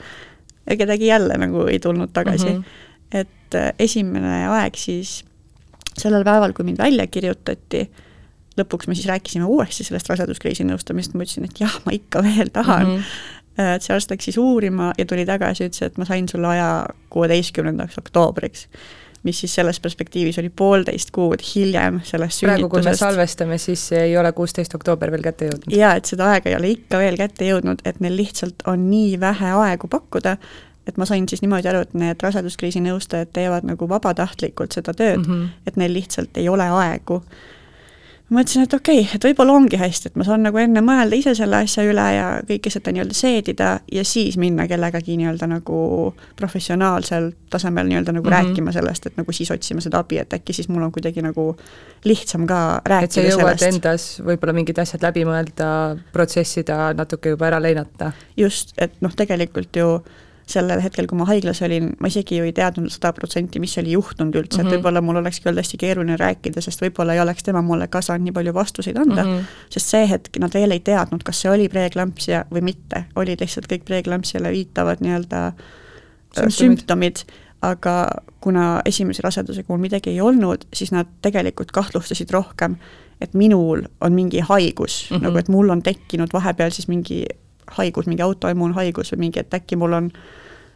[0.70, 2.56] ja kedagi jälle nagu ei tulnud tagasi mm.
[2.62, 3.18] -hmm.
[3.20, 5.24] et äh, esimene aeg siis
[5.98, 7.90] sellel päeval, kui mind välja kirjutati
[8.60, 12.52] lõpuks me siis rääkisime uuesti sellest raseduskriisi nõustamist, ma ütlesin, et jah, ma ikka veel
[12.54, 12.98] tahan mm.
[12.98, 13.70] -hmm.
[13.76, 16.86] et see arst läks siis uurima ja tuli tagasi, ütles, et ma sain sulle aja
[17.10, 18.68] kuueteistkümnendaks oktoobriks
[19.24, 24.16] mis siis selles perspektiivis oli poolteist kuud hiljem sellest praegu, kui me salvestame, siis ei
[24.20, 25.72] ole kuusteist oktoober veel kätte jõudnud.
[25.72, 29.16] jaa, et seda aega ei ole ikka veel kätte jõudnud, et neil lihtsalt on nii
[29.20, 30.36] vähe aegu pakkuda,
[30.86, 35.22] et ma sain siis niimoodi aru, et need raseduskriisi nõustajad teevad nagu vabatahtlikult seda tööd
[35.22, 35.48] mm, -hmm.
[35.66, 37.22] et neil lihtsalt ei ole aegu
[38.32, 41.34] mõtlesin, et okei okay,, et võib-olla ongi hästi, et ma saan nagu enne mõelda ise
[41.36, 45.78] selle asja üle ja kõike seda nii-öelda seedida ja siis minna kellegagi nii-öelda nagu
[46.38, 48.50] professionaalsel tasemel nii-öelda nagu mm -hmm.
[48.50, 51.56] rääkima sellest, et nagu siis otsima seda abi, et äkki siis mul on kuidagi nagu
[52.04, 53.28] lihtsam ka rääkida sellest.
[53.28, 53.76] et sa jõuad sellest.
[53.76, 58.12] endas võib-olla mingid asjad läbi mõelda, protsessida, natuke juba ära leinata.
[58.36, 60.02] just, et noh, tegelikult ju
[60.46, 63.94] sellel hetkel, kui ma haiglas olin, ma isegi ju ei teadnud sada protsenti, mis oli
[63.94, 64.66] juhtunud üldse mm, -hmm.
[64.66, 64.74] et mhm.
[64.76, 68.28] võib-olla mul olekski olnud hästi keeruline rääkida, sest võib-olla ei oleks tema mulle ka saanud
[68.28, 69.70] nii palju vastuseid anda mm, -hmm.
[69.70, 73.70] sest see hetk nad veel ei teadnud, kas see oli preeklampsia või mitte, olid lihtsalt
[73.72, 77.24] kõik preeklampsiale viitavad nii-öelda äh, sümptomid,
[77.62, 77.94] aga
[78.40, 82.76] kuna esimese rasedusega mul midagi ei olnud, siis nad tegelikult kahtlustasid rohkem,
[83.20, 85.22] et minul on mingi haigus mm, -hmm.
[85.22, 87.24] nagu et mul on tekkinud vahepeal siis mingi
[87.78, 90.10] haigus, mingi autoimmuunhaigus või mingi, et äkki mul on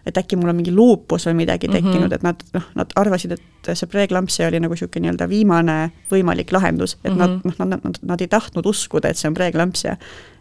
[0.06, 1.76] et äkki mul on mingi luupus või midagi mhm.
[1.76, 2.14] tekkinud mm, -hmm.
[2.14, 5.78] et nad noh, nad arvasid, et see preeklampsia oli nagu niisugune nii-öelda viimane
[6.12, 7.18] võimalik lahendus, et mm -hmm.
[7.18, 9.96] nad noh, nad, nad, nad ei tahtnud uskuda, et see on preeklampsia.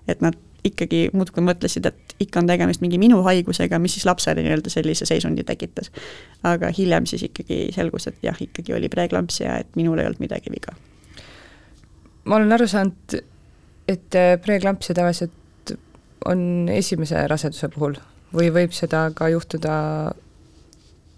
[0.07, 4.43] et nad ikkagi muudkui mõtlesid, et ikka on tegemist mingi minu haigusega, mis siis lapsele
[4.43, 5.91] nii-öelda sellise seisundi tekitas.
[6.43, 10.51] aga hiljem siis ikkagi selgus, et jah, ikkagi oli preeklampsia, et minul ei olnud midagi
[10.51, 10.75] viga.
[12.25, 13.19] ma olen aru saanud,
[13.87, 15.31] et preeklampsia tavaliselt
[16.25, 17.97] on esimese raseduse puhul
[18.33, 19.75] või võib seda ka juhtuda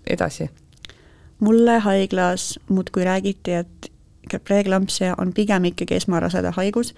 [0.08, 0.50] edasi?
[1.40, 3.92] mulle haiglas muudkui räägiti, et
[4.44, 6.94] preeklampsia on pigem ikkagi esmaraseda haigus,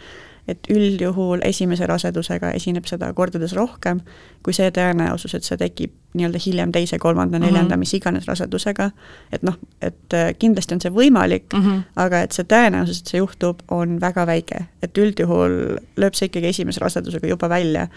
[0.52, 4.02] et üldjuhul esimese rasedusega esineb seda kordades rohkem
[4.44, 7.80] kui see tõenäosus, et see tekib nii-öelda hiljem teise, kolmanda, neljanda mm, -hmm.
[7.80, 8.90] mis iganes rasedusega,
[9.32, 11.84] et noh, et äh, kindlasti on see võimalik mm, -hmm.
[11.96, 14.66] aga et see tõenäosus, et see juhtub, on väga väike.
[14.82, 17.88] et üldjuhul lööb see ikkagi esimese rasedusega juba välja.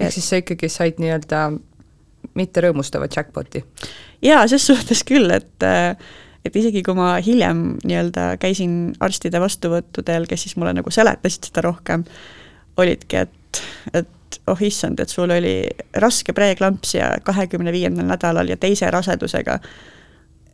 [0.00, 1.52] ehk siis sa ikkagi said nii-öelda
[2.34, 3.64] mitte rõõmustava jackpoti?
[4.22, 5.96] jaa, ses suhtes küll, et äh,
[6.44, 11.64] et isegi kui ma hiljem nii-öelda käisin arstide vastuvõttudel, kes siis mulle nagu seletasid seda
[11.68, 12.04] rohkem,
[12.82, 13.62] olidki, et,
[13.94, 15.56] et oh issand, et sul oli
[16.02, 19.58] raske preeklampsia kahekümne viiendal nädalal ja teise rasedusega.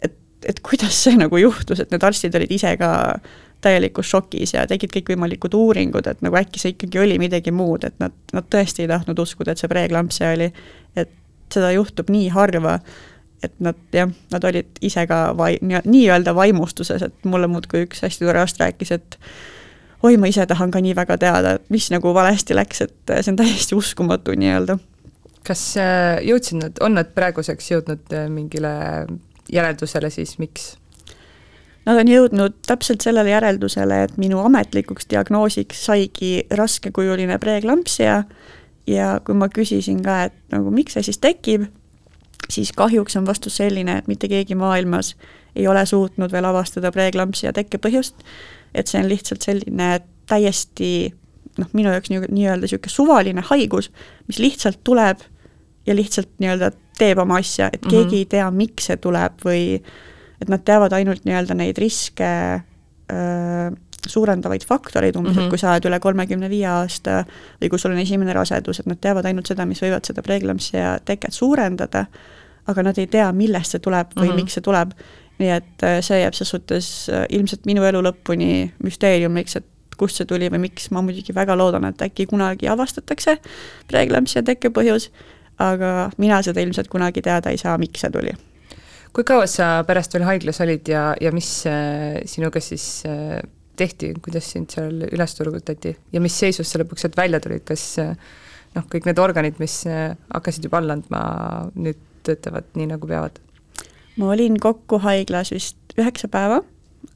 [0.02, 2.90] et, et kuidas see nagu juhtus, et need arstid olid ise ka
[3.64, 7.96] täielikus šokis ja tegid kõikvõimalikud uuringud, et nagu äkki see ikkagi oli midagi muud, et
[8.02, 10.52] nad, nad tõesti ei tahtnud uskuda, et see preeklampsia oli,
[10.94, 11.14] et
[11.52, 12.78] seda juhtub nii harva
[13.42, 18.26] et nad jah, nad olid ise ka vai-, nii-öelda vaimustuses, et mulle muudkui üks hästi
[18.26, 19.18] tore arst rääkis, et
[20.02, 23.38] oi, ma ise tahan ka nii väga teada, mis nagu valesti läks, et see on
[23.40, 24.78] täiesti uskumatu nii-öelda.
[25.48, 28.72] kas äh, jõudsid nad, on nad praeguseks jõudnud äh, mingile
[29.52, 30.74] järeldusele siis, miks?
[31.88, 38.18] Nad on jõudnud täpselt sellele järeldusele, et minu ametlikuks diagnoosiks saigi raskekujuline preeklampsia
[38.88, 41.64] ja kui ma küsisin ka, et nagu miks see siis tekib,
[42.50, 45.14] siis kahjuks on vastus selline, et mitte keegi maailmas
[45.56, 48.22] ei ole suutnud veel avastada preeklampsia tekkepõhjust,
[48.74, 49.88] et see on lihtsalt selline,
[50.28, 50.92] täiesti
[51.58, 53.90] noh, minu jaoks nii, nii-öelda niisugune suvaline haigus,
[54.28, 55.24] mis lihtsalt tuleb
[55.86, 58.18] ja lihtsalt nii-öelda teeb oma asja, et keegi mm -hmm.
[58.18, 59.62] ei tea, miks see tuleb või
[60.42, 62.30] et nad teavad ainult nii-öelda neid riske
[63.12, 63.70] öö,
[64.06, 65.40] suurendavaid faktoreid umbes mm, -hmm.
[65.40, 65.50] et mhm.
[65.50, 67.24] kui sa oled üle kolmekümne viie aasta
[67.62, 70.98] või kui sul on esimene rasedus, et nad teavad ainult seda, mis võivad seda preeklampsia
[71.04, 72.06] teket suurendada,
[72.66, 74.36] aga nad ei tea, millest see tuleb või mm -hmm.
[74.36, 74.92] miks see tuleb.
[75.38, 80.48] nii et see jääb ses suhtes ilmselt minu elu lõpuni müsteeriumiks, et kust see tuli
[80.50, 83.36] või miks, ma muidugi väga loodan, et äkki kunagi avastatakse
[83.86, 85.10] preeklampsia tekkepõhjus,
[85.58, 88.34] aga mina seda ilmselt kunagi teada ei saa, miks see tuli
[89.12, 93.40] kui kaua sa pärast veel haiglas olid ja, ja mis äh, sinuga siis äh,
[93.78, 97.84] tehti, kuidas sind seal üles turgutati ja mis seisus sa lõpuks sealt välja tulid, kas
[98.02, 98.14] äh,
[98.76, 101.20] noh, kõik need organid, mis äh, hakkasid juba alla andma,
[101.78, 103.38] nüüd töötavad nii, nagu peavad?
[104.18, 106.62] ma olin kokku haiglas vist üheksa päeva,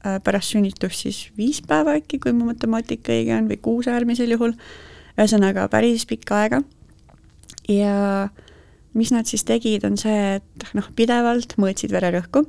[0.03, 4.31] äh, pärast sünnitust siis viis päeva äkki, kui mu matemaatika õige on, või kuus äärmisel
[4.35, 4.55] juhul,
[5.17, 6.63] ühesõnaga päris pikka aega.
[7.69, 8.41] Ja äh,
[8.93, 12.45] mis nad siis tegid, on see, et noh, pidevalt mõõtsid vererõhku,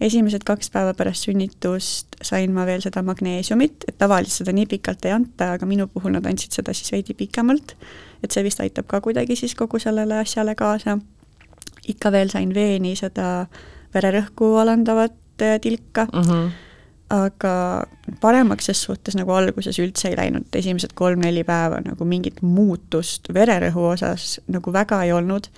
[0.00, 5.04] esimesed kaks päeva pärast sünnitust sain ma veel seda magneesiumit, et tavaliselt seda nii pikalt
[5.06, 7.76] ei anta, aga minu puhul nad andsid seda siis veidi pikemalt,
[8.22, 10.98] et see vist aitab ka kuidagi siis kogu sellele asjale kaasa.
[11.88, 13.46] ikka veel sain veeni seda
[13.94, 16.50] vererõhku alandavat äh, tilka mm, -hmm.
[17.10, 17.86] aga
[18.20, 23.84] paremaks ses suhtes nagu alguses üldse ei läinud, esimesed kolm-neli päeva nagu mingit muutust vererõhu
[23.92, 25.50] osas nagu väga ei olnud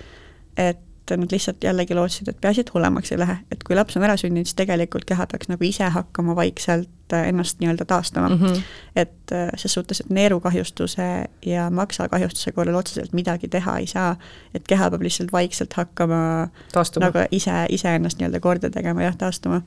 [0.56, 0.78] et
[1.10, 4.16] nad lihtsalt jällegi lootsid, et peaasi, et hullemaks ei lähe, et kui laps on ära
[4.20, 8.40] sündinud, siis tegelikult keha peaks nagu ise hakkama vaikselt äh, ennast nii-öelda taastama mm.
[8.40, 8.62] -hmm.
[8.96, 11.08] et äh, ses suhtes, et neerukahjustuse
[11.46, 14.16] ja maksakahjustuse korral otseselt midagi teha ei saa,
[14.54, 17.06] et keha peab lihtsalt vaikselt hakkama taastuma.
[17.06, 19.60] nagu ise, iseennast nii-öelda korda tegema, jah, taastuma.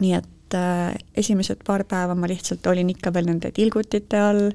[0.00, 4.50] nii et äh, esimesed paar päeva ma lihtsalt olin ikka veel nende tilgutite all,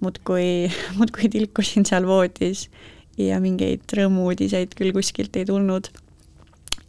[0.00, 2.70] muudkui, muudkui tilkusin seal voodis
[3.18, 5.90] ja mingeid rõõmu-uudiseid küll kuskilt ei tulnud.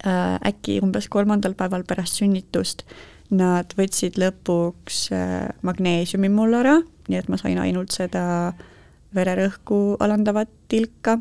[0.05, 2.85] Äh, äkki umbes kolmandal päeval pärast sünnitust
[3.33, 6.77] nad võtsid lõpuks äh, magneesiumi mul ära,
[7.09, 8.53] nii et ma sain ainult seda
[9.15, 11.17] vererõhku alandavat tilka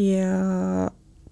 [0.00, 0.88] ja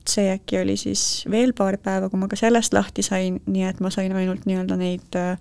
[0.08, 3.82] see äkki oli siis veel paar päeva, kui ma ka sellest lahti sain, nii et
[3.82, 5.34] ma sain ainult nii-öelda neid äh,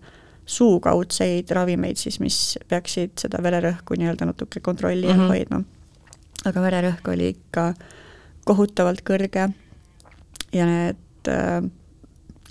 [0.45, 5.35] suukaudseid ravimeid siis, mis peaksid seda vererõhku nii-öelda natuke kontrolli all mm -hmm.
[5.35, 5.63] hoidma
[6.45, 7.71] aga vererõhk oli ikka
[8.47, 9.47] kohutavalt kõrge
[10.51, 11.61] ja need äh,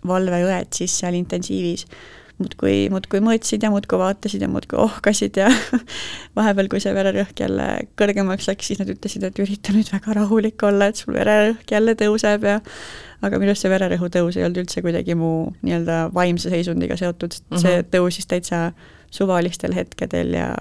[0.07, 1.87] valveõed siis seal intensiivis
[2.41, 5.51] muudkui, muudkui mõõtsid ja muudkui vaatasid ja muudkui ohkasid ja
[6.39, 7.69] vahepeal, kui see vererõhk jälle
[8.01, 11.97] kõrgemaks läks, siis nad ütlesid, et ürita nüüd väga rahulik olla, et sul vererõhk jälle
[12.01, 12.61] tõuseb ja
[13.21, 17.37] aga minu arust see vererõhu tõus ei olnud üldse kuidagi mu nii-öelda vaimse seisundiga seotud,
[17.37, 17.67] sest mm -hmm.
[17.67, 18.71] see tõusis täitsa
[19.11, 20.55] suvalistel hetkedel ja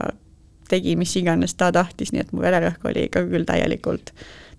[0.69, 4.13] tegi mis iganes ta tahtis, nii et mu vererõhk oli ikka küll täielikult,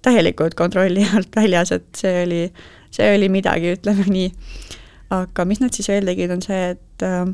[0.04, 2.42] täielikult kontrolli alt väljas, et see oli,
[2.94, 4.32] see oli midagi, ütleme nii.
[5.14, 7.24] aga mis nad siis veel tegid, on see, et äh,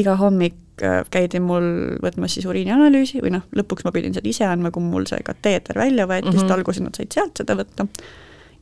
[0.00, 4.46] iga hommik äh, käidi mul võtmas siis uriinianalüüsi või noh, lõpuks ma pidin seda ise
[4.48, 6.40] andma, kui mul see kateeter välja võeti mm, -hmm.
[6.40, 6.58] sest mhm.
[6.58, 7.88] alguses nad said sealt seda võtta.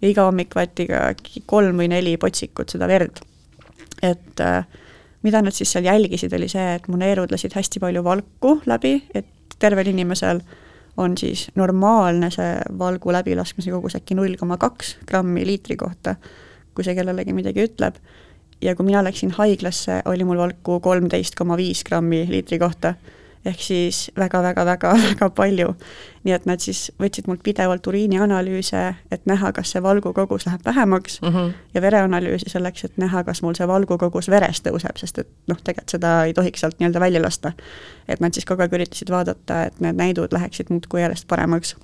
[0.01, 1.13] ja iga hommik võeti ka
[1.47, 3.23] kolm või neli potsikut seda verd.
[4.03, 4.67] et äh,
[5.25, 8.99] mida nad siis seal jälgisid, oli see, et mu neerud lasid hästi palju valku läbi,
[9.15, 10.43] et tervel inimesel
[11.01, 16.15] on siis normaalne see valgu läbilaskmise kogus äkki null koma kaks grammi liitri kohta,
[16.75, 17.99] kui see kellelegi midagi ütleb,
[18.63, 22.95] ja kui mina läksin haiglasse, oli mul valku kolmteist koma viis grammi liitri kohta
[23.45, 25.75] ehk siis väga-väga-väga-väga palju.
[26.25, 28.83] nii et nad siis võtsid mult pidevalt uriinianalüüse,
[29.13, 31.53] et näha, kas see valgukogus läheb vähemaks mm -hmm.
[31.75, 35.91] ja vereanalüüsi selleks, et näha, kas mul see valgukogus veres tõuseb, sest et noh, tegelikult
[35.91, 37.53] seda ei tohiks sealt nii-öelda välja lasta.
[38.09, 41.77] et nad siis kogu aeg üritasid vaadata, et need näidud läheksid muudkui järjest paremaks.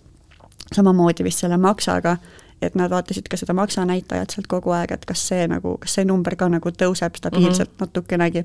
[0.72, 2.16] samamoodi vist selle maksaga,
[2.62, 6.06] et nad vaatasid ka seda maksanäitajat sealt kogu aeg, et kas see nagu, kas see
[6.08, 7.86] number ka nagu tõuseb stabiilselt mm -hmm.
[7.86, 8.44] natukenegi,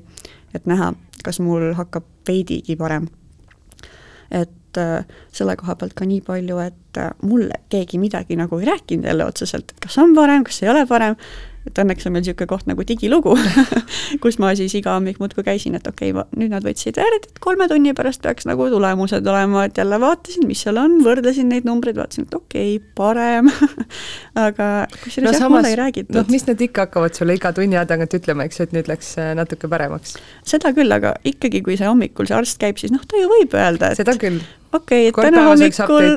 [0.54, 0.92] et näha,
[1.24, 3.08] kas mul hakkab veidigi parem.
[4.30, 8.66] et äh, selle koha pealt ka nii palju, et äh, mulle keegi midagi nagu ei
[8.66, 11.14] rääkinud jälle otseselt, et kas on parem, kas ei ole parem,
[11.66, 13.34] et õnneks on meil niisugune koht nagu digilugu
[14.22, 17.40] kus ma siis iga hommik muudkui käisin, et okei okay,, nüüd nad võtsid verd, et
[17.42, 21.68] kolme tunni pärast peaks nagu tulemused olema, et jälle vaatasin, mis seal on, võrdlesin neid
[21.68, 23.50] numbreid, vaatasin, et okei okay,, parem
[24.46, 24.70] aga
[25.02, 26.14] kusjuures no, jah, mulle ei räägitud.
[26.16, 28.90] noh, mis nad ikka hakkavad sulle iga tunni aja tagant ütlema, eks ju, et nüüd
[28.90, 30.16] läks äh, natuke paremaks?
[30.46, 33.58] seda küll, aga ikkagi, kui see hommikul see arst käib, siis noh, ta ju võib
[33.58, 34.40] öelda, et seda küll
[34.76, 36.08] okei okay,, täna hommikul,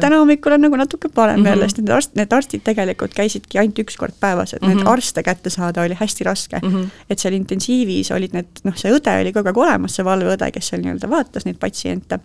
[0.00, 1.44] täna hommikul on nagu natuke parem mm.
[1.44, 1.48] -hmm.
[1.48, 4.82] jälle, sest need arst, need arstid tegelikult käisidki ainult üks kord päevas, et mm -hmm.
[4.84, 6.74] Neid arste kätte saada oli hästi raske mm.
[6.74, 6.88] -hmm.
[7.10, 10.68] et seal intensiivis olid need, noh, see õde oli kogu aeg olemas, see valveõde, kes
[10.68, 12.18] seal nii-öelda vaatas neid patsiente,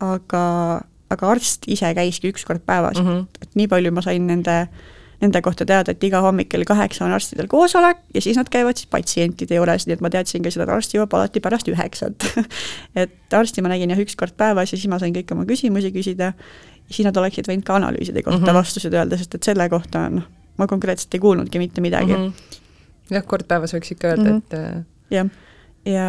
[0.00, 0.44] aga,
[1.10, 3.06] aga arst ise käiski üks kord päevas mm.
[3.06, 3.26] -hmm.
[3.42, 4.68] et nii palju ma sain nende
[5.22, 8.78] nende kohta teada, et iga hommik kell kaheksa on arstidel koosolek ja siis nad käivad
[8.78, 12.26] siis patsientide juures, nii et ma teadsin ka seda, et arst jõuab alati pärast üheksat
[13.02, 15.90] et arsti ma nägin jah üks kord päevas ja siis ma sain kõiki oma küsimusi
[15.94, 18.46] küsida ja siis nad oleksid võinud ka analüüside kohta mm.
[18.46, 18.60] -hmm.
[18.60, 22.30] vastused öelda, sest et selle kohta noh, ma konkreetselt ei kuulnudki mitte midagi mm.
[22.30, 23.16] Mhm.
[23.16, 24.46] jah, kord päevas võiks ikka öelda mm, -hmm.
[24.46, 25.26] et äh, jah,
[25.84, 26.06] ja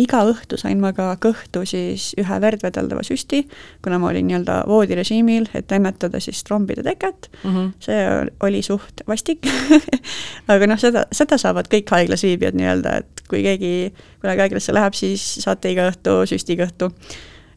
[0.00, 3.44] iga õhtu sain ma ka kõhtu siis ühe verd vedeldava süsti,
[3.84, 7.72] kuna ma olin nii-öelda voodirežiimil, et ennetada siis trombide teket mm -hmm.
[7.80, 8.00] see
[8.40, 9.46] oli suht vastik
[10.52, 14.94] aga noh, seda, seda saavad kõik haiglas viibijad nii-öelda, et kui keegi kunagi haiglasse läheb,
[14.94, 16.90] siis saate iga õhtu süstikõhtu.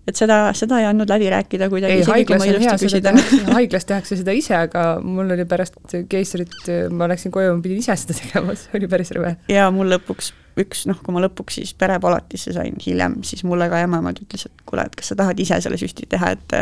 [0.08, 3.88] Et seda, seda ei andnud läbi rääkida kuidagi, ei, haiglas on hea, seda tehakse, haiglas
[3.89, 5.78] tehakse seda ise, aga mul oli pärast
[6.10, 6.58] keisrit,
[6.95, 9.36] ma läksin koju, ma pidin ise seda tegema, see oli päris rõve.
[9.51, 13.82] ja mul lõpuks üks, noh, kui ma lõpuks siis perepalatisse sain hiljem, siis mulle ka
[13.86, 16.58] emaemand ütles, et kuule, et kas sa tahad ise selle süsti teha, et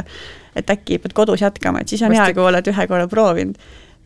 [0.55, 3.59] et äkki pead kodus jätkama, et siis on hea, kui oled ühe korra proovinud.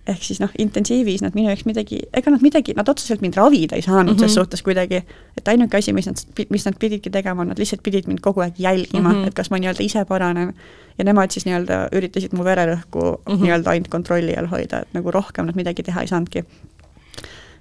[0.10, 3.78] Ehk siis noh, intensiivis nad minu jaoks midagi, ega nad midagi, nad otseselt mind ravida
[3.78, 4.20] ei saanud mm -hmm.
[4.20, 4.40] ses Mhm.
[4.42, 5.04] suhtes kuidagi,
[5.38, 8.54] et ainuke asi, mis nad, mis nad pididki tegema, nad lihtsalt pidid mind kogu aeg
[8.58, 9.16] jälgima mm.
[9.16, 9.28] -hmm.
[9.28, 10.54] et kas ma nii-öelda ise paranen
[10.98, 13.34] ja nemad siis nii-öelda üritasid mu vererõhku mm.
[13.34, 13.42] -hmm.
[13.44, 16.44] nii-öelda ainult kontrolli all hoida, et nagu rohkem nad midagi teha ei saanudki.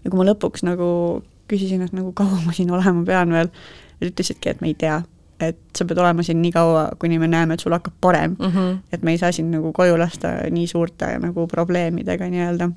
[0.05, 3.49] ja kui ma lõpuks nagu küsisin, et nagu kaua ma siin olema pean veel,
[4.05, 5.03] ütlesidki, et me ei tea,
[5.41, 8.55] et sa pead olema siin nii kaua, kuni me näeme, et sul hakkab parem mm.
[8.55, 8.78] -hmm.
[8.93, 12.70] et me ei saa sind nagu koju lasta nii suurte nagu probleemidega nii-öelda.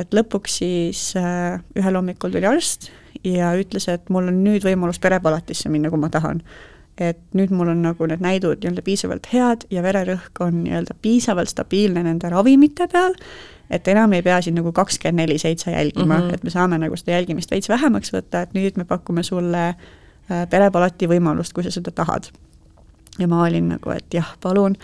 [0.00, 2.90] et lõpuks siis äh, ühel hommikul tuli arst
[3.24, 6.42] ja ütles, et mul on nüüd võimalus perepalatisse minna, kui ma tahan.
[6.98, 11.48] et nüüd mul on nagu need näidud nii-öelda piisavalt head ja vererõhk on nii-öelda piisavalt
[11.48, 13.14] stabiilne nende ravimite peal,
[13.70, 16.28] et enam ei pea sind nagu kakskümmend neli seitse jälgima mm.
[16.28, 16.34] -hmm.
[16.34, 19.76] et me saame nagu seda jälgimist veits vähemaks võtta, et nüüd me pakume sulle äh,
[20.50, 22.30] perepalati võimalust, kui sa seda tahad.
[23.18, 24.76] ja ma olin nagu, et jah, palun,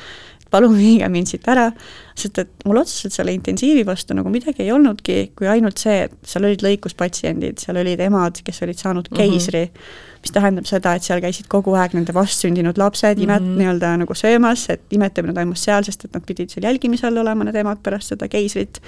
[0.51, 1.71] palun viige mind siit ära,
[2.19, 6.15] sest et mul otseselt selle intensiivi vastu nagu midagi ei olnudki, kui ainult see, et
[6.27, 9.17] seal olid lõikuspatsiendid, seal olid emad, kes olid saanud Mhm.
[9.17, 10.23] keisri mm, -hmm.
[10.23, 13.49] mis tähendab seda, et seal käisid kogu aeg nende vastsündinud lapsed imet mm.
[13.49, 13.59] -hmm.
[13.59, 17.45] nii-öelda nagu söömas, et imetamine toimus seal, sest et nad pidid seal jälgimise all olema,
[17.45, 18.81] need emad pärast seda keisrit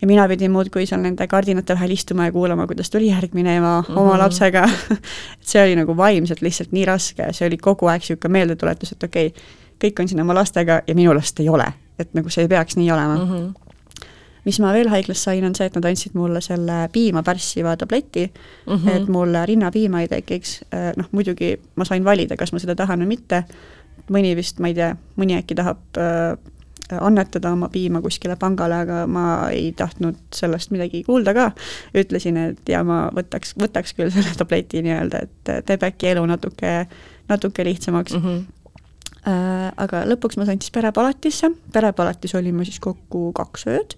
[0.00, 3.80] ja mina pidin muudkui seal nende kardinate vahel istuma ja kuulama, kuidas tuli järgmine ema
[3.80, 3.98] mm -hmm.
[3.98, 4.18] oma Mhm.
[4.18, 4.64] lapsega
[5.40, 9.02] et see oli nagu vaimselt lihtsalt nii raske see oli kogu aaeg niisugune meeldetuletus, et
[9.02, 9.42] okei okay,,
[9.84, 12.76] kõik on siin oma lastega ja minu last ei ole, et nagu see ei peaks
[12.76, 13.30] nii olema mm.
[13.30, 14.04] Mm -hmm.
[14.44, 18.32] mis ma veel haiglas sain, on see, et nad andsid mulle selle piima pärssiva tableti
[18.66, 18.74] mm.
[18.74, 18.96] -hmm.
[18.96, 20.60] et mul rinnapiima ei tekiks,
[20.96, 23.44] noh muidugi ma sain valida, kas ma seda tahan või mitte,
[24.10, 26.38] mõni vist, ma ei tea, mõni äkki tahab äh,
[27.00, 29.24] annetada oma piima kuskile pangale, aga ma
[29.54, 31.50] ei tahtnud sellest midagi kuulda ka.
[31.94, 36.72] ütlesin, et ja ma võtaks, võtaks küll selle tableti nii-öelda, et teeb äkki elu natuke,
[37.28, 38.22] natuke lihtsamaks mm.
[38.22, 38.46] Mm -hmm.
[39.28, 43.96] Äh, aga lõpuks ma sain siis perepalatisse, perepalatis olin ma siis kokku kaks ööd.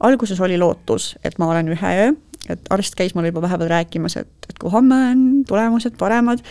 [0.00, 2.12] alguses oli lootus, et ma olen ühe öö,
[2.50, 6.42] et arst käis mulle juba vahepeal rääkimas, et, et kui homme on tulemused paremad,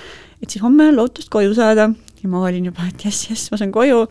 [0.43, 1.89] et siis homme on lootust koju saada
[2.23, 4.05] ja ma olin juba, et jess, jess, ma saan koju.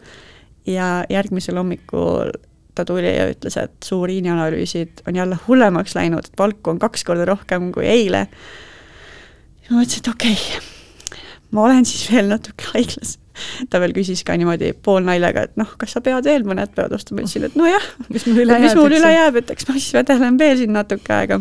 [0.66, 2.32] Ja järgmisel hommikul
[2.74, 7.04] ta tuli ja ütles, et su uriinianalüüsid on jälle hullemaks läinud, et palku on kaks
[7.04, 8.26] korda rohkem kui eile.
[9.64, 11.18] ja ma mõtlesin, et okei okay,,
[11.50, 13.18] ma olen siis veel natuke haiglas
[13.70, 17.16] ta veel küsis ka niimoodi poolnaljaga, et noh, kas sa pead veel mõned päevad vastu,
[17.16, 19.92] ma ütlesin, et nojah, mis mul üle mis mul üle jääb, et eks ma siis
[19.96, 21.40] vedelen veel siin natuke aega.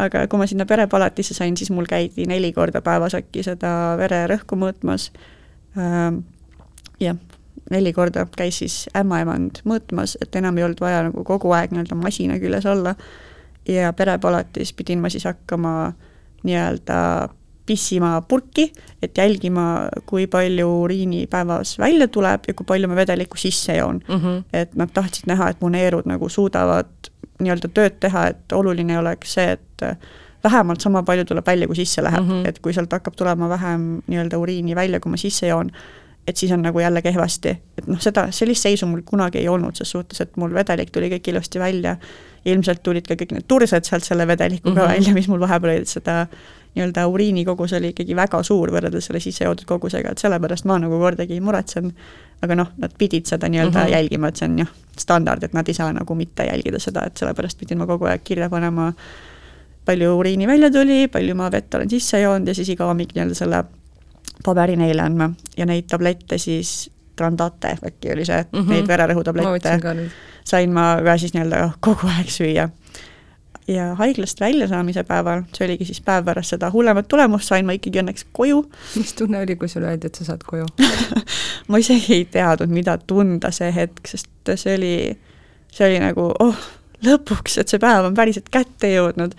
[0.00, 4.58] aga kui ma sinna perepalatisse sain, siis mul käidi neli korda päevas äkki seda vererõhku
[4.58, 5.10] mõõtmas.
[7.00, 7.20] jah,
[7.70, 11.98] neli korda käis siis ämmaemand mõõtmas, et enam ei olnud vaja nagu kogu aeg nii-öelda
[11.98, 12.94] masina küljes olla.
[13.68, 15.92] ja perepalatis pidin ma siis hakkama
[16.42, 17.28] nii-öelda
[17.66, 23.38] pissima purki, et jälgima, kui palju uriini päevas välja tuleb ja kui palju ma vedelikku
[23.38, 24.16] sisse joon mm.
[24.16, 24.42] -hmm.
[24.52, 26.90] et nad tahtsid näha, et mu neerud nagu suudavad
[27.40, 29.84] nii-öelda tööd teha, et oluline oleks see, et
[30.44, 32.30] vähemalt sama palju tuleb välja, kui sisse läheb mm.
[32.30, 32.48] -hmm.
[32.48, 35.70] et kui sealt hakkab tulema vähem nii-öelda uriini välja, kui ma sisse joon,
[36.26, 37.48] et siis on nagu jälle kehvasti,
[37.78, 41.10] et noh, seda, sellist seisu mul kunagi ei olnud, ses suhtes, et mul vedelik tuli
[41.12, 41.96] kõik ilusti välja.
[42.44, 44.86] ilmselt tulid ka kõik need tursed sealt selle vedelikuga mm.
[44.86, 44.92] -hmm.
[44.92, 46.26] välja, mis mul vahepeal olid, seda
[46.74, 50.98] nii-öelda uriinikogus oli ikkagi väga suur võrreldes selle sisse joodud kogusega, et sellepärast ma nagu
[50.98, 51.92] kordagi ei muretsenud.
[52.42, 53.84] aga noh, nad pidid seda nii-öelda mm.
[53.84, 53.92] -hmm.
[53.92, 57.16] jälgima, et see on jah, standard, et nad ei saa nagu mitte jälgida seda, et
[57.16, 58.92] sellepärast pidin ma kogu aeg kirja panema,
[59.84, 63.34] palju uriini välja tuli, palju ma vett olen sisse joonud ja siis iga hommik nii-öelda
[63.34, 63.64] selle
[64.44, 68.68] paberineile andma ja neid tablette siis, Trandate äkki oli see mm, -hmm.
[68.72, 70.10] neid vererõhutablette
[70.44, 72.68] sain ma ka siis nii-öelda kogu aeg süüa
[73.68, 78.02] ja haiglast väljasaamise päeval, see oligi siis päev pärast seda hullemat tulemust, sain ma ikkagi
[78.02, 78.64] õnneks koju.
[78.96, 80.66] mis tunne oli, kui sulle öeldi, et sa saad koju
[81.70, 84.94] ma isegi ei teadnud, mida tunda see hetk, sest see oli,
[85.70, 86.68] see oli nagu oh,
[87.06, 89.36] lõpuks, et see päev on päriselt kätte jõudnud.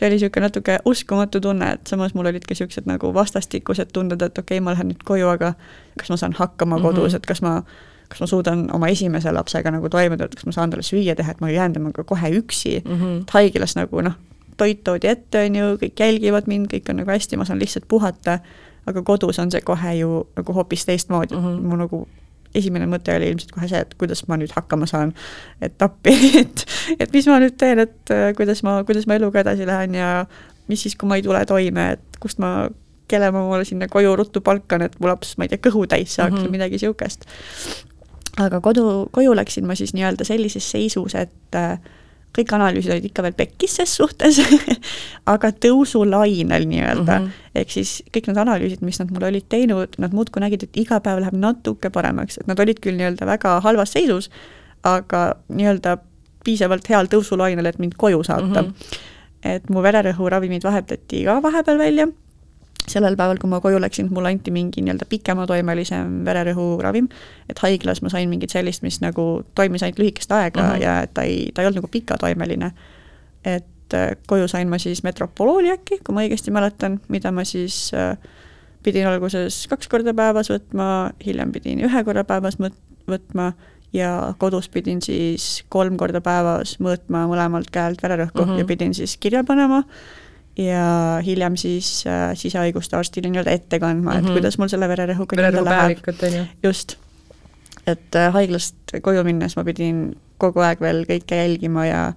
[0.00, 4.22] See oli niisugune natuke uskumatu tunne, et samas mul olid ka niisugused nagu vastastikused tunded,
[4.22, 5.52] et okei okay,, ma lähen nüüd koju, aga
[6.00, 6.96] kas ma saan hakkama mm -hmm.
[6.96, 7.60] kodus, et kas ma
[8.08, 11.14] kas ma suudan oma esimese lapsega nagu toime tulla, et kas ma saan talle süüa
[11.16, 13.20] teha, et ma ei jäänud temaga kohe üksi mm, -hmm.
[13.22, 14.16] et haiglas nagu noh,
[14.56, 17.84] toit toodi ette, on ju, kõik jälgivad mind, kõik on nagu hästi, ma saan lihtsalt
[17.88, 18.38] puhata,
[18.86, 21.60] aga kodus on see kohe ju nagu hoopis teistmoodi mm, -hmm.
[21.60, 22.08] mu nagu
[22.54, 25.14] esimene mõte oli ilmselt kohe see, et kuidas ma nüüd hakkama saan,
[25.62, 26.64] et appi, et,
[26.98, 30.12] et mis ma nüüd teen, et äh, kuidas ma, kuidas ma eluga edasi lähen ja
[30.70, 32.68] mis siis, kui ma ei tule toime, et kust ma,
[33.10, 36.14] kelle ma mulle sinna koju ruttu palkan, et mu laps, ma ei tea, kõhu täis
[36.14, 36.50] saaks mm -hmm.
[36.50, 37.26] või midagi niisugust
[38.38, 41.78] aga kodu, koju läksin ma siis nii-öelda sellises seisus, et äh,
[42.36, 44.38] kõik analüüsid olid ikka veel pekkis ses suhtes
[45.32, 47.48] aga tõusulainel nii-öelda mm -hmm..
[47.62, 51.00] ehk siis kõik need analüüsid, mis nad mulle olid teinud, nad muudkui nägid, et iga
[51.00, 54.30] päev läheb natuke paremaks, et nad olid küll nii-öelda väga halvas seisus,
[54.82, 55.98] aga nii-öelda
[56.44, 58.68] piisavalt heal tõusulainel, et mind koju saata mm.
[58.68, 58.98] -hmm.
[59.42, 62.08] et mu vererõhuravimid vahetati ka vahepeal välja
[62.92, 67.08] sellel päeval, kui ma koju läksin, mulle anti mingi nii-öelda pikematoimelisem vererõhuravim,
[67.50, 69.26] et haiglas ma sain mingit sellist, mis nagu
[69.58, 70.82] toimis ainult lühikest aega mm -hmm.
[70.82, 72.72] ja ta ei, ta ei olnud nagu pikatoimeline.
[73.44, 77.90] et äh, koju sain ma siis metropolooli äkki, kui ma õigesti mäletan, mida ma siis
[77.94, 78.16] äh,
[78.82, 82.58] pidin alguses kaks korda päevas võtma, hiljem pidin ühe korra päevas
[83.08, 83.52] võtma
[83.92, 88.58] ja kodus pidin siis kolm korda päevas mõõtma mõlemalt käelt vererõhku mm -hmm.
[88.58, 89.82] ja pidin siis kirja panema
[90.58, 94.18] ja hiljem siis äh, sisehaiguste arstile nii-öelda ette kandma mm, -hmm.
[94.18, 94.32] et mhm.
[94.32, 95.98] kuidas mul selle vererõhuga nii-öelda läheb.
[96.62, 96.96] just.
[97.86, 102.12] et äh, haiglast koju minnes ma pidin kogu aeg veel kõike jälgima ja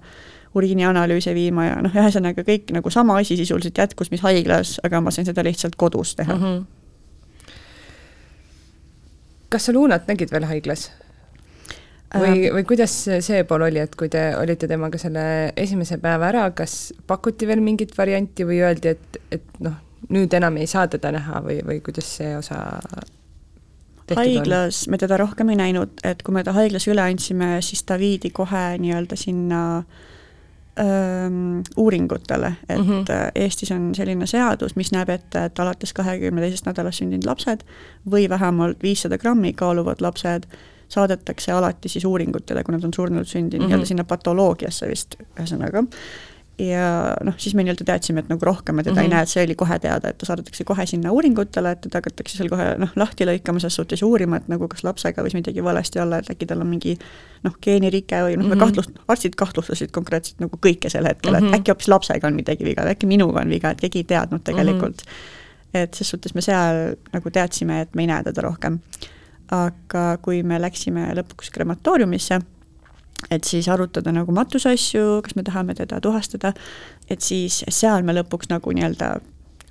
[0.54, 5.10] uriinianalüüse viima ja noh, ühesõnaga kõik nagu sama asi sisuliselt jätkus, mis haiglas, aga ma
[5.10, 6.42] sain seda lihtsalt kodus teha mm.
[6.42, 6.64] -hmm.
[9.48, 10.90] kas sa Luunat nägid veel haiglas?
[12.20, 12.94] Või, või kuidas
[13.26, 15.24] see pool oli, et kui te olite temaga selle
[15.56, 19.76] esimese päeva ära, kas pakuti veel mingit varianti või öeldi, et, et noh,
[20.14, 22.60] nüüd enam ei saa teda näha või, või kuidas see osa
[24.12, 24.92] haiglas on?
[24.92, 28.30] me teda rohkem ei näinud, et kui me ta haiglas üle andsime, siis ta viidi
[28.34, 29.62] kohe nii-öelda sinna
[30.80, 31.30] öö,
[31.76, 33.30] uuringutele, et mm -hmm.
[33.34, 37.64] Eestis on selline seadus, mis näeb ette, et alates kahekümne teisest nädalast sündinud lapsed
[38.10, 40.46] või vähemalt viissada grammi kaaluvad lapsed
[40.88, 43.68] saadetakse alati siis uuringutele, kui nad on surnult sündinud mm -hmm.
[43.68, 45.84] nii-öelda sinna patoloogiasse vist, ühesõnaga.
[46.58, 49.02] ja noh, siis me nii-öelda teadsime, et nagu rohkem me teda mm -hmm.
[49.02, 49.14] ei mhm.
[49.14, 52.36] näe, et see oli kohe teada, et ta saadetakse kohe sinna uuringutele, et teda hakatakse
[52.36, 56.00] seal kohe noh, lahti lõikama ses suhtes uurima, et nagu kas lapsega võis midagi valesti
[56.00, 56.98] olla, et äkki tal on mingi
[57.42, 58.64] noh, geenirike või noh mm -hmm., me mhm.
[58.64, 61.44] kahtlust-, arstid kahtlustasid konkreetselt nagu kõike sel hetkel mm, -hmm.
[61.44, 61.54] et mhm.
[61.60, 65.02] äkki hoopis lapsega on midagi viga, äkki minuga on viga, et keegi ei teadnud tegelikult
[65.06, 65.10] mm.
[65.10, 65.78] -hmm.
[65.82, 68.78] et ses suhtes me seal nagu teadsime, et me ei näe teda rohkem
[69.54, 72.40] aga kui me läksime lõpuks krematooriumisse,
[73.32, 76.52] et siis arutada nagu matusasju, kas me tahame teda tuhastada,
[77.10, 79.14] et siis seal me lõpuks nagu nii-öelda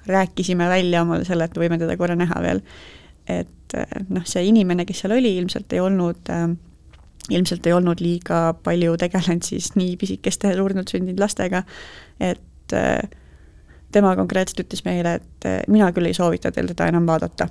[0.09, 2.61] rääkisime välja omale selle, et võime teda korra näha veel.
[3.27, 3.75] et
[4.11, 6.49] noh, see inimene, kes seal oli, ilmselt ei olnud äh,
[7.31, 11.63] ilmselt ei olnud liiga palju tegelenud siis nii pisikeste surnult sündinud lastega,
[12.19, 12.99] et äh,
[13.95, 17.47] tema konkreetselt ütles meile, et mina küll ei soovita teil teda enam vaadata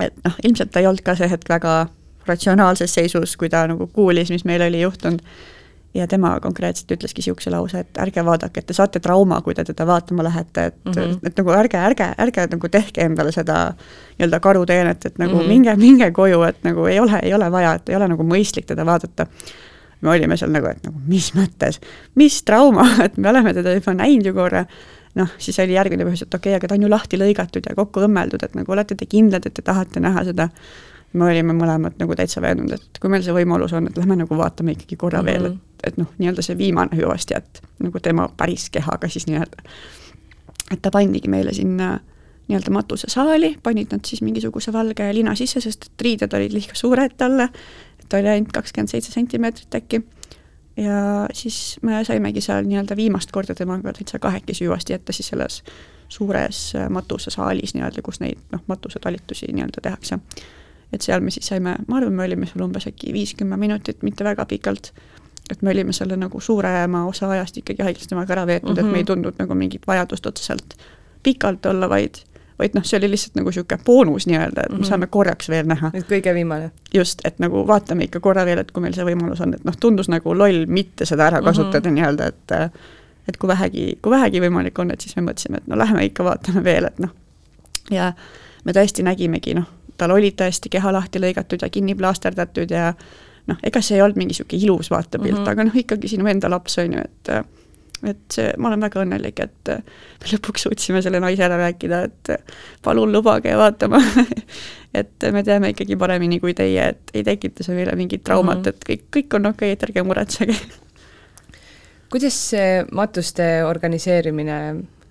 [0.00, 1.86] et noh, ilmselt ta ei olnud ka see hetk väga
[2.28, 5.24] ratsionaalses seisus, kui ta nagu kuulis, mis meil oli juhtunud.
[5.94, 9.64] ja tema konkreetselt ütleski niisuguse lause, et ärge vaadake, et te saate trauma, kui te
[9.68, 11.18] teda vaatama lähete, et mm, -hmm.
[11.26, 13.74] et nagu ärge, ärge, ärge nagu tehke endale seda
[14.18, 15.48] nii-öelda karuteenet, et nagu mm -hmm.
[15.48, 18.64] minge, minge koju, et nagu ei ole, ei ole vaja, et ei ole nagu mõistlik
[18.66, 19.26] teda vaadata
[20.00, 21.80] me olime seal nagu, et nagu mis mõttes,
[22.14, 24.64] mis trauma, et me oleme teda juba näinud ju korra
[25.14, 27.76] noh, siis oli järgmine põhjus, et okei okay,, aga ta on ju lahti lõigatud ja
[27.76, 30.48] kokku õmmeldud, et nagu olete te kindlad, et te tahate näha seda.
[31.12, 34.36] me olime mõlemad nagu täitsa veendunud, et kui meil see võimalus on, et lähme nagu
[34.36, 35.42] vaatame ikkagi korra mm -hmm.
[35.42, 39.62] veel, et, et noh, nii-öelda see viimane hüvastijätt nagu tema päris kehaga siis nii-öelda.
[40.72, 42.00] et ta pandigi meile sinna
[42.48, 47.12] nii-öelda matusesaali, panid nad siis mingisuguse valge lina sisse, sest et riided olid liiga suured
[47.16, 47.48] talle,
[48.00, 50.02] et oli ainult kakskümmend seitse sentimeetrit äkki
[50.76, 55.62] ja siis me saimegi seal nii-öelda viimast korda temaga täitsa kahekesi hüvasti jätta siis selles
[56.08, 60.18] suures äh, matusesaalis nii-öelda, kus neid noh, matusetalitusi nii-öelda tehakse.
[60.92, 64.24] et seal me siis saime, ma arvan, me olime seal umbes äkki viis-kümme minutit, mitte
[64.24, 64.92] väga pikalt,
[65.50, 68.86] et me olime selle nagu suurema osa ajast ikkagi haiglas temaga ära veetnud mm, -hmm.
[68.86, 69.12] et me ei mhm.
[69.12, 70.76] tundnud nagu mingit vajadust otseselt
[71.22, 72.24] pikalt olla, vaid
[72.58, 74.88] vaid noh, see oli lihtsalt nagu niisugune boonus nii-öelda, et me -hmm.
[74.88, 75.90] saame korraks veel näha.
[75.94, 76.70] et kõige viimane?
[76.94, 79.76] just, et nagu vaatame ikka korra veel, et kui meil see võimalus on, et noh,
[79.80, 82.00] tundus nagu loll mitte seda ära kasutada mm -hmm.
[82.00, 82.80] nii-öelda, et
[83.28, 86.24] et kui vähegi, kui vähegi võimalik on, et siis me mõtlesime, et no lähme ikka
[86.24, 87.10] vaatame veel, et noh,
[87.90, 88.12] ja
[88.64, 92.94] me tõesti nägimegi, noh, tal olid tõesti keha lahti lõigatud ja kinni plaasterdatud ja
[93.46, 95.50] noh, ega see ei olnud mingi niisugune ilus vaatepilt mm, -hmm.
[95.50, 97.32] aga noh, ikkagi sinu enda laps, on ju, et
[98.10, 102.54] et see, ma olen väga õnnelik, et me lõpuks suutsime selle naise ära rääkida, et
[102.82, 104.00] palun lubage vaatama
[105.00, 108.64] et me teame ikkagi paremini kui teie, et ei tekita see meile mingit traumat mm,
[108.64, 108.74] -hmm.
[108.74, 110.58] et kõik, kõik on okei okay,, et ärge muretsege
[112.12, 114.58] kuidas see matuste organiseerimine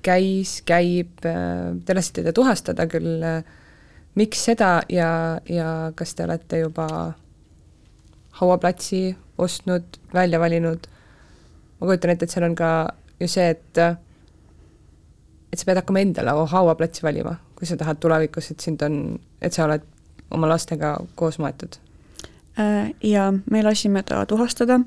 [0.05, 3.23] käis, käib, te lasite ta tuhastada küll,
[4.17, 6.87] miks seda ja, ja kas te olete juba
[8.41, 9.03] hauaplatsi
[9.41, 10.90] ostnud, välja valinud?
[11.81, 12.71] Ma kujutan ette, et seal on ka
[13.19, 13.83] ju see, et
[15.51, 19.53] et sa pead hakkama endale hauaplatsi valima, kui sa tahad tulevikus, et sind on, et
[19.53, 19.83] sa oled
[20.31, 21.75] oma lastega koos maetud.
[22.59, 24.79] Äh, ja me lasime ta tuhastada,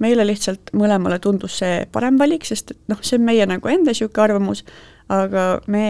[0.00, 3.92] meile lihtsalt mõlemale tundus see parem valik, sest et noh, see on meie nagu enda
[3.92, 4.64] niisugune arvamus,
[5.10, 5.84] aga me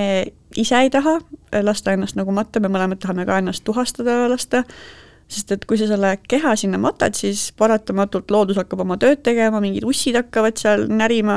[0.58, 1.18] ise ei taha
[1.62, 4.64] lasta ennast nagu matta, me mõlemad tahame ka ennast tuhastada lasta,
[5.30, 9.62] sest et kui sa selle keha sinna matad, siis paratamatult loodus hakkab oma tööd tegema,
[9.62, 11.36] mingid ussid hakkavad seal närima,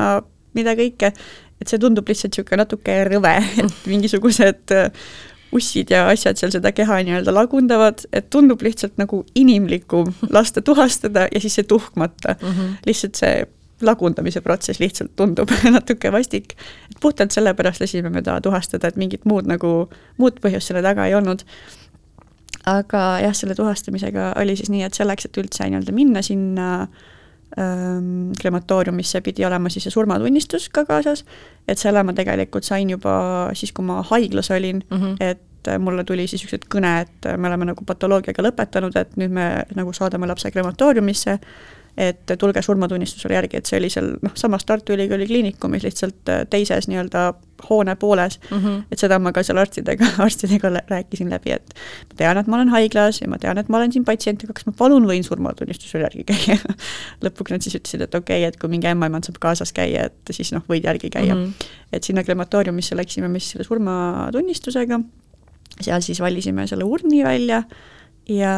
[0.57, 1.13] mida kõike,
[1.61, 5.05] et see tundub lihtsalt niisugune natuke rõve, et mingisugused äh,
[5.53, 11.27] ussid ja asjad seal seda keha nii-öelda lagundavad, et tundub lihtsalt nagu inimlikum lasta tuhastada
[11.31, 12.47] ja siis see tuhkmata mm.
[12.49, 12.71] -hmm.
[12.89, 13.45] lihtsalt see
[13.83, 16.55] lagundamise protsess lihtsalt tundub natuke vastik.
[16.91, 21.05] et puhtalt sellepärast lasime me ta tuhastada, et mingit muud nagu, muud põhjust selle taga
[21.05, 21.43] ei olnud
[22.69, 26.67] aga jah, selle tuhastamisega oli siis nii, et selleks, et üldse nii-öelda minna sinna
[27.59, 31.25] ähm, krematooriumisse, pidi olema siis see surmatunnistus ka kaasas,
[31.67, 33.15] et selle ma tegelikult sain juba
[33.57, 35.17] siis, kui ma haiglas olin mm, -hmm.
[35.19, 39.47] et mulle tuli siis hetk kõne, et me oleme nagu patoloogiaga lõpetanud, et nüüd me
[39.75, 41.39] nagu saadame lapse krematooriumisse
[41.97, 46.41] et tulge surmatunnistusele järgi, et see oli seal noh, samas Tartu Ülikooli Kliinikumis lihtsalt äh,
[46.49, 47.33] teises nii-öelda
[47.69, 48.79] hoone pooles mm, -hmm.
[48.91, 51.75] et seda ma ka seal arstidega, arstidega rääkisin läbi, et
[52.09, 54.65] ma tean, et ma olen haiglas ja ma tean, et ma olen siin patsientiga, kas
[54.65, 56.57] ma palun võin surmatunnistusele järgi käia
[57.25, 60.33] lõpuks nad siis ütlesid, et okei okay,, et kui mingi ämmaemand saab kaasas käia, et
[60.33, 61.43] siis noh, võid järgi käia mm.
[61.45, 61.73] -hmm.
[61.93, 64.99] et sinna krematooriumisse läksime me siis selle surmatunnistusega,
[65.81, 67.63] seal siis valisime selle urni välja
[68.29, 68.53] ja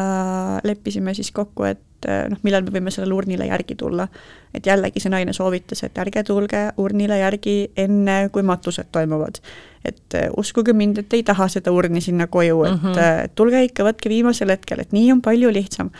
[0.64, 4.08] leppisime siis kokku, et noh, millal me võime sellele urnile järgi tulla.
[4.54, 9.40] et jällegi see naine soovitas, et ärge tulge urnile järgi enne, kui matused toimuvad.
[9.84, 13.34] et äh, uskuge mind, et ei taha seda urni sinna koju, et mm -hmm.
[13.34, 15.90] tulge ikka, võtke viimasel hetkel, et nii on palju lihtsam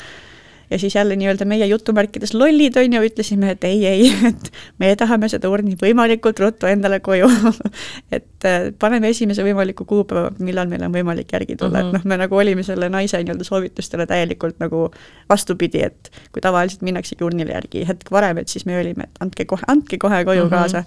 [0.70, 4.92] ja siis jälle nii-öelda meie jutumärkides lollid, on ju, ütlesime, et ei, ei, et me
[4.96, 7.28] tahame seda urni võimalikult ruttu endale koju
[8.16, 11.96] et äh, paneme esimese võimaliku kuupäeva, millal meil on võimalik järgi tulla mm, -hmm.
[11.96, 14.88] et noh, me nagu olime selle naise nii-öelda soovitustele täielikult nagu
[15.28, 19.44] vastupidi, et kui tavaliselt minnaksegi urnile järgi hetk varem, et siis me olime, et andke
[19.44, 20.58] kohe, andke kohe koju mm -hmm.
[20.58, 20.84] kaasa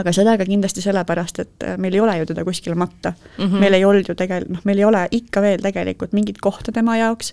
[0.00, 3.44] aga seda ka kindlasti sellepärast, et äh, meil ei ole ju teda kuskile matta mm.
[3.44, 3.60] -hmm.
[3.60, 6.96] meil ei olnud ju tegelikult, noh, meil ei ole ikka veel tegelikult mingit kohta tema
[6.96, 7.32] jaoks,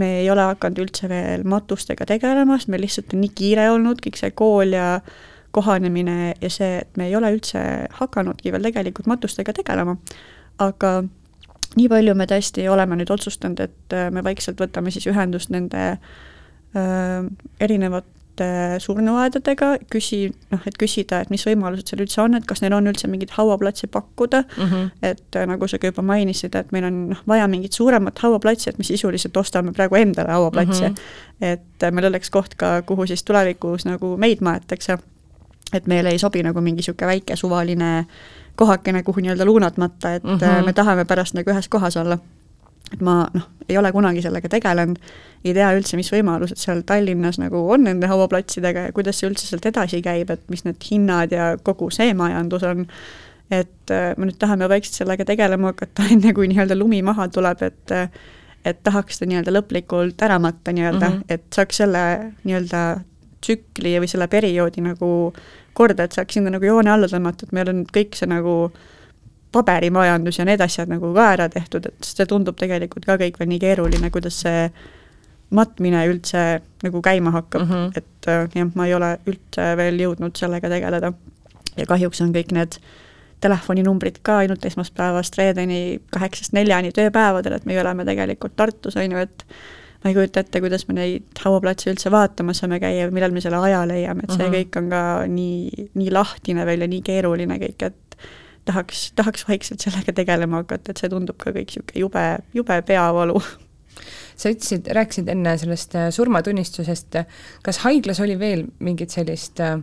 [0.00, 4.00] me ei ole hakanud üldse veel matustega tegelema, sest meil lihtsalt on nii kiire olnud,
[4.04, 4.86] kõik see kool ja
[5.52, 7.60] kohanemine ja see, et me ei ole üldse
[7.98, 9.96] hakanudki veel tegelikult matustega tegelema.
[10.58, 11.02] aga
[11.76, 15.84] nii palju me tõesti oleme nüüd otsustanud, et äh, me vaikselt võtame siis ühendust nende
[15.92, 17.28] äh,
[17.60, 18.08] erinevat
[18.40, 22.72] erinevate surnuaedadega, küsi, noh, et küsida, et mis võimalused seal üldse on, et kas neil
[22.72, 24.90] on üldse mingeid hauaplatse pakkuda mm, -hmm.
[25.02, 28.70] et äh, nagu sa ka juba mainisid, et meil on noh, vaja mingit suuremat hauaplatsi,
[28.70, 30.94] et me sisuliselt ostame praegu endale hauaplatse mm.
[30.94, 31.46] -hmm.
[31.46, 34.98] et äh, meil oleks koht ka, kuhu siis tulevikus nagu meid maetakse.
[35.72, 38.06] et meile ei sobi nagu mingi niisugune väike suvaline
[38.56, 40.64] kohakene, kuhu nii-öelda luunad matta, et mm -hmm.
[40.64, 42.18] me tahame pärast nagu ühes kohas olla
[42.92, 45.00] et ma noh, ei ole kunagi sellega tegelenud,
[45.44, 49.48] ei tea üldse, mis võimalused seal Tallinnas nagu on nende hauaplatsidega ja kuidas see üldse
[49.48, 52.86] sealt edasi käib, et mis need hinnad ja kogu see majandus on,
[53.52, 57.66] et äh, me nüüd tahame vaikselt sellega tegelema hakata, enne kui nii-öelda lumi maha tuleb,
[57.68, 57.96] et
[58.62, 61.34] et tahaks ta nii-öelda lõplikult ära matta nii-öelda mm, -hmm.
[61.34, 62.02] et saaks selle
[62.44, 62.82] nii-öelda
[63.42, 65.08] tsükli või selle perioodi nagu
[65.74, 68.84] korda, et saaks sinna nagu joone alla tõmmata, et meil on kõik see nagu äh,
[69.52, 73.52] paberimajandus ja need asjad nagu ka ära tehtud, et see tundub tegelikult ka kõik veel
[73.52, 74.66] nii keeruline, kuidas see
[75.52, 77.92] matmine üldse nagu käima hakkab mm, -hmm.
[77.96, 81.12] et äh, jah, ma ei ole üldse veel jõudnud sellega tegeleda.
[81.76, 82.78] ja kahjuks on kõik need
[83.40, 89.18] telefoninumbrid ka ainult esmaspäevast reedeni kaheksast neljani tööpäevadel, et me oleme tegelikult Tartus, on ju,
[89.18, 89.44] et
[90.02, 93.58] ma ei kujuta ette, kuidas me neid hauaplatse üldse vaatamas saame käia millal me selle
[93.66, 94.56] aja leiame, et see mm -hmm.
[94.58, 97.98] kõik on ka nii, nii lahtine veel ja nii keeruline kõik, et
[98.68, 102.24] tahaks, tahaks vaikselt sellega tegelema hakata, et see tundub ka kõik niisugune jube,
[102.54, 103.40] jube peavalu
[104.36, 107.18] sa ütlesid, rääkisid enne sellest äh, surmatunnistusest,
[107.64, 109.76] kas haiglas oli veel mingit sellist äh,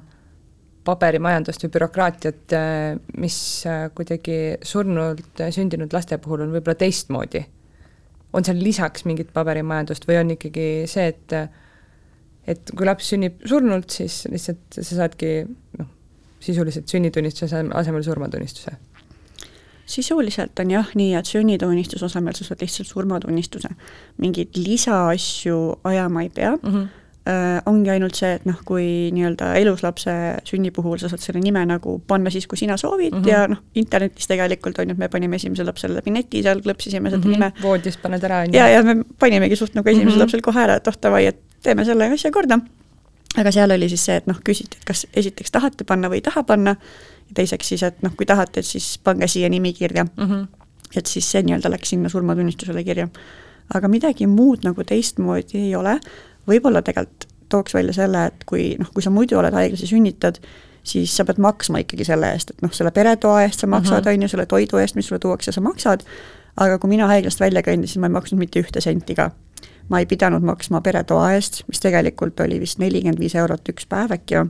[0.88, 3.38] paberimajandust või bürokraatiat, äh, mis
[3.96, 7.46] kuidagi surnult sündinud laste puhul on võib-olla teistmoodi?
[8.30, 11.34] on seal lisaks mingit paberimajandust või on ikkagi see, et
[12.50, 15.32] et kui laps sünnib surnult, siis lihtsalt sa saadki
[15.80, 15.88] noh,
[16.40, 18.78] sisuliselt sünnitunnistuse asemel surmatunnistuse?
[19.90, 23.70] sisuliselt on jah nii, et sünnitunnistuse asemel sa saad lihtsalt surmatunnistuse.
[24.18, 26.88] mingeid lisaasju ajama ei pea mm, -hmm.
[27.32, 30.12] äh, ongi ainult see, et noh, kui nii-öelda eluslapse
[30.46, 33.30] sünni puhul sa saad selle nime nagu panna siis, kui sina soovid mm -hmm.
[33.30, 37.10] ja noh, internetis tegelikult on ju, et me panime esimesele lapsele läbi neti, seal klõpsisime
[37.10, 37.32] seda mm -hmm.
[37.32, 37.52] nime.
[37.62, 38.60] voodis paned ära, on ju?
[38.60, 40.22] ja, ja me panimegi suht nagu esimesel mm -hmm.
[40.22, 42.60] lapsel kohe ära, et oh davai, et teeme selle asja korda.
[43.38, 46.26] Aga seal oli siis see, et noh, küsiti, et kas esiteks tahate panna või ei
[46.26, 50.26] taha panna ja teiseks siis, et noh, kui tahate, siis pange siia nimikirja mm.
[50.26, 50.48] -hmm.
[50.96, 53.08] et siis see nii-öelda läks sinna surmatunnistusele kirja.
[53.74, 56.00] aga midagi muud nagu teistmoodi ei ole,
[56.48, 60.40] võib-olla tegelikult tooks välja selle, et kui noh, kui sa muidu oled haiglas ja sünnitad,
[60.84, 64.14] siis sa pead maksma ikkagi selle eest, et noh, selle peretoa eest sa maksad, mhm.
[64.14, 66.06] on ju, selle toidu eest, mis sulle tuuakse, sa maksad,
[66.58, 69.32] aga kui mina haiglast välja kõndisin, ma ei maksnud mitte ühte senti ka.
[69.90, 74.12] Ma ei pidanud maksma peretoa eest, mis tegelikult oli vist nelikümmend viis eurot üks päev
[74.16, 74.46] äkki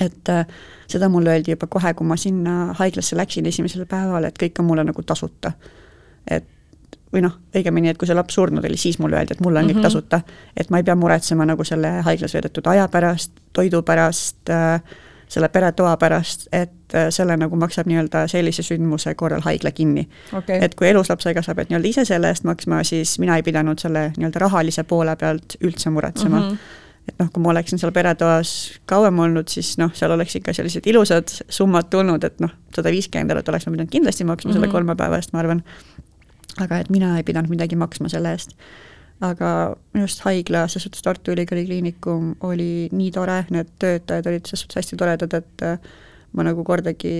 [0.00, 0.46] et äh,
[0.88, 4.68] seda mulle öeldi juba kohe, kui ma sinna haiglasse läksin esimesel päeval, et kõik on
[4.70, 5.52] mulle nagu tasuta.
[6.30, 6.48] et
[7.12, 9.64] või noh, õigemini, et kui see laps surnud oli, siis mulle öeldi, et mul on
[9.64, 9.76] mm -hmm.
[9.76, 10.20] kõik tasuta,
[10.56, 14.80] et ma ei pea muretsema nagu selle haiglas veedetud aja pärast, toidu pärast äh,,
[15.32, 20.60] selle peretoa pärast, et äh, selle nagu maksab nii-öelda sellise sündmuse korral haigla kinni okay..
[20.60, 24.10] et kui eluslapsega sa pead nii-öelda ise selle eest maksma, siis mina ei pidanud selle
[24.16, 26.48] nii-öelda rahalise poole pealt üldse muretsema mm.
[26.48, 28.52] -hmm et noh, kui ma oleksin seal peretoas
[28.86, 33.34] kauem olnud, siis noh, seal oleks ikka sellised ilusad summad tulnud, et noh, sada viiskümmend
[33.34, 34.54] eurot oleks ma pidanud kindlasti maksma mm -hmm.
[34.54, 34.72] selle mhm.
[34.76, 35.64] kolme päeva eest, ma arvan.
[36.60, 38.54] aga et mina ei pidanud midagi maksma selle eest.
[39.22, 39.48] Aga
[39.94, 44.64] minu arust haigla, selles suhtes Tartu Ülikooli Kliinikum oli nii tore, need töötajad olid selles
[44.64, 45.92] suhtes hästi toredad, et äh,
[46.32, 47.12] ma nagu kordagi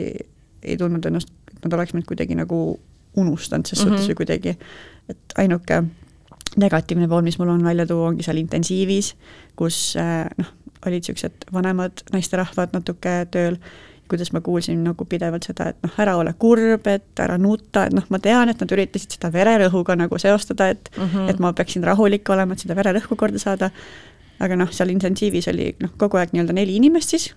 [0.62, 2.58] ei tundnud ennast, et nad oleks mind kuidagi nagu
[3.16, 3.98] unustanud ses mm -hmm.
[3.98, 4.56] suhtes või kuidagi,
[5.08, 5.82] et ainuke
[6.56, 9.14] negatiivne pool, mis mul on välja tuua, ongi seal intensiivis,
[9.56, 10.52] kus äh, noh,
[10.86, 13.56] olid niisugused vanemad naisterahvad natuke tööl,
[14.12, 17.96] kuidas ma kuulsin nagu pidevalt seda, et noh, ära ole kurb, et ära nuta, et
[17.96, 21.30] noh, ma tean, et nad üritasid seda vererõhuga nagu seostada, et mm -hmm.
[21.30, 23.70] et ma peaksin rahulik olema, et seda vererõhku korda saada,
[24.40, 27.32] aga noh, seal intensiivis oli noh, kogu aeg nii-öelda neli inimest siis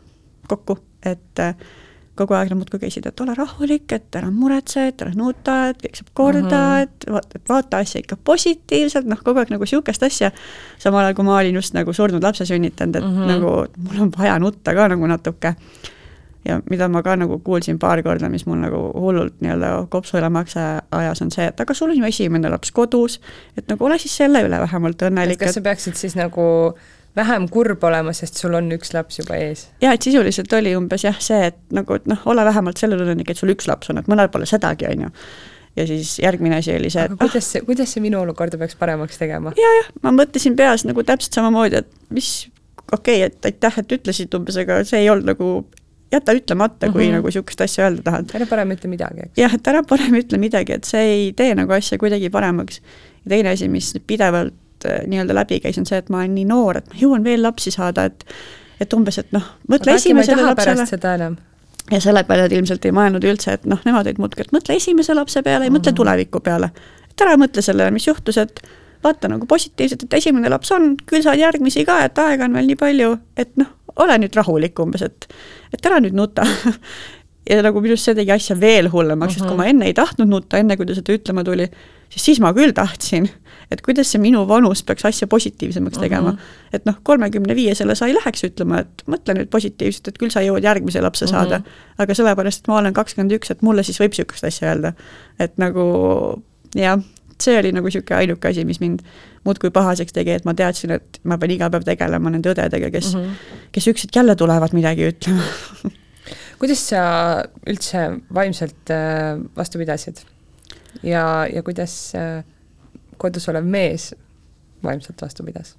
[0.47, 1.55] kokku, et äh,
[2.15, 5.81] kogu aeg nad muudkui käisid, et ole rahulik, et ära muretse, et ära nuta, et
[5.83, 6.83] kõik saab korda mm, -hmm.
[6.83, 10.31] et vaata, vaata asja ikka positiivselt, noh, kogu aeg nagu niisugust asja,
[10.79, 13.27] samal ajal kui ma olin just nagu surnud lapse sünnitanud, et mm -hmm.
[13.33, 15.55] nagu mul on vaja nutta ka nagu natuke.
[16.45, 20.29] Ja mida ma ka nagu kuulsin paar korda, mis mul nagu hullult nii-öelda kopsu üle
[20.33, 20.65] makse
[20.95, 23.17] ajas, on see, et aga sul on ju esimene laps kodus,
[23.57, 25.41] et nagu ole siis selle üle vähemalt õnnelik.
[25.41, 26.45] kas sa peaksid siis nagu
[27.15, 29.67] vähem kurb olema, sest sul on üks laps juba ees.
[29.81, 33.31] jaa, et sisuliselt oli umbes jah, see, et nagu, et noh, ole vähemalt selle õnnelik,
[33.31, 35.13] et sul üks laps on, et mõnel pole sedagi, on ju.
[35.79, 39.17] ja siis järgmine asi oli see, et kuidas see, kuidas see minu olukorda peaks paremaks
[39.21, 39.63] tegema ja,?
[39.63, 42.35] jaa, jah, ma mõtlesin peas nagu täpselt samamoodi, et mis,
[42.91, 45.49] okei okay,, et aitäh, et ütlesid umbes, aga see ei olnud nagu
[46.15, 47.15] jäta ütlemata, kui mm -hmm.
[47.19, 48.35] nagu niisugust asja öelda tahad.
[48.35, 49.37] ära parem ütle midagi, eks.
[49.37, 52.81] jah, et ära parem ütle midagi, et see ei tee nagu asja kuidagi paremaks.
[53.25, 54.53] ja teine asi, mis pidevalt
[54.85, 57.43] Äh, nii-öelda läbi käis, on see, et ma olen nii noor, et ma jõuan veel
[57.43, 58.25] lapsi saada, et
[58.83, 60.85] et umbes, et noh, mõtle Aga esimesele lapsele.
[61.91, 64.75] ja selle peale nad ilmselt ei mõelnud üldse, et noh, nemad olid muudkui, et mõtle
[64.75, 65.79] esimese lapse peale, ei mm -hmm.
[65.79, 66.69] mõtle tuleviku peale.
[67.09, 68.61] et ära mõtle sellele, mis juhtus, et
[69.03, 72.67] vaata nagu positiivselt, et esimene laps on, küll saad järgmisi ka, et aega on veel
[72.67, 75.27] nii palju, et noh, ole nüüd rahulik umbes, et
[75.73, 76.45] et ära nüüd nuta
[77.49, 79.43] ja nagu minu arust see tegi asja veel hullemaks uh, -huh.
[79.43, 81.69] sest kui ma enne ei tahtnud nutta, enne kui ta seda ütlema tuli,
[82.09, 83.29] siis siis ma küll tahtsin
[83.71, 86.37] et kuidas see minu vanus peaks asja positiivsemaks tegema mm.
[86.37, 86.73] -hmm.
[86.73, 90.43] et noh, kolmekümne viiesele sa ei läheks ütlema, et mõtle nüüd positiivselt, et küll sa
[90.45, 92.03] jõuad järgmise lapse saada mm, -hmm.
[92.03, 94.93] aga sellepärast, et ma olen kakskümmend üks, et mulle siis võib niisugust asja öelda.
[95.39, 96.43] et nagu
[96.75, 96.99] jah,
[97.41, 99.03] see oli nagu niisugune ainuke asi, mis mind
[99.43, 103.13] muudkui pahaseks tegi, et ma teadsin, et ma pean iga päev tegelema nende õdedega, kes
[103.13, 103.69] mm, -hmm.
[103.71, 105.43] kes ükskord jälle tulevad midagi ütlema
[106.59, 107.01] kuidas sa
[107.67, 110.21] üldse vaimselt äh, vastu pidasid?
[111.03, 112.43] ja, ja kuidas äh,
[113.17, 114.13] kodus olev mees
[114.83, 115.75] vaimselt vastu pidas?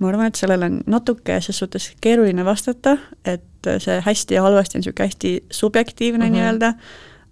[0.00, 4.78] ma arvan, et sellele on natuke ses suhtes keeruline vastata, et see hästi ja halvasti
[4.78, 6.38] on niisugune hästi subjektiivne mm -hmm.
[6.38, 6.72] nii-öelda,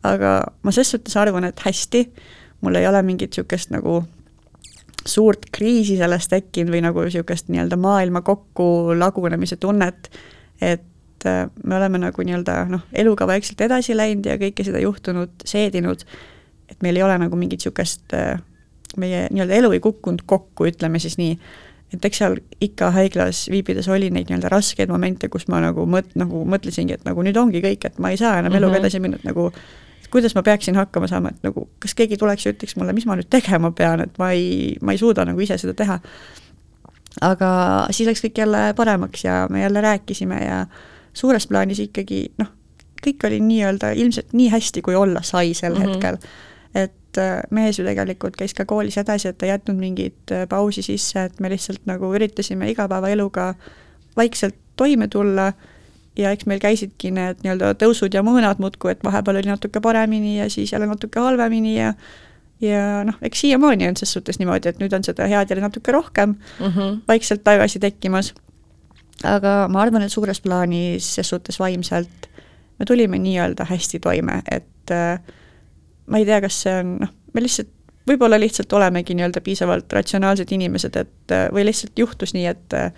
[0.02, 0.32] aga
[0.62, 2.04] ma ses suhtes arvan, et hästi,
[2.60, 4.02] mul ei ole mingit niisugust nagu
[5.06, 10.10] suurt kriisi sellest tekkinud või nagu niisugust nii-öelda maailma kokku lagunemise tunnet,
[10.60, 15.46] et äh, me oleme nagu nii-öelda noh, eluga vaikselt edasi läinud ja kõike seda juhtunud,
[15.48, 16.04] seedinud,
[16.68, 18.36] et meil ei ole nagu mingit niisugust, äh,
[18.96, 21.38] meie nii-öelda elu ei kukkunud kokku, ütleme siis nii,
[21.94, 26.14] et eks seal ikka haiglas viibides oli neid nii-öelda raskeid momente, kus ma nagu mõt-,
[26.20, 28.64] nagu mõtlesingi, et nagu nüüd ongi kõik, et ma ei saa enam mm -hmm.
[28.64, 29.52] eluga edasi minna, et nagu
[30.10, 33.16] kuidas ma peaksin hakkama saama, et nagu kas keegi tuleks ja ütleks mulle, mis ma
[33.18, 35.98] nüüd tegema pean, et ma ei, ma ei suuda nagu ise seda teha.
[37.24, 37.48] aga
[37.90, 40.66] siis läks kõik jälle paremaks ja me jälle rääkisime ja
[41.12, 42.52] suures plaanis ikkagi noh,
[43.04, 45.88] kõik oli nii-öelda ilmselt nii hästi, kui olla sai sel mm -hmm.
[45.88, 46.18] hetkel.
[46.74, 50.82] et äh, mees ju tegelikult käis ka koolis edasi, et ei jätnud mingit äh, pausi
[50.82, 53.54] sisse, et me lihtsalt nagu üritasime igapäevaeluga
[54.16, 55.52] vaikselt toime tulla
[56.18, 60.38] ja eks meil käisidki need nii-öelda tõusud ja mõõnad muudkui, et vahepeal oli natuke paremini
[60.38, 61.92] ja siis jälle natuke halvemini ja
[62.60, 65.92] ja noh, eks siiamaani on ses suhtes niimoodi, et nüüd on seda head jälle natuke
[65.94, 67.00] rohkem mm -hmm.
[67.08, 68.34] vaikselt tagasi tekkimas.
[69.24, 72.28] aga ma arvan, et suures plaanis ses suhtes vaimselt
[72.78, 75.20] me tulime nii-öelda hästi toime, et äh,
[76.06, 77.68] ma ei tea, kas see on noh, me lihtsalt
[78.08, 82.92] võib-olla lihtsalt olemegi nii-öelda piisavalt ratsionaalsed inimesed, et äh, või lihtsalt juhtus nii, et äh,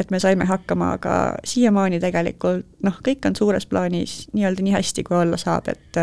[0.00, 1.14] et me saime hakkama, aga
[1.44, 6.00] siiamaani tegelikult noh, kõik on suures plaanis nii-öelda nii hästi, kui olla saab, et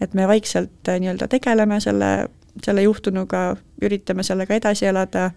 [0.00, 2.28] et me vaikselt äh, nii-öelda tegeleme selle,
[2.64, 5.30] selle juhtunuga, üritame sellega edasi elada,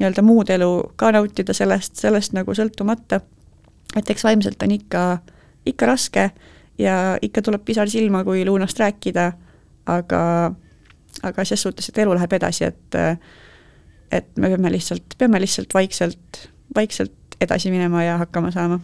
[0.00, 3.20] nii-öelda muud elu ka nautida sellest, sellest nagu sõltumata.
[3.96, 5.18] et eks vaimselt on ikka,
[5.66, 6.30] ikka raske
[6.78, 9.32] ja ikka tuleb pisar silma, kui luunast rääkida,
[9.86, 10.22] aga,
[11.22, 12.98] aga ses suhtes, et elu läheb edasi, et
[14.12, 18.80] et me peame lihtsalt, peame lihtsalt vaikselt vaikselt edasi minema ja hakkama saama.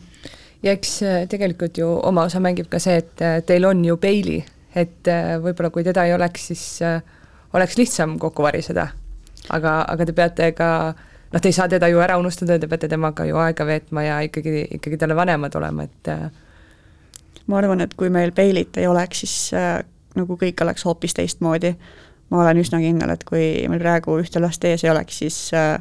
[0.63, 3.97] ja eks äh, tegelikult ju oma osa mängib ka see, et äh, teil on ju
[3.97, 4.43] Bailey,
[4.75, 6.65] et äh, võib-olla kui teda ei oleks, siis
[7.53, 8.89] oleks lihtsam kokku variseda.
[9.51, 10.95] aga, aga te peate ka
[11.33, 14.21] noh, te ei saa teda ju ära unustada, te peate temaga ju aega veetma ja
[14.21, 16.13] ikkagi, ikkagi talle vanemad olema, et
[17.49, 19.81] ma arvan, et kui meil Bailit ei oleks, siis äh,
[20.19, 21.75] nagu kõik oleks hoopis teistmoodi.
[22.29, 25.79] ma olen üsna kindel, et kui meil praegu ühte last ees ei oleks, siis äh,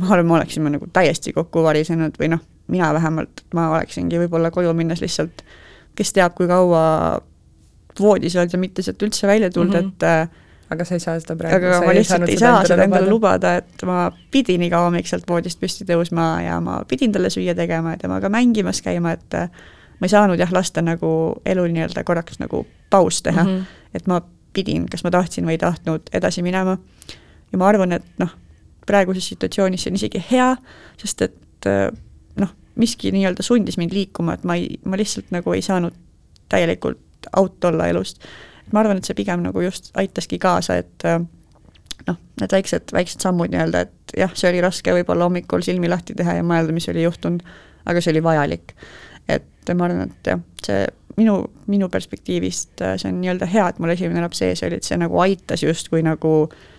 [0.00, 4.50] ma arvan, me oleksime nagu täiesti kokku varisenud või noh, mina vähemalt, ma oleksingi võib-olla
[4.54, 5.44] koju minnes lihtsalt
[6.00, 6.84] kes teab, kui kaua
[8.00, 9.92] voodis olnud ja mitte sealt üldse välja tulnud mm, -hmm.
[9.92, 13.10] et äh, aga sa ei saa seda praegu aga ma lihtsalt ei saa seda endale
[13.10, 17.54] lubada, et ma pidin iga hommik sealt voodist püsti tõusma ja ma pidin talle süüa
[17.58, 19.50] tegema ja temaga mängimas käima, et äh,
[20.00, 21.10] ma ei saanud jah, lasta nagu
[21.44, 23.90] elul nii-öelda korraks nagu paus teha mm, -hmm.
[23.94, 24.22] et ma
[24.52, 26.78] pidin, kas ma tahtsin või ei tahtnud, edasi minema.
[27.52, 28.30] ja ma arvan, et noh,
[28.90, 30.50] praeguses situatsioonis see on isegi hea,
[31.00, 31.88] sest et äh,
[32.42, 35.96] noh, miski nii-öelda sundis mind liikuma, et ma ei, ma lihtsalt nagu ei saanud
[36.50, 38.22] täielikult out olla elust.
[38.72, 41.18] ma arvan, et see pigem nagu just aitaski kaasa, et äh,
[42.06, 46.14] noh, need väiksed, väiksed sammud nii-öelda, et jah, see oli raske võib-olla hommikul silmi lahti
[46.18, 47.42] teha ja mõelda, mis oli juhtunud,
[47.90, 48.74] aga see oli vajalik.
[49.30, 50.86] et ma arvan, et jah, see
[51.20, 54.86] minu, minu perspektiivist äh, see on nii-öelda hea, et mul esimene laps ees oli, et
[54.86, 56.34] see nagu aitas justkui nagu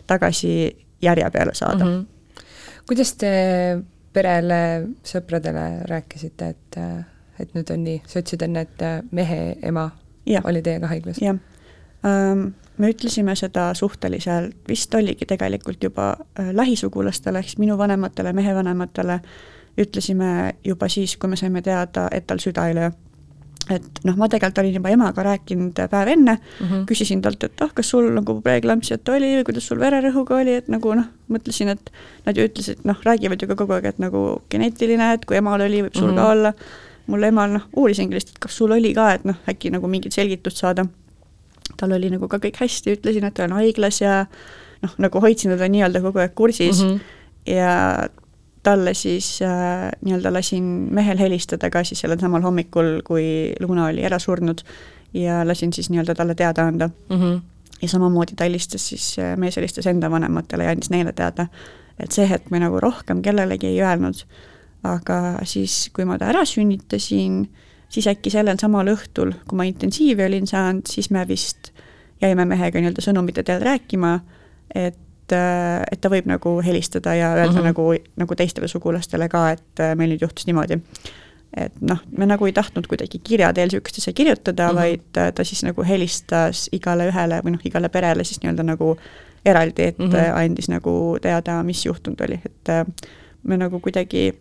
[0.10, 0.54] tagasi
[1.02, 1.92] järje peale saada mm.
[1.92, 2.44] -hmm.
[2.88, 3.32] kuidas te
[4.14, 6.80] perele, sõpradele rääkisite, et,
[7.40, 9.90] et nüüd on nii, sa ütlesid enne, et mehe ema
[10.26, 10.42] ja.
[10.44, 11.22] oli teiega haiglas?
[11.22, 11.38] jah
[12.06, 12.48] ähm,,
[12.78, 18.56] me ütlesime seda suhteliselt, vist oligi tegelikult juba äh, lähisugulastele, ehk siis minu vanematele, mehe
[18.56, 19.20] vanematele,
[19.78, 22.92] ütlesime juba siis, kui me saime teada, et tal süda ei löö
[23.70, 26.86] et noh, ma tegelikult olin juba emaga rääkinud päev enne mm, -hmm.
[26.90, 30.70] küsisin talt, et ah, kas sul nagu preeklampsiat oli või kuidas sul vererõhuga oli, et
[30.72, 31.92] nagu noh, mõtlesin, et
[32.26, 35.62] nad ju ütlesid, noh, räägivad ju ka kogu aeg, et nagu geneetiline, et kui emal
[35.62, 36.16] oli, võib sul mm -hmm.
[36.16, 36.32] ka mhm.
[36.32, 36.54] olla.
[37.08, 40.58] mul emal noh, uurisingi lihtsalt, kas sul oli ka, et noh, äkki nagu mingit selgitust
[40.58, 40.86] saada.
[41.78, 44.26] tal oli nagu ka kõik hästi, ütlesin, et ta on haiglas ja
[44.82, 47.00] noh, nagu hoidsin teda nii-öelda kogu aeg kursis mm -hmm.
[47.46, 48.08] ja
[48.64, 50.64] talle siis äh, nii-öelda lasin
[50.94, 54.62] mehel helistada ka siis sellel samal hommikul, kui Luna oli ära surnud
[55.14, 57.18] ja lasin siis nii-öelda talle teada anda mm.
[57.18, 57.42] -hmm.
[57.82, 61.48] ja samamoodi ta helistas siis, äh, mees helistas enda vanematele ja andis neile teada,
[62.00, 64.26] et see hetk me nagu rohkem kellelegi ei öelnud,
[64.84, 67.46] aga siis, kui ma ta ära sünnitasin,
[67.90, 71.72] siis äkki sellel samal õhtul, kui ma intensiivi olin saanud, siis me vist
[72.22, 74.20] jäime mehega nii-öelda sõnumite teel rääkima,
[74.76, 74.98] et
[75.32, 77.64] et, et ta võib nagu helistada ja öelda mm -hmm.
[77.64, 80.80] nagu, nagu teistele sugulastele ka, et äh, meil nüüd juhtus niimoodi.
[81.58, 84.82] et noh, me nagu ei tahtnud kuidagi kirja teel niisugustesse kirjutada mm, -hmm.
[84.82, 88.98] vaid äh, ta siis nagu helistas igale ühele või noh, igale perele siis nii-öelda nagu
[89.46, 90.34] eraldi, et mm -hmm.
[90.34, 92.88] andis nagu teada, mis juhtunud oli, et
[93.44, 94.34] me nagu kuidagi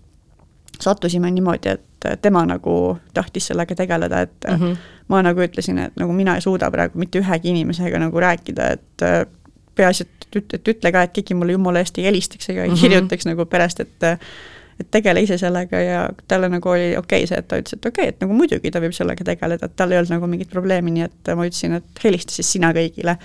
[0.81, 4.77] sattusime niimoodi, et tema nagu tahtis sellega tegeleda, et mm -hmm.
[5.09, 9.03] ma nagu ütlesin, et nagu mina ei suuda praegu mitte ühegi inimesega nagu rääkida, et
[9.81, 12.74] peaasi, et, et ütle ka, et keegi mulle jumala eest ei helistaks ega ei mm
[12.74, 12.81] -hmm.
[12.86, 14.11] kirjutaks nagu perest, et
[14.81, 17.86] et tegele ise sellega ja talle nagu oli okei okay see, et ta ütles, et
[17.86, 20.51] okei okay,, et nagu muidugi ta võib sellega tegeleda, et tal ei olnud nagu mingit
[20.52, 23.16] probleemi, nii et ma ütlesin, et helista siis sina kõigile.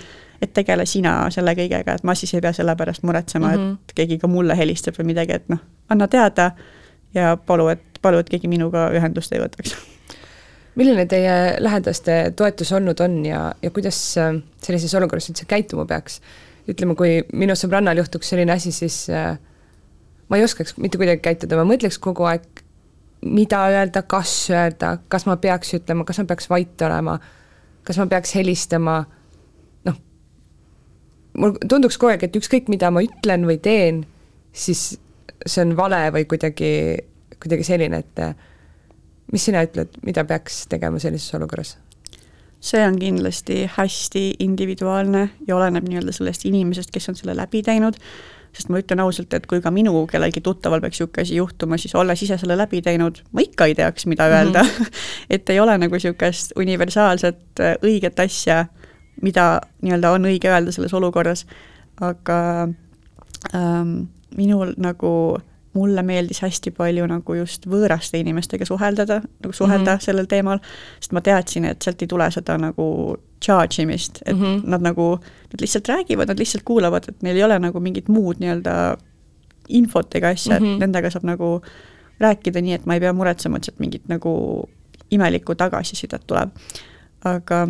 [0.42, 3.76] et tegele sina selle kõigega, et ma siis ei pea selle pärast muretsema mm, -hmm.
[3.88, 5.58] et keegi ka mulle helistab või midagi, et noh,
[5.88, 6.50] anna teada
[7.14, 9.76] ja palu, et, palu, et keegi minuga ühendust ei võtaks
[10.76, 16.20] milline teie lähedaste toetus olnud on ja, ja kuidas äh, sellises olukorras üldse käituma peaks?
[16.70, 19.36] Ütleme, kui minu sõbrannal juhtuks selline asi, siis äh,
[20.28, 22.46] ma ei oskaks mitte kuidagi käituda, ma mõtleks kogu aeg,
[23.26, 27.16] mida öelda, kas öelda, kas ma peaks ütlema, kas ma peaks vait olema,
[27.86, 28.98] kas ma peaks helistama,
[29.86, 30.02] noh,
[31.38, 34.04] mul tunduks kogu aeg, et ükskõik, mida ma ütlen või teen,
[34.56, 34.88] siis
[35.46, 36.70] see on vale või kuidagi,
[37.38, 41.76] kuidagi selline, et mis sina ütled, mida peaks tegema sellises olukorras?
[42.60, 48.00] See on kindlasti hästi individuaalne ja oleneb nii-öelda sellest inimesest, kes on selle läbi teinud
[48.56, 51.94] sest ma ütlen ausalt, et kui ka minu kellelgi tuttaval peaks niisugune asi juhtuma, siis
[51.98, 54.70] olles ise selle läbi teinud, ma ikka ei teaks, mida öelda mm.
[54.78, 55.02] -hmm.
[55.30, 58.64] et ei ole nagu niisugust universaalset õiget asja,
[59.22, 61.46] mida nii-öelda on õige öelda selles olukorras,
[62.00, 62.68] aga
[63.54, 65.12] ähm, minul nagu
[65.76, 70.04] mulle meeldis hästi palju nagu just võõraste inimestega suheldada, nagu suhelda mm -hmm.
[70.08, 70.60] sellel teemal,
[71.00, 72.86] sest ma teadsin, et sealt ei tule seda nagu
[73.44, 74.62] charge imist, et mm -hmm.
[74.72, 75.10] nad nagu,
[75.52, 78.96] nad lihtsalt räägivad, nad lihtsalt kuulavad, et neil ei ole nagu mingit muud nii-öelda
[79.68, 80.66] infot ega asja mm, -hmm.
[80.66, 80.80] et mhm.
[80.80, 81.60] nendega saab nagu
[82.20, 84.68] rääkida nii, et ma ei pea muretsema, et sealt mingit nagu
[85.10, 86.50] imelikku tagasisidet tuleb.
[87.24, 87.68] aga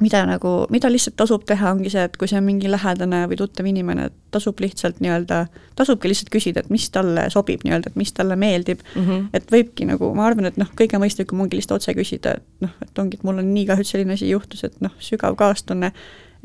[0.00, 3.38] mida nagu, mida lihtsalt tasub teha, ongi see, et kui see on mingi lähedane või
[3.40, 5.40] tuttav inimene, tasub lihtsalt nii-öelda,
[5.78, 9.04] tasubki lihtsalt küsida, et mis talle sobib nii-öelda, et mis talle meeldib mm.
[9.06, 9.26] -hmm.
[9.34, 12.74] et võibki nagu, ma arvan, et noh, kõige mõistlikum ongi lihtsalt otse küsida, et noh,
[12.84, 15.92] et ongi, et mul on nii kahju, et selline asi juhtus, et noh, sügav kaastunne,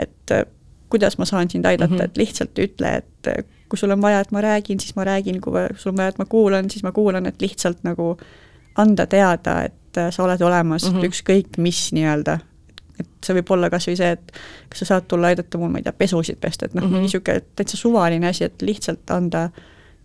[0.01, 0.45] et äh,
[0.89, 2.05] kuidas ma saan sind aidata mm, -hmm.
[2.05, 5.41] et lihtsalt ütle, et äh, kui sul on vaja, et ma räägin, siis ma räägin,
[5.41, 8.17] kui sul on vaja, et ma kuulan, siis ma kuulan, et lihtsalt nagu
[8.75, 11.05] anda teada, et äh, sa oled olemas mm, -hmm.
[11.05, 12.39] ükskõik mis nii-öelda
[12.99, 14.33] et see võib olla kas või see, et
[14.69, 17.07] kas sa saad tulla aidata mul, ma ei tea, pesusid pesta, et noh mm -hmm.,
[17.07, 19.49] niisugune täitsa suvaline asi, et lihtsalt anda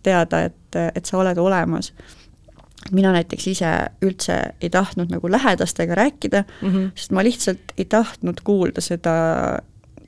[0.03, 1.93] teada, et, et sa oled olemas.
[2.91, 3.69] mina näiteks ise
[4.01, 6.91] üldse ei tahtnud nagu lähedastega rääkida mm, -hmm.
[6.95, 9.59] sest ma lihtsalt ei tahtnud kuulda seda,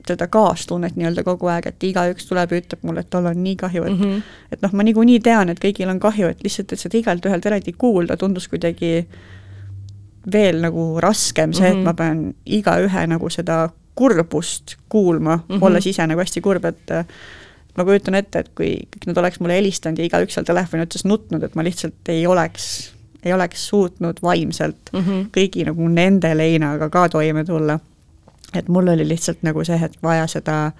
[0.06, 3.56] seda kaastunnet nii-öelda kogu aeg, et igaüks tuleb ja ütleb mulle, et tal on nii
[3.56, 4.22] kahju, et mm -hmm.
[4.52, 7.46] et noh, ma niikuinii tean, et kõigil on kahju, et lihtsalt, et seda igalt ühelt
[7.46, 9.06] eraldi kuulda tundus kuidagi
[10.32, 11.84] veel nagu raskem see et mhm.
[11.84, 15.64] ma pean igaühe nagu seda kurbust kuulma mm, -hmm.
[15.64, 16.92] olles ise nagu hästi kurb, et
[17.76, 21.04] ma kujutan ette, et kui kõik nad oleks mulle helistanud ja igaüks seal telefoni otsas
[21.04, 22.92] nutnud, et ma lihtsalt ei oleks,
[23.24, 25.28] ei oleks suutnud vaimselt mm -hmm.
[25.36, 27.78] kõigi nagu nende leinaga ka toime tulla.
[28.54, 30.72] et mul oli lihtsalt nagu see hetk vaja seda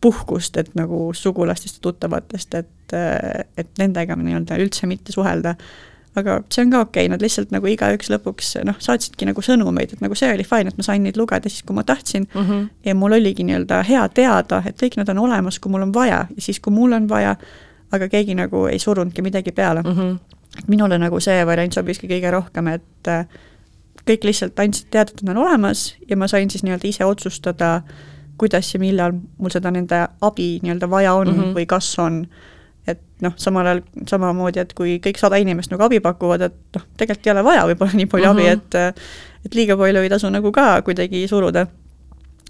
[0.00, 2.92] puhkust, et nagu sugulastest ja tuttavatest, et,
[3.56, 5.54] et nendega nii-öelda üldse mitte suhelda
[6.16, 9.96] aga see on ka okei okay,, nad lihtsalt nagu igaüks lõpuks noh, saatsidki nagu sõnumeid,
[9.96, 12.40] et nagu see oli fine, et ma sain neid lugeda siis, kui ma tahtsin mm.
[12.48, 12.68] -hmm.
[12.84, 16.26] ja mul oligi nii-öelda hea teada, et kõik nad on olemas, kui mul on vaja
[16.30, 17.36] ja siis, kui mul on vaja,
[17.92, 19.90] aga keegi nagu ei surunudki midagi peale mm.
[19.90, 20.18] -hmm.
[20.66, 23.26] minule nagu see variant sobiski kõige rohkem, et äh,
[24.08, 27.82] kõik lihtsalt andsid teada, et nad on olemas ja ma sain siis nii-öelda ise otsustada,
[28.38, 31.54] kuidas ja millal mul seda nende abi nii-öelda vaja on mm -hmm.
[31.54, 32.26] või kas on
[32.86, 36.84] et noh, samal ajal samamoodi, et kui kõik sada inimest nagu abi pakuvad, et noh,
[37.00, 38.42] tegelikult ei ole vaja võib-olla nii palju mm -hmm.
[38.42, 38.98] abi, mhm.
[38.98, 41.66] et et liiga palju ei tasu nagu ka kuidagi suruda.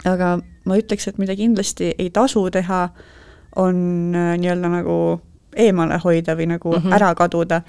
[0.05, 2.89] aga ma ütleks, et mida kindlasti ei tasu teha,
[3.57, 3.77] on
[4.15, 5.21] äh, nii-öelda nagu
[5.57, 6.95] eemale hoida või nagu mm -hmm.
[6.95, 7.63] ära kaduda.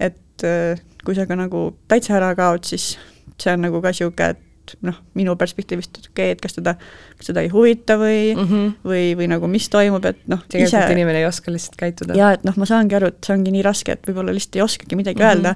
[0.00, 2.98] et äh, kui sa ka nagu täitsa ära kaod, siis
[3.40, 4.53] see on nagu ka niisugune, et et
[4.86, 6.74] noh, minu perspektiivist okei okay,, et kas teda,
[7.18, 8.70] kas teda ei huvita või mm, -hmm.
[8.90, 10.96] või, või nagu mis toimub, et noh, tegelikult ise...
[10.96, 12.16] inimene ei oska lihtsalt käituda.
[12.18, 14.64] jaa, et noh, ma saangi aru, et see ongi nii raske, et võib-olla lihtsalt ei
[14.64, 15.36] oskagi midagi mm -hmm.
[15.36, 15.54] öelda,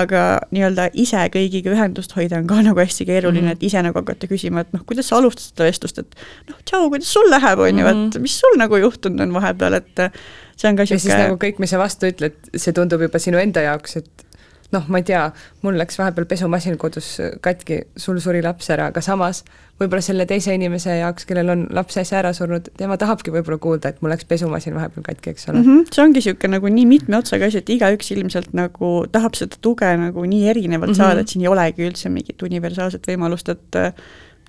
[0.00, 0.24] aga
[0.54, 3.58] nii-öelda ise kõigiga ühendust hoida on ka nagu hästi keeruline mm, -hmm.
[3.60, 6.14] et ise nagu hakata küsima, et noh, kuidas sa alustad seda vestlust, et
[6.50, 8.22] noh, tšau, kuidas sul läheb, on ju, et mhm.
[8.22, 10.10] mis sul nagu juhtunud on vahepeal, et
[10.56, 13.18] see on ka niisugune ja siis nagu kõik, mis sa vastu ütled, see tundub juba
[13.22, 14.26] sinu enda jaoks, et
[14.74, 15.24] noh, ma ei tea,
[15.64, 19.42] mul läks vahepeal pesumasin kodus katki, sul suri laps ära, aga samas
[19.80, 23.92] võib-olla selle teise inimese jaoks, kellel on laps äsja ära surnud, tema tahabki võib-olla kuulda,
[23.92, 25.66] et mul läks pesumasin vahepeal katki, eks ole mm.
[25.66, 25.92] -hmm.
[25.94, 29.90] see ongi niisugune nagu nii mitme otsaga asi, et igaüks ilmselt nagu tahab seda tuge
[30.04, 31.02] nagu nii erinevalt mm -hmm.
[31.02, 33.92] saada, et siin ei olegi üldse mingit universaalset võimalust, et äh,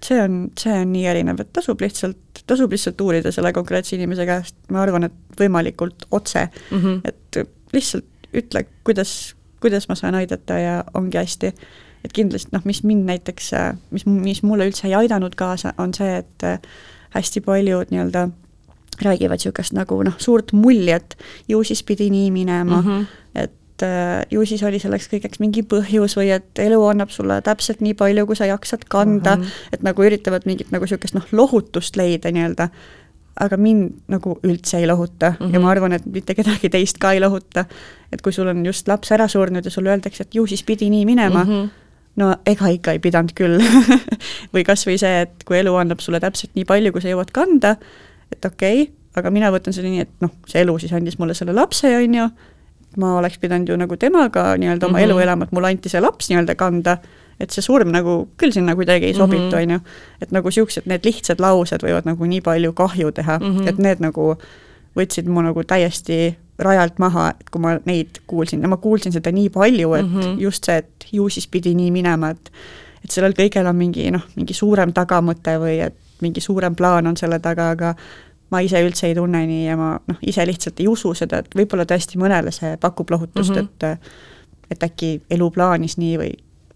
[0.05, 4.25] see on, see on nii erinev, et tasub lihtsalt, tasub lihtsalt uurida selle konkreetse inimese
[4.25, 7.01] käest, ma arvan, et võimalikult otse mm, -hmm.
[7.05, 11.53] et lihtsalt ütle, kuidas kuidas ma saan aidata ja ongi hästi.
[12.05, 13.51] et kindlasti noh, mis mind näiteks,
[13.91, 16.59] mis, mis mulle üldse ei aidanud kaasa, on see, et äh,
[17.13, 18.29] hästi paljud nii-öelda
[19.01, 21.17] räägivad niisugust nagu noh, suurt muljet,
[21.49, 23.05] ju siis pidi nii minema mm, -hmm.
[23.35, 23.51] et
[23.81, 27.81] et äh, ju siis oli selleks kõigeks mingi põhjus või et elu annab sulle täpselt
[27.81, 29.73] nii palju, kui sa jaksad kanda mm, -hmm.
[29.73, 32.69] et nagu üritavad mingit nagu niisugust noh, lohutust leida nii-öelda,
[33.39, 35.53] aga mind nagu üldse ei lohuta mm -hmm.
[35.53, 35.71] ja ma mhm.
[35.71, 37.65] arvan, et mitte kedagi teist ka ei lohuta.
[38.11, 40.89] et kui sul on just laps ära surnud ja sulle öeldakse, et ju siis pidi
[40.89, 41.69] nii minema mm, -hmm
[42.15, 43.61] no ega ikka ei pidanud küll
[44.53, 47.31] või kas või see, et kui elu annab sulle täpselt nii palju, kui sa jõuad
[47.31, 47.75] kanda,
[48.31, 51.35] et okei okay,, aga mina võtan selle nii, et noh, see elu siis andis mulle
[51.37, 52.27] selle lapse, on ju,
[53.01, 55.09] ma oleks pidanud ju nagu temaga nii-öelda oma mm -hmm.
[55.09, 56.97] elu elama, et mulle anti see laps nii-öelda kanda,
[57.41, 59.61] et see surm nagu küll sinna kuidagi ei sobitu, mhm.
[59.61, 59.79] on ju.
[60.21, 63.69] et nagu niisugused, need lihtsad laused võivad nagu nii palju kahju teha mm, -hmm.
[63.69, 64.35] et need nagu
[64.97, 69.31] võtsid mu nagu täiesti rajalt maha, et kui ma neid kuulsin ja ma kuulsin seda
[69.31, 70.39] nii palju, et mm -hmm.
[70.39, 72.51] just see, et ju siis pidi nii minema, et
[73.03, 77.17] et sellel kõigel on mingi noh, mingi suurem tagamõte või et mingi suurem plaan on
[77.17, 77.95] selle taga, aga
[78.51, 81.55] ma ise üldse ei tunne nii ja ma noh, ise lihtsalt ei usu seda, et
[81.55, 83.93] võib-olla tõesti mõnele see pakub lohutust mm, -hmm.
[83.93, 86.31] et et äkki elu plaanis nii või,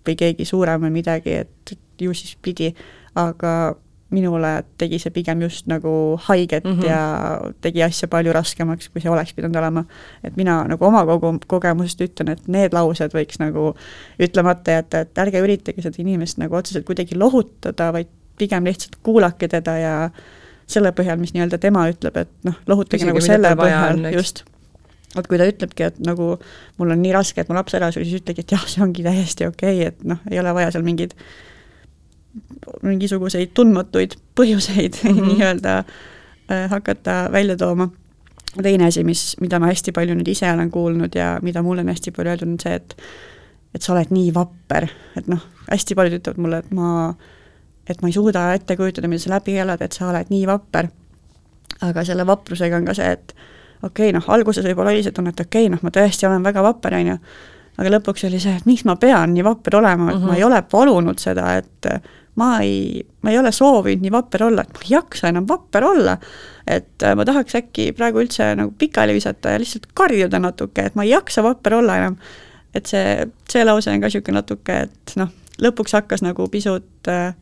[0.07, 2.73] või keegi suurem või midagi, et ju siis pidi,
[3.15, 3.76] aga
[4.14, 5.91] minule tegi see pigem just nagu
[6.27, 6.86] haiget mm -hmm.
[6.86, 9.86] ja tegi asja palju raskemaks, kui see oleks pidanud olema.
[10.23, 13.76] et mina nagu oma kogu kogemusest ütlen, et need laused võiks nagu
[14.19, 18.07] ütlemata jätta, et ärge üritage seda inimest nagu otseselt kuidagi lohutada, vaid
[18.38, 20.10] pigem lihtsalt kuulake teda ja
[20.68, 24.44] selle põhjal, mis nii-öelda tema ütleb, et noh, lohutage Küsige, nagu selle põhjal, just
[25.16, 26.36] vot kui ta ütlebki, et nagu
[26.80, 29.06] mul on nii raske, et mu laps ära suri, siis ütlegi, et jah, see ongi
[29.06, 31.16] täiesti okei okay,, et noh, ei ole vaja seal mingeid
[32.84, 35.30] mingisuguseid tundmatuid põhjuseid mm -hmm.
[35.32, 37.90] nii-öelda äh, hakata välja tooma.
[38.64, 41.88] teine asi, mis, mida ma hästi palju nüüd ise olen kuulnud ja mida mulle on
[41.92, 42.96] hästi palju öeldud, on see, et
[43.76, 44.88] et sa oled nii vapper,
[45.20, 47.16] et noh, hästi paljud ütlevad mulle, et ma,
[47.90, 50.88] et ma ei suuda ette kujutada, mida sa läbi elad, et sa oled nii vapper.
[51.82, 53.36] aga selle vaprusega on ka see, et
[53.84, 56.44] okei okay,, noh, alguses võib-olla oli see tunne, et okei okay,, noh, ma tõesti olen
[56.46, 57.18] väga vapper, on ju,
[57.78, 60.26] aga lõpuks oli see, et miks ma pean nii vapper olema, et mm -hmm.
[60.26, 60.38] ma mhm.
[60.38, 61.90] ei ole palunud seda, et
[62.36, 65.84] ma ei, ma ei ole soovinud nii vapper olla, et ma ei jaksa enam vapper
[65.84, 66.18] olla.
[66.68, 70.96] et äh, ma tahaks äkki praegu üldse nagu pikali visata ja lihtsalt karjuda natuke, et
[70.96, 72.18] ma ei jaksa vapper olla enam.
[72.74, 75.30] et see, see lause on ka niisugune natuke, et noh,
[75.62, 77.36] lõpuks hakkas nagu pisut äh,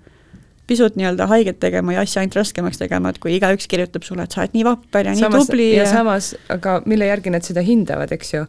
[0.68, 4.36] pisut nii-öelda haiget tegema ja asja ainult raskemaks tegema, et kui igaüks kirjutab sulle, et
[4.36, 7.44] sa oled nii vapper ja samas, nii tubli ja, ja samas, aga mille järgi nad
[7.48, 8.44] seda hindavad, eks ju,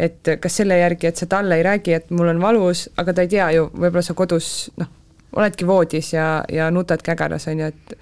[0.00, 3.26] et kas selle järgi, et sa talle ei räägi, et mul on valus, aga ta
[3.26, 4.92] ei tea ju, võib-olla sa kodus noh,
[5.36, 7.98] oledki voodis ja, ja nutad kägaras, on ju, et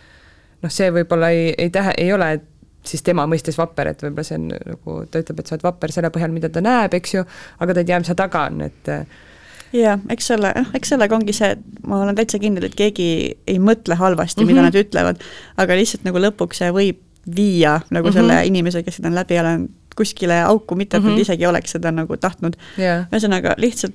[0.63, 2.37] noh, see võib-olla ei, ei tähe, ei ole
[2.87, 5.95] siis tema mõistes vapper, et võib-olla see on nagu, ta ütleb, et sa oled vapper
[5.95, 7.25] selle põhjal, mida ta näeb, eks ju,
[7.59, 8.93] aga ta ei tea, mis seal taga on, et
[9.73, 13.09] jaa, eks selle, noh, eks sellega ongi see, et ma olen täitsa kindel, et keegi
[13.47, 14.53] ei mõtle halvasti mm, -hmm.
[14.53, 14.71] mida mhm.
[14.71, 15.27] nad ütlevad,
[15.57, 18.19] aga lihtsalt nagu lõpuks see võib viia nagu mm -hmm.
[18.19, 21.13] selle inimese, kes seda on läbi elanud, kuskile auku, mitte et mm -hmm.
[21.13, 23.07] nad isegi oleks seda nagu tahtnud yeah..
[23.13, 23.95] ühesõnaga, lihtsalt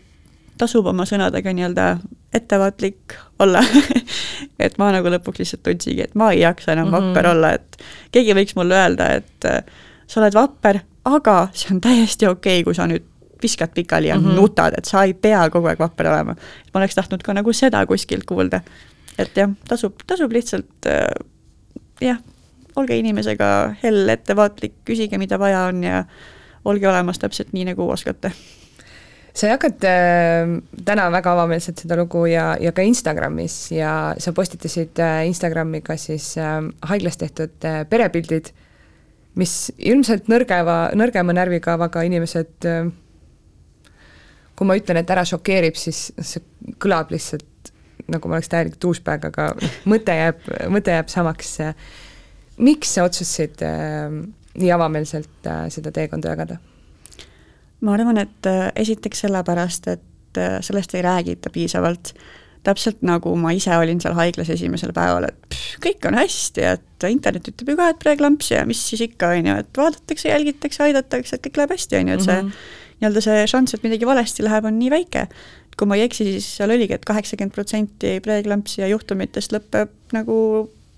[0.58, 1.98] tasub oma sõnadega nii-öelda
[2.34, 3.64] ettevaatlik olla
[4.66, 7.08] et ma nagu lõpuks lihtsalt tundsingi, et ma ei jaksa enam mm -hmm.
[7.08, 7.78] vapper olla, et
[8.12, 9.48] keegi võiks mulle öelda, et
[10.08, 13.11] sa oled vapper, aga see on täiesti okei okay,, kui sa nüüd
[13.44, 14.36] viskad pikali ja mm -hmm.
[14.36, 16.36] nutad, et sa ei pea kogu aeg vapper olema.
[16.74, 18.62] ma oleks tahtnud ka nagu seda kuskilt kuulda.
[19.18, 21.26] et jah, tasub, tasub lihtsalt äh,
[22.02, 22.18] jah,
[22.76, 26.06] olge inimesega hell, ettevaatlik, küsige, mida vaja on ja
[26.66, 28.32] olge olemas täpselt nii, nagu oskate
[29.34, 30.50] sa jagad äh,
[30.86, 35.96] täna väga avameelselt seda lugu ja, ja ka Instagramis ja sa postitasid äh, Instagrami ka
[36.00, 36.60] siis äh,
[36.92, 37.56] haiglas tehtud
[37.90, 38.52] perepildid,
[39.40, 42.68] mis ilmselt nõrgeva, nõrgema närvikavaga inimesed
[44.62, 46.44] kui ma ütlen, et ära šokeerib, siis see
[46.78, 47.72] kõlab lihtsalt
[48.12, 49.48] nagu ma oleks täielik douchebag, aga
[49.90, 50.44] mõte jääb,
[50.74, 51.58] mõte jääb samaks.
[52.62, 54.20] miks sa otsustasid äh,
[54.60, 56.60] nii avameelselt äh, seda teekonda jagada?
[57.82, 62.14] ma arvan, et äh, esiteks sellepärast, et äh, sellest ei räägita piisavalt.
[62.62, 67.06] täpselt nagu ma ise olin seal haiglas esimesel päeval, et pff, kõik on hästi, et
[67.10, 70.84] internet ütleb ju ka, et preeklampsia ja mis siis ikka, on ju, et vaadatakse, jälgitakse,
[70.86, 72.81] aidatakse, et kõik läheb hästi, on ju, et see mm -hmm.
[73.02, 75.28] Nii-öelda see šanss, et midagi valesti läheb, on nii väike.
[75.78, 80.36] kui ma ei eksi, siis seal oligi, et kaheksakümmend protsenti preeklampsia juhtumitest lõpeb nagu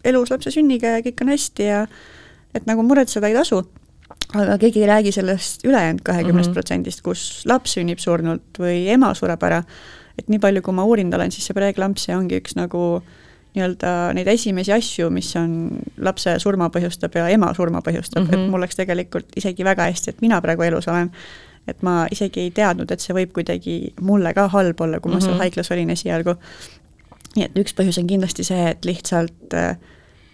[0.03, 1.85] elus lapse sünniga ja kõik on hästi ja
[2.53, 3.61] et nagu muretseda ei tasu
[4.33, 6.53] aga keegi ei räägi sellest ülejäänud kahekümnest mhm.
[6.53, 9.63] protsendist, kus laps sünnib surnult või ema sureb ära.
[10.17, 13.01] et nii palju, kui ma uurinud olen, siis see preeklampsia ongi üks nagu
[13.53, 18.33] nii-öelda neid esimesi asju, mis on lapse surma põhjustab ja ema surma põhjustab mm, -hmm.
[18.33, 18.51] et mhm.
[18.51, 21.11] mul läks tegelikult isegi väga hästi, et mina praegu elus olen.
[21.67, 25.15] Et ma isegi ei teadnud, et see võib kuidagi mulle ka halb olla, kui ma
[25.15, 25.23] mm -hmm.
[25.23, 25.41] seal mhm.
[25.41, 26.35] haiglas olin esialgu.
[27.35, 29.77] nii et üks põhjus on kindlasti see, et lihtsalt äh,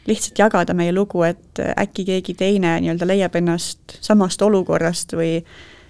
[0.07, 5.43] lihtsalt jagada meie lugu, et äkki keegi teine nii-öelda leiab ennast samast olukorrast või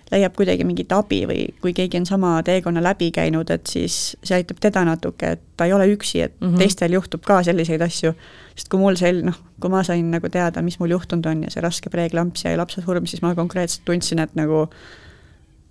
[0.10, 4.40] leiab kuidagi mingit abi või kui keegi on sama teekonna läbi käinud, et siis see
[4.40, 6.58] aitab teda natuke, et ta ei ole üksi, et mm -hmm.
[6.58, 8.14] teistel juhtub ka selliseid asju.
[8.56, 11.50] sest kui mul sel-, noh, kui ma sain nagu teada, mis mul juhtunud on ja
[11.50, 14.68] see raske preeklamps ja lapse surm, siis ma konkreetselt tundsin, et nagu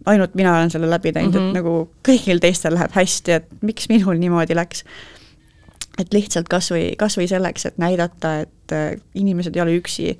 [0.06, 1.42] ainult mina olen selle läbi teinud mm, -hmm.
[1.42, 1.56] et mhm.
[1.56, 4.84] nagu kõigil teistel läheb hästi, et miks minul niimoodi läks.
[5.98, 10.18] et lihtsalt kas või, kas või selleks, et näidata, et äh, inimesed ei ole üksi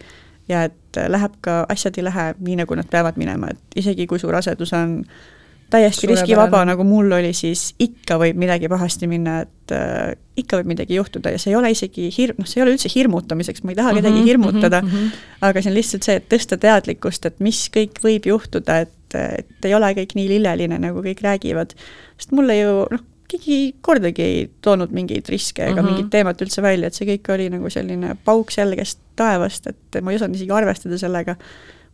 [0.48, 4.06] ja et äh, läheb ka, asjad ei lähe nii, nagu nad peavad minema, et isegi
[4.06, 5.04] kui su rasedus on
[5.70, 10.72] täiesti riskivaba, nagu mul oli, siis ikka võib midagi pahasti minna, et äh, ikka võib
[10.72, 13.74] midagi juhtuda ja see ei ole isegi hirm, noh, see ei ole üldse hirmutamiseks, ma
[13.74, 15.18] ei taha mm -hmm, kedagi mhm, hirmutada mm, -hmm.
[15.50, 19.68] aga see on lihtsalt see, et tõsta teadlikkust, et mis kõik võib juhtuda, et, et
[19.68, 21.74] ei ole kõik nii lilleline, nagu kõik räägivad.
[22.18, 25.90] sest mulle ju noh, keegi kordagi ei toonud mingeid riske ega mm -hmm.
[25.90, 30.10] mingit teemat üldse välja, et see kõik oli nagu selline pauk selgest taevast, et ma
[30.10, 31.36] ei osanud isegi arvestada sellega,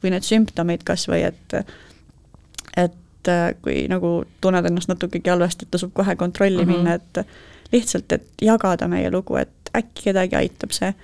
[0.03, 1.59] või need sümptomid kas või et
[2.77, 2.93] et
[3.63, 6.77] kui nagu tunned ennast natukegi halvasti, et tasub kohe kontrolli mm -hmm.
[6.77, 7.27] minna, et
[7.73, 10.95] lihtsalt, et jagada meie lugu, et äkki kedagi aitab see.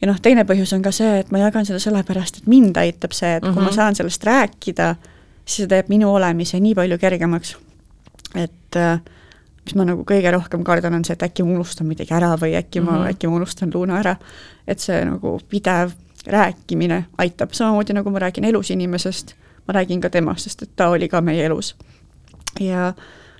[0.00, 3.12] ja noh, teine põhjus on ka see, et ma jagan seda sellepärast, et mind aitab
[3.12, 3.54] see, et mm -hmm.
[3.54, 3.74] kui ma mhm.
[3.74, 4.96] saan sellest rääkida,
[5.44, 7.56] siis see teeb minu olemise nii palju kergemaks.
[8.34, 9.00] et äh,
[9.64, 12.56] mis ma nagu kõige rohkem kardan, on see, et äkki ma unustan midagi ära või
[12.58, 13.14] äkki ma mm, -hmm.
[13.14, 14.16] äkki ma unustan Luuna ära.
[14.66, 15.92] et see nagu pidev
[16.26, 19.34] rääkimine aitab, samamoodi nagu ma räägin elus inimesest,
[19.68, 21.76] ma räägin ka temast, sest et ta oli ka meie elus.
[22.60, 22.92] ja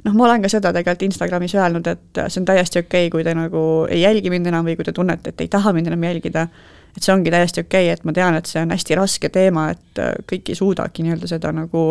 [0.04, 3.24] noh, ma olen ka seda tegelikult Instagramis öelnud, et see on täiesti okei okay,, kui
[3.24, 6.02] te nagu ei jälgi mind enam või kui te tunnete, et ei taha mind enam
[6.02, 6.46] jälgida,
[6.96, 9.70] et see ongi täiesti okei okay,, et ma tean, et see on hästi raske teema,
[9.70, 11.86] et kõik ei suudagi nii-öelda seda nagu,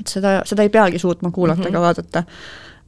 [0.00, 1.68] et seda, seda ei peagi suutma kuulata mm -hmm.
[1.68, 2.24] ega vaadata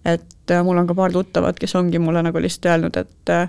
[0.06, 3.48] et äh, mul on ka paar tuttavat, kes ongi mulle nagu lihtsalt öelnud, et äh,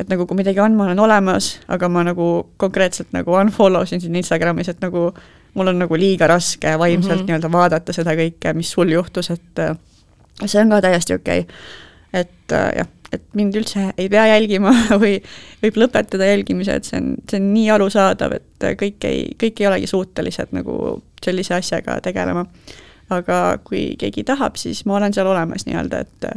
[0.00, 2.26] et nagu kui midagi on, ma olen olemas, aga ma nagu
[2.58, 5.06] konkreetselt nagu unfollow sin siin Instagramis, et nagu
[5.54, 7.26] mul on nagu liiga raske vaimselt mm -hmm.
[7.30, 9.76] nii-öelda vaadata seda kõike, mis sul juhtus, et äh,
[10.46, 11.54] see on ka täiesti okei okay..
[12.12, 14.72] et jah, et mind üldse ei pea jälgima
[15.02, 15.18] või
[15.62, 19.70] võib lõpetada jälgimise, et see on, see on nii arusaadav, et kõik ei, kõik ei
[19.70, 22.44] olegi suutelised nagu sellise asjaga tegelema
[23.12, 26.28] aga kui keegi tahab, siis ma olen seal olemas nii-öelda, et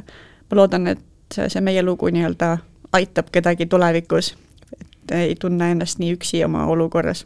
[0.49, 2.58] ma loodan, et see, see meie lugu nii-öelda
[2.98, 4.34] aitab kedagi tulevikus,
[4.80, 7.26] et ei tunne ennast nii üksi oma olukorras.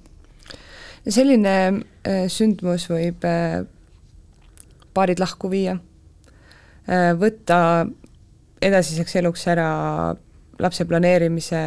[1.09, 3.63] selline äh, sündmus võib äh,
[4.93, 5.77] paarid lahku viia
[6.89, 7.87] äh,, võtta
[8.61, 9.69] edasiseks eluks ära
[10.61, 11.61] lapse planeerimise,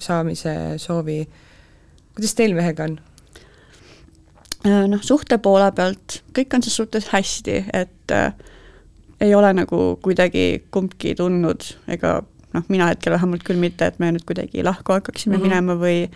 [0.00, 1.20] saamise soovi,
[2.16, 2.98] kuidas teil mehega on?
[4.66, 8.32] Äh, noh, suhte poole pealt kõik on ses suhtes hästi, et äh,
[9.20, 12.18] ei ole nagu kuidagi kumbki tundnud ega
[12.54, 15.48] noh, mina hetkel vähemalt küll mitte, et me nüüd kuidagi lahku hakkaksime mm -hmm.
[15.48, 16.08] minema või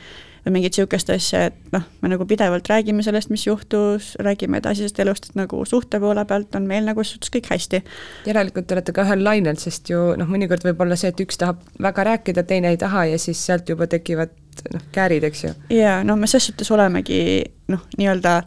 [0.44, 4.98] või mingit niisugust asja, et noh, me nagu pidevalt räägime sellest, mis juhtus, räägime edasisest
[5.04, 7.82] elust, et nagu suhte poole pealt on meil nagu suhtes kõik hästi.
[8.26, 11.38] järelikult te olete ka ühel lainel, sest ju noh, mõnikord võib olla see, et üks
[11.38, 14.34] tahab väga rääkida, teine ei taha ja siis sealt juba tekivad
[14.74, 15.54] noh, käärid, eks ju.
[15.78, 17.22] jaa, no me ses suhtes olemegi
[17.70, 18.40] noh, nii-öelda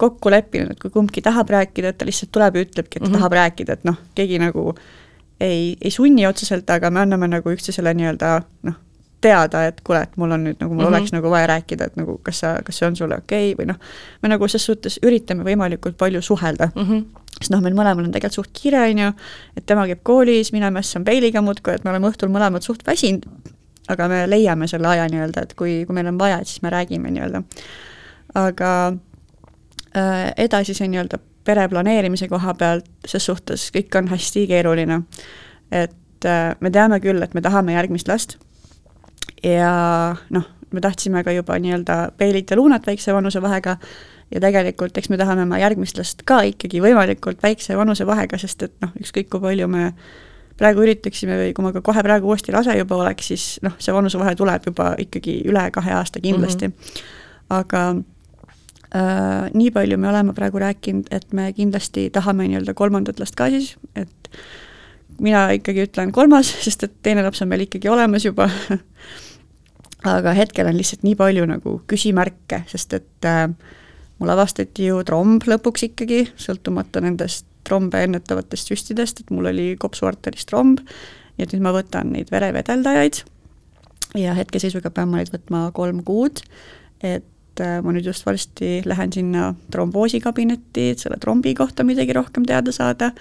[0.00, 3.08] kokku leppinud, et kui kumbki tahab rääkida, et ta lihtsalt tuleb ja ütlebki, et ta
[3.08, 3.18] mm -hmm.
[3.20, 4.72] tahab rääkida, et noh, keegi nagu
[5.40, 8.80] ei, ei sunni otseselt, aga me anname nagu üksteisele nii-öelda noh,
[9.22, 10.98] teada, et kuule, et mul on nüüd nagu, mul mm -hmm.
[10.98, 13.58] oleks nagu vaja rääkida, et nagu kas sa, kas see on sulle okei okay?
[13.60, 13.78] või noh,
[14.22, 16.82] me nagu ses suhtes üritame võimalikult palju suhelda mm.
[16.82, 17.24] -hmm.
[17.38, 19.12] sest noh, meil mõlemal on tegelikult suht kiire, on ju,
[19.56, 23.26] et tema käib koolis, mina mässan Peiliga muudkui, et me oleme õhtul mõlemad suht väsinud
[23.88, 26.70] aga me leiame selle aja nii-öelda, et kui, kui meil on vaja, et siis me
[26.70, 27.42] räägime nii-öelda.
[28.34, 28.70] aga
[29.96, 35.02] äh, edasise nii-öelda pere planeerimise koha pealt, ses suhtes kõik on hästi keeruline.
[35.70, 38.38] et äh, me teame küll, et me tahame järgmist last
[39.42, 43.76] ja noh, me tahtsime ka juba nii-öelda Bailit ja Lunat väikse vanusevahega
[44.32, 48.76] ja tegelikult eks me tahame oma järgmist last ka ikkagi võimalikult väikse vanusevahega, sest et
[48.84, 49.90] noh, ükskõik kui palju me
[50.58, 53.94] praegu üritaksime või kui ma ka kohe praegu uuesti rase juba oleks, siis noh, see
[53.94, 56.74] vanusevahe tuleb juba ikkagi üle kahe aasta kindlasti mm.
[56.74, 57.04] -hmm.
[57.58, 57.82] aga
[58.94, 63.50] äh, nii palju me oleme praegu rääkinud, et me kindlasti tahame nii-öelda kolmandat last ka
[63.50, 64.32] siis, et
[65.20, 68.48] mina ikkagi ütlen kolmas, sest et teine laps on meil ikkagi olemas juba
[70.08, 73.46] aga hetkel on lihtsalt nii palju nagu küsimärke, sest et äh,
[74.18, 80.48] mul avastati ju tromb lõpuks ikkagi, sõltumata nendest trombe ennetavatest süstidest, et mul oli kopsuarteris
[80.50, 80.82] tromb,
[81.38, 83.22] et nüüd ma võtan neid verevedeldajaid.
[84.18, 86.42] Ja hetkeseisuga pean ma neid võtma kolm kuud,
[87.00, 92.46] et äh, ma nüüd just varsti lähen sinna tromboosikabinetti, et selle trombi kohta midagi rohkem
[92.48, 93.12] teada saada,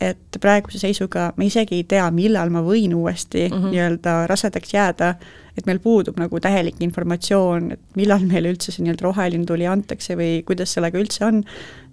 [0.00, 3.74] et praeguse seisuga me isegi ei tea, millal ma võin uuesti mm -hmm.
[3.74, 5.14] nii-öelda rasedaks jääda,
[5.58, 10.16] et meil puudub nagu täielik informatsioon, et millal meile üldse see nii-öelda roheline tuli antakse
[10.16, 11.44] või kuidas sellega üldse on,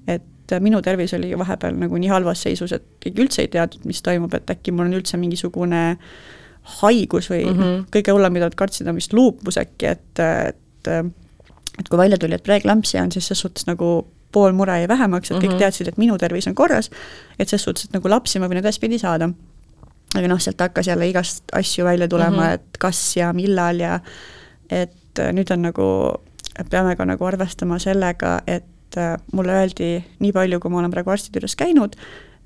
[0.07, 4.01] et minu tervis oli vahepeal nagu nii halvas seisus, et keegi üldse ei teadnud, mis
[4.01, 5.97] toimub, et äkki mul on üldse mingisugune
[6.79, 7.85] haigus või mm -hmm.
[7.91, 11.03] kõige hullem, mida nad kartsid, on vist luupus äkki, et, et
[11.79, 15.31] et kui välja tuli, et preeklampsia on, siis ses suhtes nagu pool mure jäi vähemaks,
[15.31, 15.59] et kõik mm -hmm.
[15.59, 16.89] teadsid, et minu tervis on korras,
[17.39, 19.29] et ses suhtes, et nagu lapsi ma võin edaspidi saada.
[20.15, 22.53] aga noh, sealt hakkas jälle igast asju välja tulema mm, -hmm.
[22.53, 23.99] et kas ja millal ja
[24.69, 26.13] et nüüd on nagu,
[26.69, 28.63] peame ka nagu arvestama sellega, et
[29.33, 31.95] mulle öeldi nii palju, kui ma olen praegu arstide juures käinud,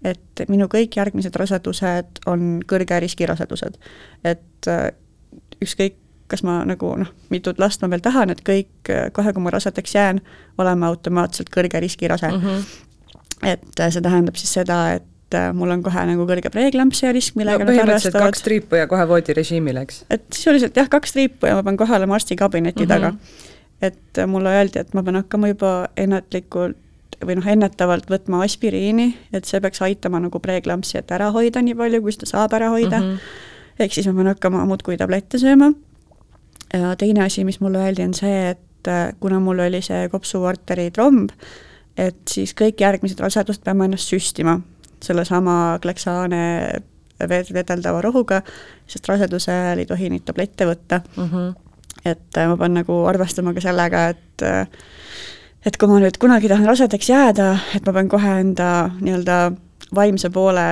[0.03, 3.77] et minu kõik järgmised rasedused on kõrge riskirasedused.
[4.23, 4.67] et
[5.61, 5.95] ükskõik,
[6.31, 9.95] kas ma nagu noh, mitut last ma veel tahan, et kõik, kohe kui ma rasedaks
[9.97, 10.21] jään,
[10.61, 12.43] olema automaatselt kõrge riskirase mm.
[12.43, 12.65] -hmm.
[13.53, 17.35] et äh, see tähendab siis seda, et äh, mul on kohe nagu kõrge preeklampsia risk,
[17.39, 18.31] millega no, arvestavad.
[18.31, 20.05] kaks triipu ja kohe voodirežiimile, eks?
[20.09, 22.93] et sisuliselt jah, kaks triipu ja ma pean kohe olema arstikabineti mm -hmm.
[22.93, 23.13] taga.
[23.81, 26.77] et mulle öeldi, et ma pean hakkama juba ennatlikult
[27.25, 32.01] või noh, ennetavalt võtma aspiriini, et see peaks aitama nagu preeklampsiat ära hoida nii palju,
[32.01, 33.07] kui seda saab ära hoida mm.
[33.07, 33.79] -hmm.
[33.79, 35.73] ehk siis ma pean hakkama muudkui tablette sööma
[36.73, 40.89] ja teine asi, mis mulle öeldi, on see, et äh, kuna mul oli see kopsuarteri
[40.95, 41.34] tromb,
[41.98, 44.60] et siis kõik järgmised rasedused peame ennast süstima
[45.03, 46.43] sellesama kleksaane
[47.22, 48.41] vedeldava rohuga,
[48.89, 51.27] sest raseduse ajal ei tohi neid tablette võtta mm.
[51.27, 51.52] -hmm.
[52.06, 54.68] et äh, ma pean nagu arvestama ka sellega, et äh,
[55.65, 59.52] et kui ma nüüd kunagi tahan rasedaks jääda, et ma pean kohe enda nii-öelda
[59.95, 60.65] vaimse poole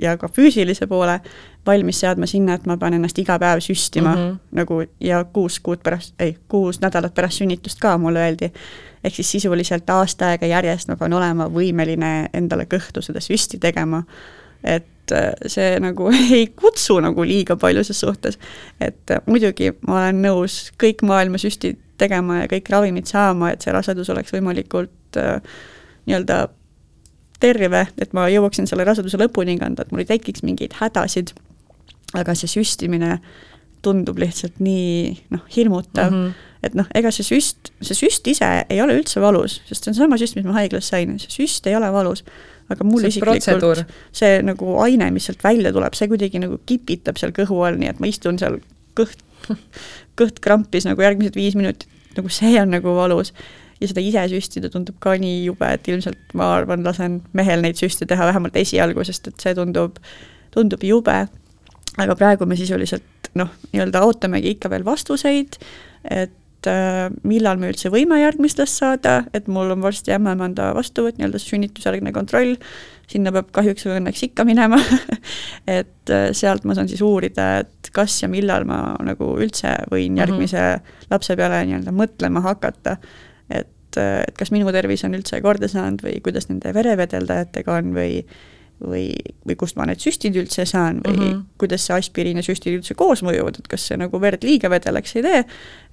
[0.00, 1.20] ja ka füüsilise poole
[1.66, 4.38] valmis seadma sinna, et ma pean ennast iga päev süstima mm -hmm.
[4.58, 8.52] nagu ja kuus kuud pärast, ei, kuus nädalat pärast sünnitust ka mulle öeldi.
[9.04, 14.02] ehk siis sisuliselt aasta aega järjest ma pean olema võimeline endale kõhtu seda süsti tegema.
[14.64, 18.38] et äh, see nagu ei kutsu nagu liiga palju ses suhtes.
[18.80, 23.60] et äh, muidugi ma olen nõus kõik maailma süstid tegema ja kõik ravimid saama, et
[23.60, 25.40] see rasedus oleks võimalikult äh,
[26.06, 26.48] nii-öelda
[27.44, 31.34] terve, et ma jõuaksin selle raseduse lõpuni kanda, et mul ei tekiks mingeid hädasid
[32.18, 33.18] aga see süstimine
[33.84, 36.50] tundub lihtsalt nii noh, hirmutav mm, -hmm.
[36.66, 39.98] et noh, ega see süst, see süst ise ei ole üldse valus, sest see on
[39.98, 42.24] sama süst, mis ma haiglas sain, see süst ei ole valus.
[42.72, 47.34] aga mul isiklikult see nagu aine, mis sealt välja tuleb, see kuidagi nagu kipitab seal
[47.36, 48.56] kõhu all, nii et ma istun seal
[48.96, 49.20] kõht,
[50.20, 51.84] kõht krampis nagu järgmised viis minutit,
[52.16, 53.34] nagu see on nagu valus.
[53.80, 57.80] Ja seda ise süstida tundub ka nii jube, et ilmselt ma arvan, lasen mehel neid
[57.80, 59.98] süste teha vähemalt esialgu, sest et see tundub,
[60.54, 61.24] tundub jube
[62.02, 65.58] aga praegu me sisuliselt noh, nii-öelda ootamegi ikka veel vastuseid,
[66.10, 71.18] et äh, millal me üldse võime järgmist last saada, et mul on varsti ämmaemanda vastuvõtt,
[71.18, 72.56] nii-öelda sünnitusjärgne kontroll,
[73.10, 74.80] sinna peab kahjuks või õnneks ikka minema
[75.78, 80.14] et äh, sealt ma saan siis uurida, et kas ja millal ma nagu üldse võin
[80.14, 80.22] mhm.
[80.24, 81.12] järgmise mm -hmm.
[81.14, 82.98] lapse peale nii-öelda mõtlema hakata.
[83.50, 87.94] Et, äh, et kas minu tervis on üldse korda saanud või kuidas nende verevedeldajatega on
[87.96, 88.24] või
[88.82, 89.12] või,
[89.46, 91.42] või kust ma need süstid üldse saan või mm -hmm.
[91.62, 95.16] kuidas see aspiriin ja süstid üldse koos mõjuvad, et kas see nagu verd liiga vedelaks
[95.16, 95.44] ei tee,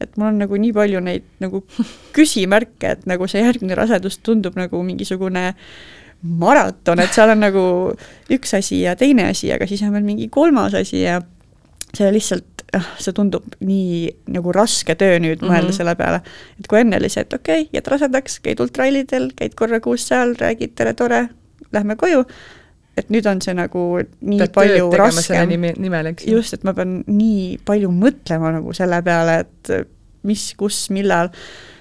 [0.02, 1.64] et mul on nagu nii palju neid nagu
[2.18, 5.54] küsimärke, et nagu see järgmine rasedus tundub nagu mingisugune
[6.22, 7.66] maraton, et seal on nagu
[8.30, 11.22] üks asi ja teine asi, aga siis on veel mingi kolmas asi ja
[11.98, 12.61] see lihtsalt,
[13.04, 15.78] see tundub nii nagu raske töö nüüd mõelda mm -hmm.
[15.78, 16.22] selle peale.
[16.60, 20.08] et kui enne oli see, et okei okay,, jääd rasedaks, käid ultrallidel, käid korra kuus
[20.08, 21.28] seal, räägid tere, tore,
[21.72, 22.26] lähme koju
[22.98, 23.82] et nüüd on see nagu
[24.20, 25.50] nii Pead palju raskem,
[25.80, 26.38] nimel, eks ju.
[26.38, 29.72] just, et ma pean nii palju mõtlema nagu selle peale, et
[30.28, 31.32] mis, kus, millal,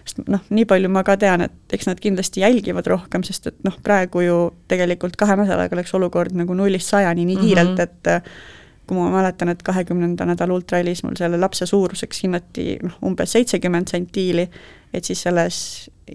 [0.06, 3.58] sest noh, nii palju ma ka tean, et eks nad kindlasti jälgivad rohkem, sest et
[3.66, 4.38] noh, praegu ju
[4.70, 8.22] tegelikult kahe nädalaga läks olukord nagu nullist sajani nii kiirelt mm, -hmm.
[8.22, 8.59] et
[8.90, 13.92] kui ma mäletan, et kahekümnenda nädala ultrallis mul selle lapse suuruseks hinnati noh, umbes seitsekümmend
[13.92, 14.48] sentiili,
[14.94, 15.60] et siis selles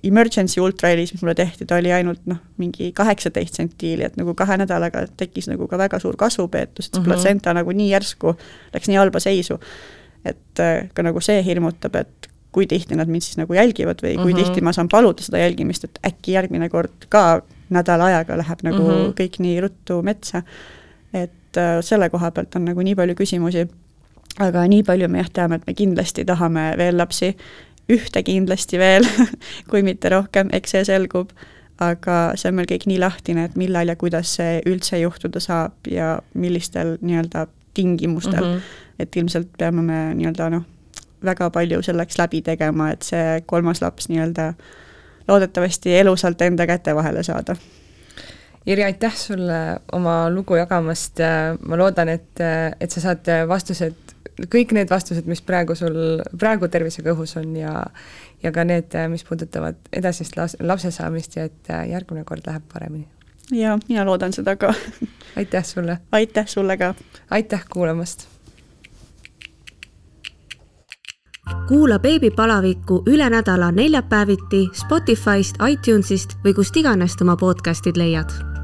[0.03, 4.57] emergency ultrahelis, mis mulle tehti, ta oli ainult noh, mingi kaheksateist sentiili, et nagu kahe
[4.60, 7.11] nädalaga tekkis nagu ka väga suur kasvupeetus, et see mm -hmm.
[7.14, 8.35] platsenta nagu nii järsku
[8.73, 9.60] läks nii halba seisu.
[10.26, 14.15] et äh, ka nagu see hirmutab, et kui tihti nad mind siis nagu jälgivad või
[14.15, 14.43] kui mm -hmm.
[14.43, 18.84] tihti ma saan paluda seda jälgimist, et äkki järgmine kord ka nädala ajaga läheb nagu
[18.84, 19.14] mm -hmm.
[19.19, 20.43] kõik nii ruttu metsa.
[21.14, 23.68] et äh, selle koha pealt on nagu nii palju küsimusi
[24.40, 27.34] aga nii palju me jah teame, et me kindlasti tahame veel lapsi
[27.91, 29.06] ühte kindlasti veel
[29.69, 31.32] kui mitte rohkem, eks see selgub,
[31.82, 35.90] aga see on meil kõik nii lahtine, et millal ja kuidas see üldse juhtuda saab
[35.91, 38.56] ja millistel nii-öelda tingimustel mm.
[38.56, 38.82] -hmm.
[38.99, 40.65] et ilmselt peame me nii-öelda noh,
[41.26, 44.53] väga palju selleks läbi tegema, et see kolmas laps nii-öelda
[45.27, 47.56] loodetavasti elusalt enda käte vahele saada.
[48.66, 51.22] Irja, aitäh sulle oma lugu jagamast,
[51.68, 52.42] ma loodan, et,
[52.82, 54.16] et sa saad vastused
[54.52, 57.86] kõik need vastused, mis praegu sul, praegu tervisega õhus on ja
[58.44, 63.08] ja ka need, mis puudutavad edasist las-, lapse saamist ja et järgmine kord läheb paremini.
[63.52, 64.74] ja mina loodan seda ka
[65.40, 65.98] aitäh sulle!
[66.12, 66.94] aitäh sulle ka!
[67.30, 68.28] aitäh kuulamast!
[71.68, 78.55] kuula beebipalavikku üle nädala neljapäeviti Spotify'st, iTunes'ist või kust iganes oma podcast'id leiad